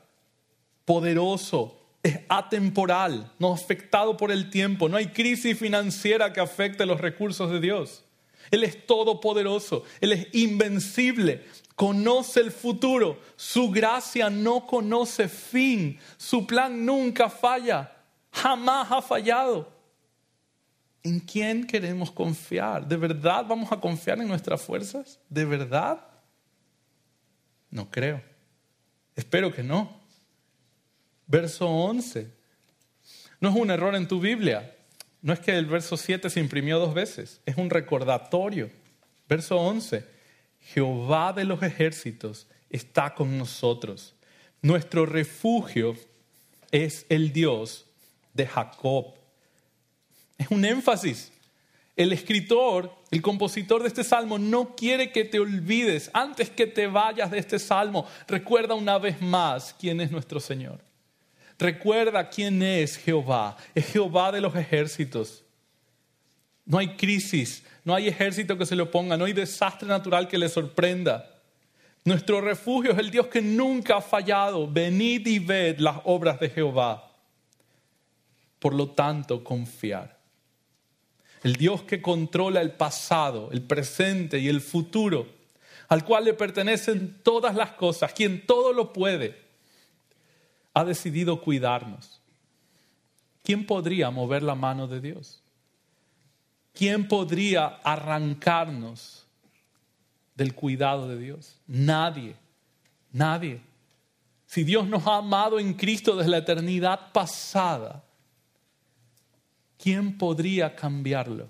poderoso, 0.86 1.83
es 2.04 2.20
atemporal, 2.28 3.32
no 3.40 3.54
afectado 3.54 4.18
por 4.18 4.32
el 4.32 4.50
tiempo. 4.50 4.90
No 4.90 4.98
hay 4.98 5.08
crisis 5.08 5.58
financiera 5.58 6.34
que 6.34 6.42
afecte 6.42 6.86
los 6.86 7.00
recursos 7.00 7.50
de 7.50 7.62
Dios. 7.62 8.04
Él 8.52 8.66
es 8.66 8.86
todopoderoso, 8.86 9.84
Él 10.02 10.12
es 10.12 10.28
invencible, 10.34 11.46
conoce 11.76 12.42
el 12.42 12.52
futuro, 12.52 13.20
su 13.38 13.72
gracia 13.72 14.30
no 14.30 14.68
conoce 14.68 15.30
fin, 15.30 15.98
su 16.18 16.46
plan 16.46 16.86
nunca 16.86 17.30
falla, 17.30 17.92
jamás 18.32 18.92
ha 18.92 19.02
fallado. 19.02 19.72
¿En 21.04 21.20
quién 21.20 21.66
queremos 21.66 22.12
confiar? 22.12 22.86
¿De 22.86 22.98
verdad 22.98 23.46
vamos 23.48 23.72
a 23.72 23.80
confiar 23.80 24.20
en 24.20 24.28
nuestras 24.28 24.62
fuerzas? 24.62 25.20
¿De 25.30 25.46
verdad? 25.46 26.06
No 27.70 27.90
creo. 27.90 28.22
Espero 29.16 29.54
que 29.54 29.64
no. 29.64 30.03
Verso 31.28 31.68
11. 31.68 32.28
No 33.40 33.50
es 33.50 33.56
un 33.56 33.72
error 33.72 33.96
en 33.96 34.08
tu 34.08 34.20
Biblia. 34.20 34.76
No 35.22 35.34
es 35.34 35.40
que 35.40 35.58
el 35.58 35.66
verso 35.66 35.98
7 35.98 36.30
se 36.30 36.40
imprimió 36.40 36.80
dos 36.80 36.94
veces. 36.94 37.42
Es 37.46 37.58
un 37.58 37.70
recordatorio. 37.70 38.70
Verso 39.28 39.58
11. 39.58 40.06
Jehová 40.60 41.34
de 41.34 41.44
los 41.44 41.62
ejércitos 41.64 42.48
está 42.70 43.14
con 43.14 43.38
nosotros. 43.38 44.16
Nuestro 44.62 45.06
refugio 45.06 45.96
es 46.72 47.06
el 47.10 47.32
Dios 47.34 47.86
de 48.34 48.48
Jacob. 48.48 49.14
Es 50.38 50.48
un 50.50 50.66
énfasis. 50.66 51.32
El 51.96 52.12
escritor, 52.12 52.92
el 53.12 53.22
compositor 53.22 53.82
de 53.82 53.90
este 53.90 54.04
salmo 54.04 54.40
no 54.40 54.76
quiere 54.76 55.12
que 55.12 55.26
te 55.26 55.40
olvides. 55.40 56.10
Antes 56.14 56.50
que 56.50 56.66
te 56.66 56.88
vayas 56.88 57.30
de 57.30 57.38
este 57.38 57.60
salmo, 57.60 58.08
recuerda 58.28 58.74
una 58.74 58.98
vez 58.98 59.22
más 59.22 59.76
quién 59.80 60.02
es 60.02 60.10
nuestro 60.10 60.40
Señor. 60.40 60.80
Recuerda 61.64 62.30
quién 62.30 62.62
es 62.62 62.98
Jehová. 62.98 63.56
Es 63.74 63.86
Jehová 63.86 64.34
de 64.34 64.42
los 64.42 64.54
ejércitos. 64.54 65.46
No 66.66 66.78
hay 66.78 66.98
crisis, 66.98 67.64
no 67.86 67.96
hay 67.96 68.10
ejército 68.10 68.58
que 68.58 68.66
se 68.66 68.76
le 68.76 68.82
oponga, 68.82 69.16
no 69.16 69.24
hay 69.24 69.32
desastre 69.32 69.88
natural 69.88 70.28
que 70.28 70.38
le 70.38 70.50
sorprenda. 70.50 71.42
Nuestro 72.04 72.42
refugio 72.42 72.92
es 72.92 72.98
el 72.98 73.10
Dios 73.10 73.28
que 73.28 73.42
nunca 73.42 73.96
ha 73.96 74.02
fallado. 74.02 74.70
Venid 74.70 75.26
y 75.26 75.40
ved 75.40 75.80
las 75.80 76.02
obras 76.04 76.38
de 76.38 76.50
Jehová. 76.50 77.14
Por 78.60 78.74
lo 78.74 78.90
tanto, 78.90 79.42
confiar. 79.42 80.20
El 81.44 81.56
Dios 81.56 81.84
que 81.84 82.02
controla 82.02 82.60
el 82.60 82.74
pasado, 82.74 83.50
el 83.54 83.62
presente 83.62 84.38
y 84.38 84.50
el 84.50 84.60
futuro, 84.60 85.30
al 85.88 86.04
cual 86.04 86.26
le 86.26 86.34
pertenecen 86.34 87.22
todas 87.24 87.56
las 87.56 87.72
cosas, 87.72 88.12
quien 88.12 88.46
todo 88.46 88.74
lo 88.74 88.92
puede 88.92 89.43
ha 90.74 90.84
decidido 90.84 91.42
cuidarnos. 91.42 92.22
¿Quién 93.44 93.66
podría 93.66 94.10
mover 94.10 94.42
la 94.42 94.56
mano 94.56 94.88
de 94.88 95.02
Dios? 95.02 95.44
¿Quién 96.74 97.08
podría 97.08 97.68
arrancarnos 97.84 99.28
del 100.36 100.56
cuidado 100.56 101.08
de 101.08 101.18
Dios? 101.18 101.60
Nadie, 101.68 102.36
nadie. 103.12 103.62
Si 104.46 104.64
Dios 104.64 104.88
nos 104.88 105.06
ha 105.06 105.18
amado 105.18 105.60
en 105.60 105.74
Cristo 105.74 106.16
desde 106.16 106.32
la 106.32 106.38
eternidad 106.38 107.12
pasada, 107.12 108.04
¿quién 109.78 110.18
podría 110.18 110.76
cambiarlo? 110.76 111.50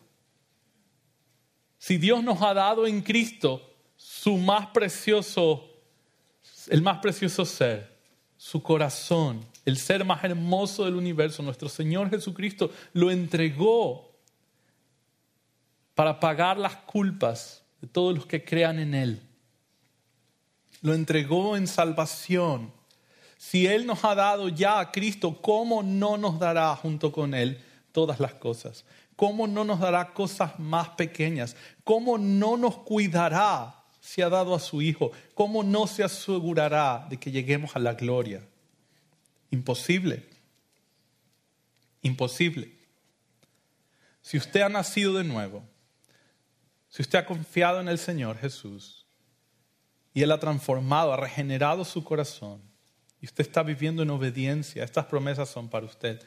Si 1.78 1.98
Dios 1.98 2.24
nos 2.24 2.42
ha 2.42 2.54
dado 2.54 2.88
en 2.88 3.02
Cristo 3.02 3.62
su 3.96 4.38
más 4.38 4.68
precioso, 4.68 5.70
el 6.70 6.82
más 6.82 7.00
precioso 7.00 7.46
ser, 7.46 7.93
su 8.44 8.62
corazón, 8.62 9.40
el 9.64 9.78
ser 9.78 10.04
más 10.04 10.22
hermoso 10.22 10.84
del 10.84 10.96
universo, 10.96 11.42
nuestro 11.42 11.70
Señor 11.70 12.10
Jesucristo, 12.10 12.72
lo 12.92 13.10
entregó 13.10 14.12
para 15.96 16.20
pagar 16.20 16.58
las 16.58 16.76
culpas 16.76 17.64
de 17.80 17.88
todos 17.88 18.14
los 18.14 18.26
que 18.26 18.44
crean 18.44 18.80
en 18.80 18.96
Él. 18.96 19.22
Lo 20.82 20.94
entregó 20.94 21.56
en 21.56 21.68
salvación. 21.68 22.74
Si 23.38 23.66
Él 23.66 23.86
nos 23.86 24.04
ha 24.04 24.14
dado 24.14 24.50
ya 24.50 24.82
a 24.82 24.92
Cristo, 24.92 25.42
¿cómo 25.42 25.82
no 25.82 26.18
nos 26.18 26.38
dará 26.38 26.76
junto 26.76 27.14
con 27.14 27.34
Él 27.34 27.64
todas 27.94 28.20
las 28.20 28.34
cosas? 28.34 28.84
¿Cómo 29.16 29.48
no 29.48 29.64
nos 29.64 29.80
dará 29.80 30.14
cosas 30.14 30.60
más 30.60 30.90
pequeñas? 30.90 31.56
¿Cómo 31.86 32.18
no 32.18 32.58
nos 32.58 32.80
cuidará 32.80 33.83
se 34.04 34.22
ha 34.22 34.28
dado 34.28 34.54
a 34.54 34.60
su 34.60 34.82
Hijo, 34.82 35.14
¿cómo 35.34 35.64
no 35.64 35.88
se 35.88 36.04
asegurará 36.04 37.08
de 37.10 37.18
que 37.18 37.32
lleguemos 37.32 37.74
a 37.74 37.80
la 37.80 37.94
gloria? 37.94 38.46
Imposible. 39.50 40.28
Imposible. 42.02 42.74
Si 44.22 44.38
usted 44.38 44.60
ha 44.60 44.68
nacido 44.68 45.14
de 45.14 45.24
nuevo, 45.24 45.64
si 46.90 47.02
usted 47.02 47.20
ha 47.20 47.26
confiado 47.26 47.80
en 47.80 47.88
el 47.88 47.98
Señor 47.98 48.38
Jesús 48.38 49.06
y 50.14 50.22
Él 50.22 50.34
ha 50.34 50.40
transformado, 50.40 51.14
ha 51.14 51.18
regenerado 51.18 51.86
su 51.86 52.04
corazón 52.04 52.62
y 53.22 53.26
usted 53.26 53.48
está 53.48 53.64
viviendo 53.64 54.04
en 54.04 54.10
obediencia, 54.10 54.84
estas 54.84 55.06
promesas 55.06 55.48
son 55.48 55.70
para 55.70 55.86
usted. 55.86 56.22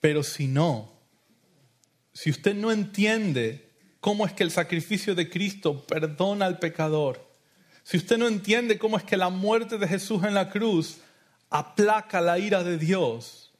Pero 0.00 0.22
si 0.22 0.48
no, 0.48 0.90
si 2.14 2.30
usted 2.30 2.54
no 2.54 2.72
entiende 2.72 3.67
cómo 4.00 4.26
es 4.26 4.32
que 4.32 4.44
el 4.44 4.50
sacrificio 4.50 5.14
de 5.14 5.28
Cristo 5.28 5.86
perdona 5.86 6.46
al 6.46 6.58
pecador, 6.58 7.28
si 7.82 7.96
usted 7.96 8.18
no 8.18 8.28
entiende 8.28 8.78
cómo 8.78 8.98
es 8.98 9.02
que 9.02 9.16
la 9.16 9.30
muerte 9.30 9.78
de 9.78 9.88
Jesús 9.88 10.22
en 10.24 10.34
la 10.34 10.50
cruz 10.50 10.98
aplaca 11.48 12.20
la 12.20 12.38
ira 12.38 12.62
de 12.62 12.76
Dios, 12.76 13.50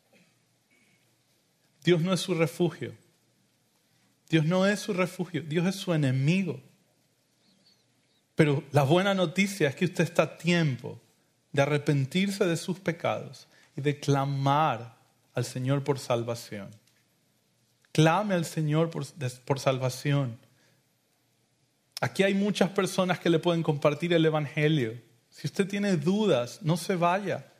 Dios 1.82 2.02
no 2.02 2.12
es 2.12 2.20
su 2.20 2.34
refugio. 2.34 2.94
Dios 4.28 4.44
no 4.44 4.66
es 4.66 4.80
su 4.80 4.92
refugio, 4.92 5.42
Dios 5.42 5.66
es 5.66 5.76
su 5.76 5.94
enemigo. 5.94 6.60
Pero 8.34 8.62
la 8.72 8.82
buena 8.82 9.14
noticia 9.14 9.68
es 9.68 9.74
que 9.74 9.86
usted 9.86 10.04
está 10.04 10.24
a 10.24 10.36
tiempo 10.36 11.00
de 11.52 11.62
arrepentirse 11.62 12.44
de 12.44 12.56
sus 12.56 12.78
pecados 12.78 13.48
y 13.74 13.80
de 13.80 13.98
clamar 13.98 14.98
al 15.32 15.44
Señor 15.46 15.82
por 15.82 15.98
salvación. 15.98 16.68
Clame 17.98 18.36
al 18.36 18.44
Señor 18.44 18.90
por, 18.90 19.58
salvación. 19.58 20.38
Aquí 22.00 22.22
hay 22.22 22.32
muchas 22.32 22.70
personas 22.70 23.18
que 23.18 23.28
le 23.28 23.40
pueden 23.40 23.64
compartir 23.64 24.12
el 24.12 24.24
Evangelio. 24.24 25.02
Si 25.30 25.48
usted 25.48 25.66
tiene 25.66 25.96
dudas, 25.96 26.60
no 26.62 26.76
se 26.76 26.94
vaya. 26.94 27.50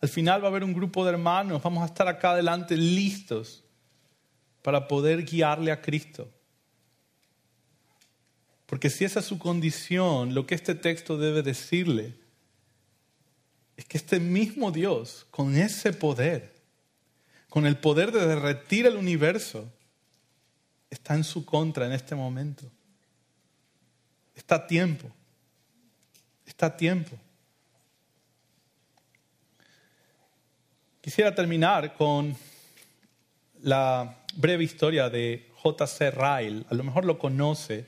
Al 0.00 0.08
final 0.08 0.40
va 0.40 0.46
a 0.46 0.50
haber 0.50 0.62
un 0.62 0.72
grupo 0.72 1.04
de 1.04 1.10
hermanos, 1.10 1.60
vamos 1.64 1.82
a 1.82 1.86
estar 1.86 2.06
acá 2.06 2.30
adelante 2.30 2.76
listos 2.76 3.64
para 4.62 4.86
poder 4.86 5.24
guiarle 5.24 5.72
a 5.72 5.82
Cristo. 5.82 6.30
Porque 8.66 8.90
si 8.90 9.04
esa 9.04 9.18
es 9.18 9.26
su 9.26 9.40
condición, 9.40 10.32
lo 10.32 10.46
que 10.46 10.54
este 10.54 10.76
texto 10.76 11.18
debe 11.18 11.42
decirle 11.42 12.14
es 13.76 13.84
que 13.84 13.98
este 13.98 14.20
mismo 14.20 14.70
Dios, 14.70 15.26
con 15.32 15.56
ese 15.56 15.92
poder, 15.92 16.54
con 17.48 17.66
el 17.66 17.78
poder 17.78 18.12
de 18.12 18.28
derretir 18.28 18.86
el 18.86 18.96
universo, 18.96 19.72
está 20.90 21.14
en 21.14 21.24
su 21.24 21.44
contra 21.44 21.86
en 21.86 21.92
este 21.92 22.14
momento. 22.14 22.64
Está 24.34 24.56
a 24.56 24.66
tiempo. 24.66 25.10
Está 26.46 26.66
a 26.66 26.76
tiempo. 26.76 27.18
Quisiera 31.00 31.34
terminar 31.34 31.94
con 31.94 32.36
la 33.62 34.24
breve 34.34 34.64
historia 34.64 35.08
de 35.08 35.50
J.C. 35.54 36.10
Ryle. 36.10 36.64
A 36.68 36.74
lo 36.74 36.84
mejor 36.84 37.04
lo 37.04 37.18
conoce. 37.18 37.86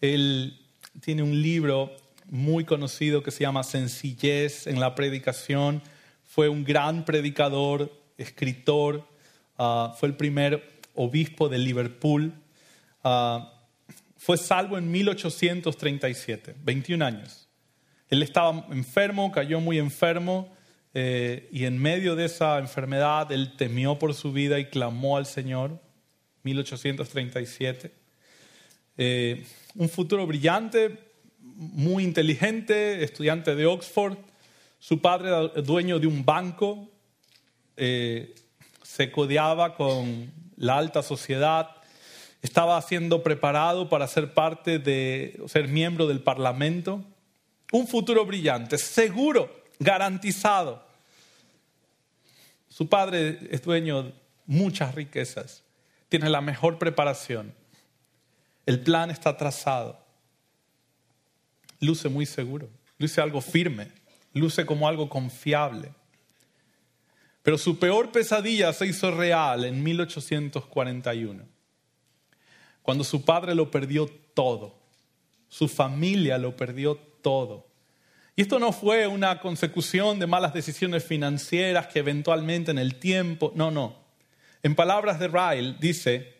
Él 0.00 0.60
tiene 1.00 1.22
un 1.22 1.40
libro 1.42 1.96
muy 2.26 2.64
conocido 2.64 3.22
que 3.22 3.30
se 3.30 3.40
llama 3.40 3.62
Sencillez 3.62 4.66
en 4.66 4.80
la 4.80 4.94
predicación. 4.94 5.82
Fue 6.24 6.48
un 6.48 6.64
gran 6.64 7.04
predicador, 7.04 7.92
escritor, 8.18 9.06
ah, 9.58 9.94
fue 9.98 10.08
el 10.08 10.16
primer 10.16 10.75
obispo 10.96 11.48
de 11.48 11.58
Liverpool. 11.58 12.32
Ah, 13.04 13.52
fue 14.16 14.36
salvo 14.36 14.76
en 14.78 14.90
1837, 14.90 16.56
21 16.64 17.04
años. 17.04 17.48
Él 18.08 18.22
estaba 18.22 18.66
enfermo, 18.70 19.30
cayó 19.30 19.60
muy 19.60 19.78
enfermo 19.78 20.52
eh, 20.94 21.48
y 21.52 21.64
en 21.64 21.78
medio 21.78 22.16
de 22.16 22.24
esa 22.24 22.58
enfermedad 22.58 23.30
él 23.30 23.54
temió 23.56 23.98
por 23.98 24.14
su 24.14 24.32
vida 24.32 24.58
y 24.58 24.66
clamó 24.66 25.16
al 25.16 25.26
Señor, 25.26 25.78
1837. 26.42 27.92
Eh, 28.96 29.44
un 29.74 29.88
futuro 29.88 30.26
brillante, 30.26 30.98
muy 31.40 32.02
inteligente, 32.02 33.04
estudiante 33.04 33.54
de 33.54 33.66
Oxford. 33.66 34.16
Su 34.78 35.00
padre 35.00 35.62
dueño 35.62 35.98
de 35.98 36.06
un 36.06 36.24
banco, 36.24 36.90
eh, 37.76 38.34
se 38.82 39.10
codeaba 39.10 39.74
con 39.74 40.32
la 40.56 40.78
alta 40.78 41.02
sociedad, 41.02 41.76
estaba 42.42 42.80
siendo 42.82 43.22
preparado 43.22 43.88
para 43.88 44.06
ser 44.06 44.32
parte 44.34 44.78
de, 44.78 45.42
ser 45.48 45.68
miembro 45.68 46.06
del 46.06 46.20
Parlamento. 46.20 47.04
Un 47.72 47.86
futuro 47.86 48.24
brillante, 48.24 48.78
seguro, 48.78 49.64
garantizado. 49.78 50.86
Su 52.68 52.88
padre 52.88 53.38
es 53.50 53.62
dueño 53.62 54.02
de 54.04 54.14
muchas 54.46 54.94
riquezas, 54.94 55.62
tiene 56.08 56.30
la 56.30 56.40
mejor 56.40 56.78
preparación. 56.78 57.54
El 58.64 58.80
plan 58.80 59.10
está 59.10 59.36
trazado. 59.36 59.98
Luce 61.80 62.08
muy 62.08 62.26
seguro, 62.26 62.68
luce 62.98 63.20
algo 63.20 63.40
firme, 63.40 63.88
luce 64.32 64.64
como 64.64 64.88
algo 64.88 65.08
confiable. 65.08 65.90
Pero 67.46 67.58
su 67.58 67.78
peor 67.78 68.10
pesadilla 68.10 68.72
se 68.72 68.88
hizo 68.88 69.12
real 69.12 69.64
en 69.66 69.80
1841, 69.80 71.44
cuando 72.82 73.04
su 73.04 73.24
padre 73.24 73.54
lo 73.54 73.70
perdió 73.70 74.08
todo, 74.34 74.74
su 75.48 75.68
familia 75.68 76.38
lo 76.38 76.56
perdió 76.56 76.96
todo. 77.22 77.68
Y 78.34 78.42
esto 78.42 78.58
no 78.58 78.72
fue 78.72 79.06
una 79.06 79.38
consecución 79.38 80.18
de 80.18 80.26
malas 80.26 80.54
decisiones 80.54 81.04
financieras 81.04 81.86
que 81.86 82.00
eventualmente 82.00 82.72
en 82.72 82.78
el 82.78 82.96
tiempo, 82.96 83.52
no, 83.54 83.70
no. 83.70 83.94
En 84.64 84.74
palabras 84.74 85.20
de 85.20 85.28
Ryle 85.28 85.76
dice, 85.78 86.34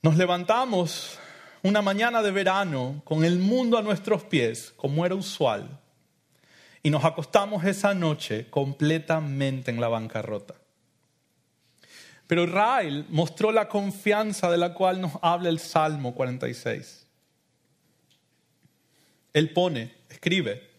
nos 0.00 0.16
levantamos 0.16 1.18
una 1.62 1.82
mañana 1.82 2.22
de 2.22 2.30
verano 2.30 3.02
con 3.04 3.22
el 3.26 3.38
mundo 3.38 3.76
a 3.76 3.82
nuestros 3.82 4.24
pies, 4.24 4.72
como 4.78 5.04
era 5.04 5.14
usual, 5.14 5.78
y 6.84 6.90
nos 6.90 7.04
acostamos 7.04 7.64
esa 7.64 7.94
noche 7.94 8.48
completamente 8.48 9.72
en 9.72 9.80
la 9.80 9.88
bancarrota. 9.88 10.54
Pero 12.28 12.46
Ryle 12.46 13.06
mostró 13.08 13.50
la 13.50 13.68
confianza 13.68 14.48
de 14.48 14.58
la 14.58 14.72
cual 14.72 15.00
nos 15.00 15.14
habla 15.20 15.48
el 15.48 15.58
Salmo 15.58 16.14
46. 16.14 17.08
Él 19.32 19.52
pone, 19.52 19.92
escribe, 20.08 20.70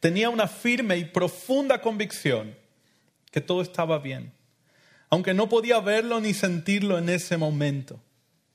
tenía 0.00 0.28
una 0.28 0.48
firme 0.48 0.96
y 0.96 1.04
profunda 1.04 1.80
convicción 1.80 2.56
que 3.30 3.40
todo 3.40 3.62
estaba 3.62 4.00
bien 4.00 4.32
aunque 5.14 5.32
no 5.32 5.48
podía 5.48 5.78
verlo 5.78 6.20
ni 6.20 6.34
sentirlo 6.34 6.98
en 6.98 7.08
ese 7.08 7.36
momento, 7.36 8.00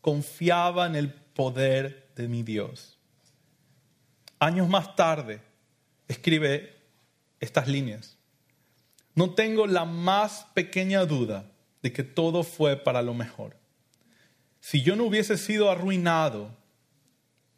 confiaba 0.02 0.88
en 0.88 0.98
el 0.98 1.14
poder 1.14 2.10
de 2.18 2.28
mi 2.28 2.44
Dios. 2.44 2.98
Años 4.40 4.68
más 4.68 4.94
tarde, 4.94 5.42
escribe 6.10 6.76
estas 7.40 7.70
líneas. 7.70 8.18
No 9.16 9.34
tengo 9.34 9.68
la 9.68 9.86
más 9.86 10.46
pequeña 10.54 11.06
duda 11.06 11.50
de 11.82 11.94
que 11.94 12.04
todo 12.04 12.44
fue 12.44 12.76
para 12.76 13.02
lo 13.02 13.14
mejor. 13.14 13.56
Si 14.60 14.82
yo 14.82 14.98
no 14.98 15.06
hubiese 15.06 15.38
sido 15.38 15.72
arruinado, 15.72 16.54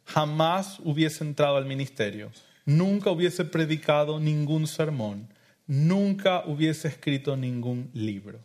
jamás 0.06 0.80
hubiese 0.80 1.24
entrado 1.24 1.58
al 1.58 1.66
ministerio, 1.66 2.32
nunca 2.66 3.10
hubiese 3.10 3.46
predicado 3.46 4.20
ningún 4.20 4.68
sermón, 4.68 5.34
nunca 5.66 6.44
hubiese 6.46 6.90
escrito 6.90 7.36
ningún 7.36 7.90
libro. 7.94 8.40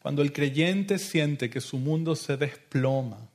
Cuando 0.00 0.22
el 0.22 0.32
creyente 0.32 0.98
siente 0.98 1.50
que 1.50 1.60
su 1.60 1.78
mundo 1.78 2.16
se 2.16 2.36
desploma, 2.36 3.28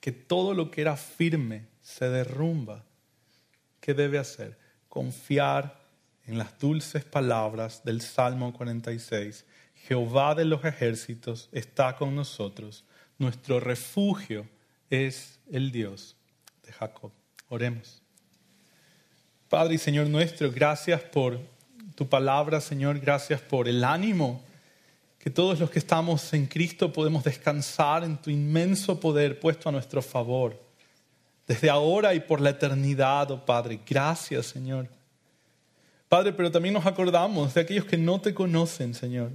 que 0.00 0.12
todo 0.12 0.54
lo 0.54 0.70
que 0.70 0.80
era 0.80 0.96
firme 0.96 1.66
se 1.82 2.08
derrumba, 2.08 2.84
¿qué 3.88 3.94
debe 3.94 4.18
hacer? 4.18 4.58
Confiar 4.90 5.80
en 6.26 6.36
las 6.36 6.58
dulces 6.58 7.06
palabras 7.06 7.82
del 7.84 8.02
Salmo 8.02 8.52
46. 8.52 9.46
Jehová 9.86 10.34
de 10.34 10.44
los 10.44 10.62
ejércitos 10.62 11.48
está 11.52 11.96
con 11.96 12.14
nosotros. 12.14 12.84
Nuestro 13.16 13.60
refugio 13.60 14.46
es 14.90 15.40
el 15.50 15.72
Dios 15.72 16.16
de 16.66 16.72
Jacob. 16.72 17.12
Oremos. 17.48 18.02
Padre 19.48 19.76
y 19.76 19.78
Señor 19.78 20.08
nuestro, 20.08 20.52
gracias 20.52 21.00
por 21.00 21.40
tu 21.94 22.06
palabra, 22.06 22.60
Señor. 22.60 23.00
Gracias 23.00 23.40
por 23.40 23.68
el 23.68 23.82
ánimo 23.82 24.44
que 25.18 25.30
todos 25.30 25.58
los 25.58 25.70
que 25.70 25.78
estamos 25.78 26.30
en 26.34 26.44
Cristo 26.44 26.92
podemos 26.92 27.24
descansar 27.24 28.04
en 28.04 28.18
tu 28.18 28.28
inmenso 28.28 29.00
poder 29.00 29.40
puesto 29.40 29.70
a 29.70 29.72
nuestro 29.72 30.02
favor, 30.02 30.62
desde 31.48 31.70
ahora 31.70 32.14
y 32.14 32.20
por 32.20 32.42
la 32.42 32.50
eternidad, 32.50 33.30
oh 33.30 33.44
Padre. 33.44 33.80
Gracias, 33.88 34.46
Señor. 34.46 34.86
Padre, 36.08 36.34
pero 36.34 36.52
también 36.52 36.74
nos 36.74 36.86
acordamos 36.86 37.54
de 37.54 37.62
aquellos 37.62 37.86
que 37.86 37.96
no 37.96 38.20
te 38.20 38.34
conocen, 38.34 38.94
Señor. 38.94 39.32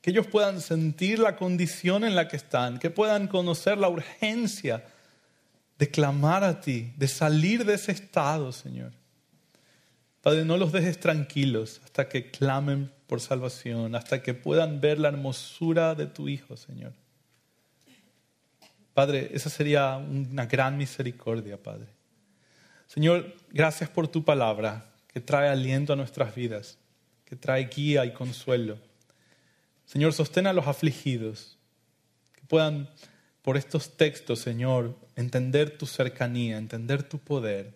Que 0.00 0.10
ellos 0.10 0.28
puedan 0.28 0.60
sentir 0.60 1.18
la 1.18 1.36
condición 1.36 2.04
en 2.04 2.14
la 2.14 2.28
que 2.28 2.36
están, 2.36 2.78
que 2.78 2.88
puedan 2.88 3.26
conocer 3.26 3.78
la 3.78 3.88
urgencia 3.88 4.84
de 5.76 5.90
clamar 5.90 6.44
a 6.44 6.60
ti, 6.60 6.92
de 6.96 7.08
salir 7.08 7.64
de 7.64 7.74
ese 7.74 7.92
estado, 7.92 8.52
Señor. 8.52 8.92
Padre, 10.22 10.44
no 10.44 10.56
los 10.56 10.72
dejes 10.72 11.00
tranquilos 11.00 11.80
hasta 11.84 12.08
que 12.08 12.30
clamen 12.30 12.92
por 13.06 13.20
salvación, 13.20 13.94
hasta 13.96 14.22
que 14.22 14.34
puedan 14.34 14.80
ver 14.80 15.00
la 15.00 15.08
hermosura 15.08 15.94
de 15.94 16.06
tu 16.06 16.28
Hijo, 16.28 16.56
Señor. 16.56 16.92
Padre, 19.00 19.30
esa 19.32 19.48
sería 19.48 19.96
una 19.96 20.44
gran 20.44 20.76
misericordia, 20.76 21.56
Padre. 21.56 21.86
Señor, 22.86 23.34
gracias 23.50 23.88
por 23.88 24.08
tu 24.08 24.22
palabra 24.22 24.92
que 25.08 25.20
trae 25.20 25.48
aliento 25.48 25.94
a 25.94 25.96
nuestras 25.96 26.34
vidas, 26.34 26.76
que 27.24 27.34
trae 27.34 27.64
guía 27.74 28.04
y 28.04 28.12
consuelo. 28.12 28.76
Señor, 29.86 30.12
sostén 30.12 30.46
a 30.46 30.52
los 30.52 30.66
afligidos, 30.66 31.56
que 32.34 32.42
puedan 32.46 32.90
por 33.40 33.56
estos 33.56 33.96
textos, 33.96 34.40
Señor, 34.40 34.94
entender 35.16 35.78
tu 35.78 35.86
cercanía, 35.86 36.58
entender 36.58 37.02
tu 37.02 37.18
poder 37.18 37.72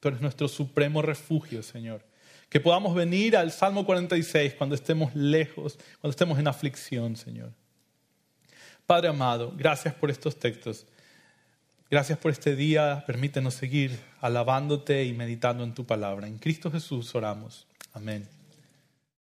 Tú 0.00 0.08
eres 0.08 0.22
nuestro 0.22 0.48
supremo 0.48 1.02
refugio, 1.02 1.62
Señor. 1.62 2.02
Que 2.48 2.58
podamos 2.58 2.94
venir 2.94 3.36
al 3.36 3.52
Salmo 3.52 3.84
46 3.84 4.54
cuando 4.54 4.74
estemos 4.74 5.14
lejos, 5.14 5.78
cuando 6.00 6.12
estemos 6.12 6.38
en 6.38 6.48
aflicción, 6.48 7.16
Señor. 7.16 7.52
Padre 8.88 9.08
amado, 9.08 9.52
gracias 9.54 9.92
por 9.92 10.10
estos 10.10 10.38
textos. 10.38 10.86
Gracias 11.90 12.18
por 12.18 12.32
este 12.32 12.56
día. 12.56 13.04
Permítenos 13.06 13.52
seguir 13.52 14.00
alabándote 14.22 15.04
y 15.04 15.12
meditando 15.12 15.62
en 15.62 15.74
tu 15.74 15.84
palabra. 15.84 16.26
En 16.26 16.38
Cristo 16.38 16.70
Jesús 16.70 17.14
oramos. 17.14 17.66
Amén. 17.92 18.26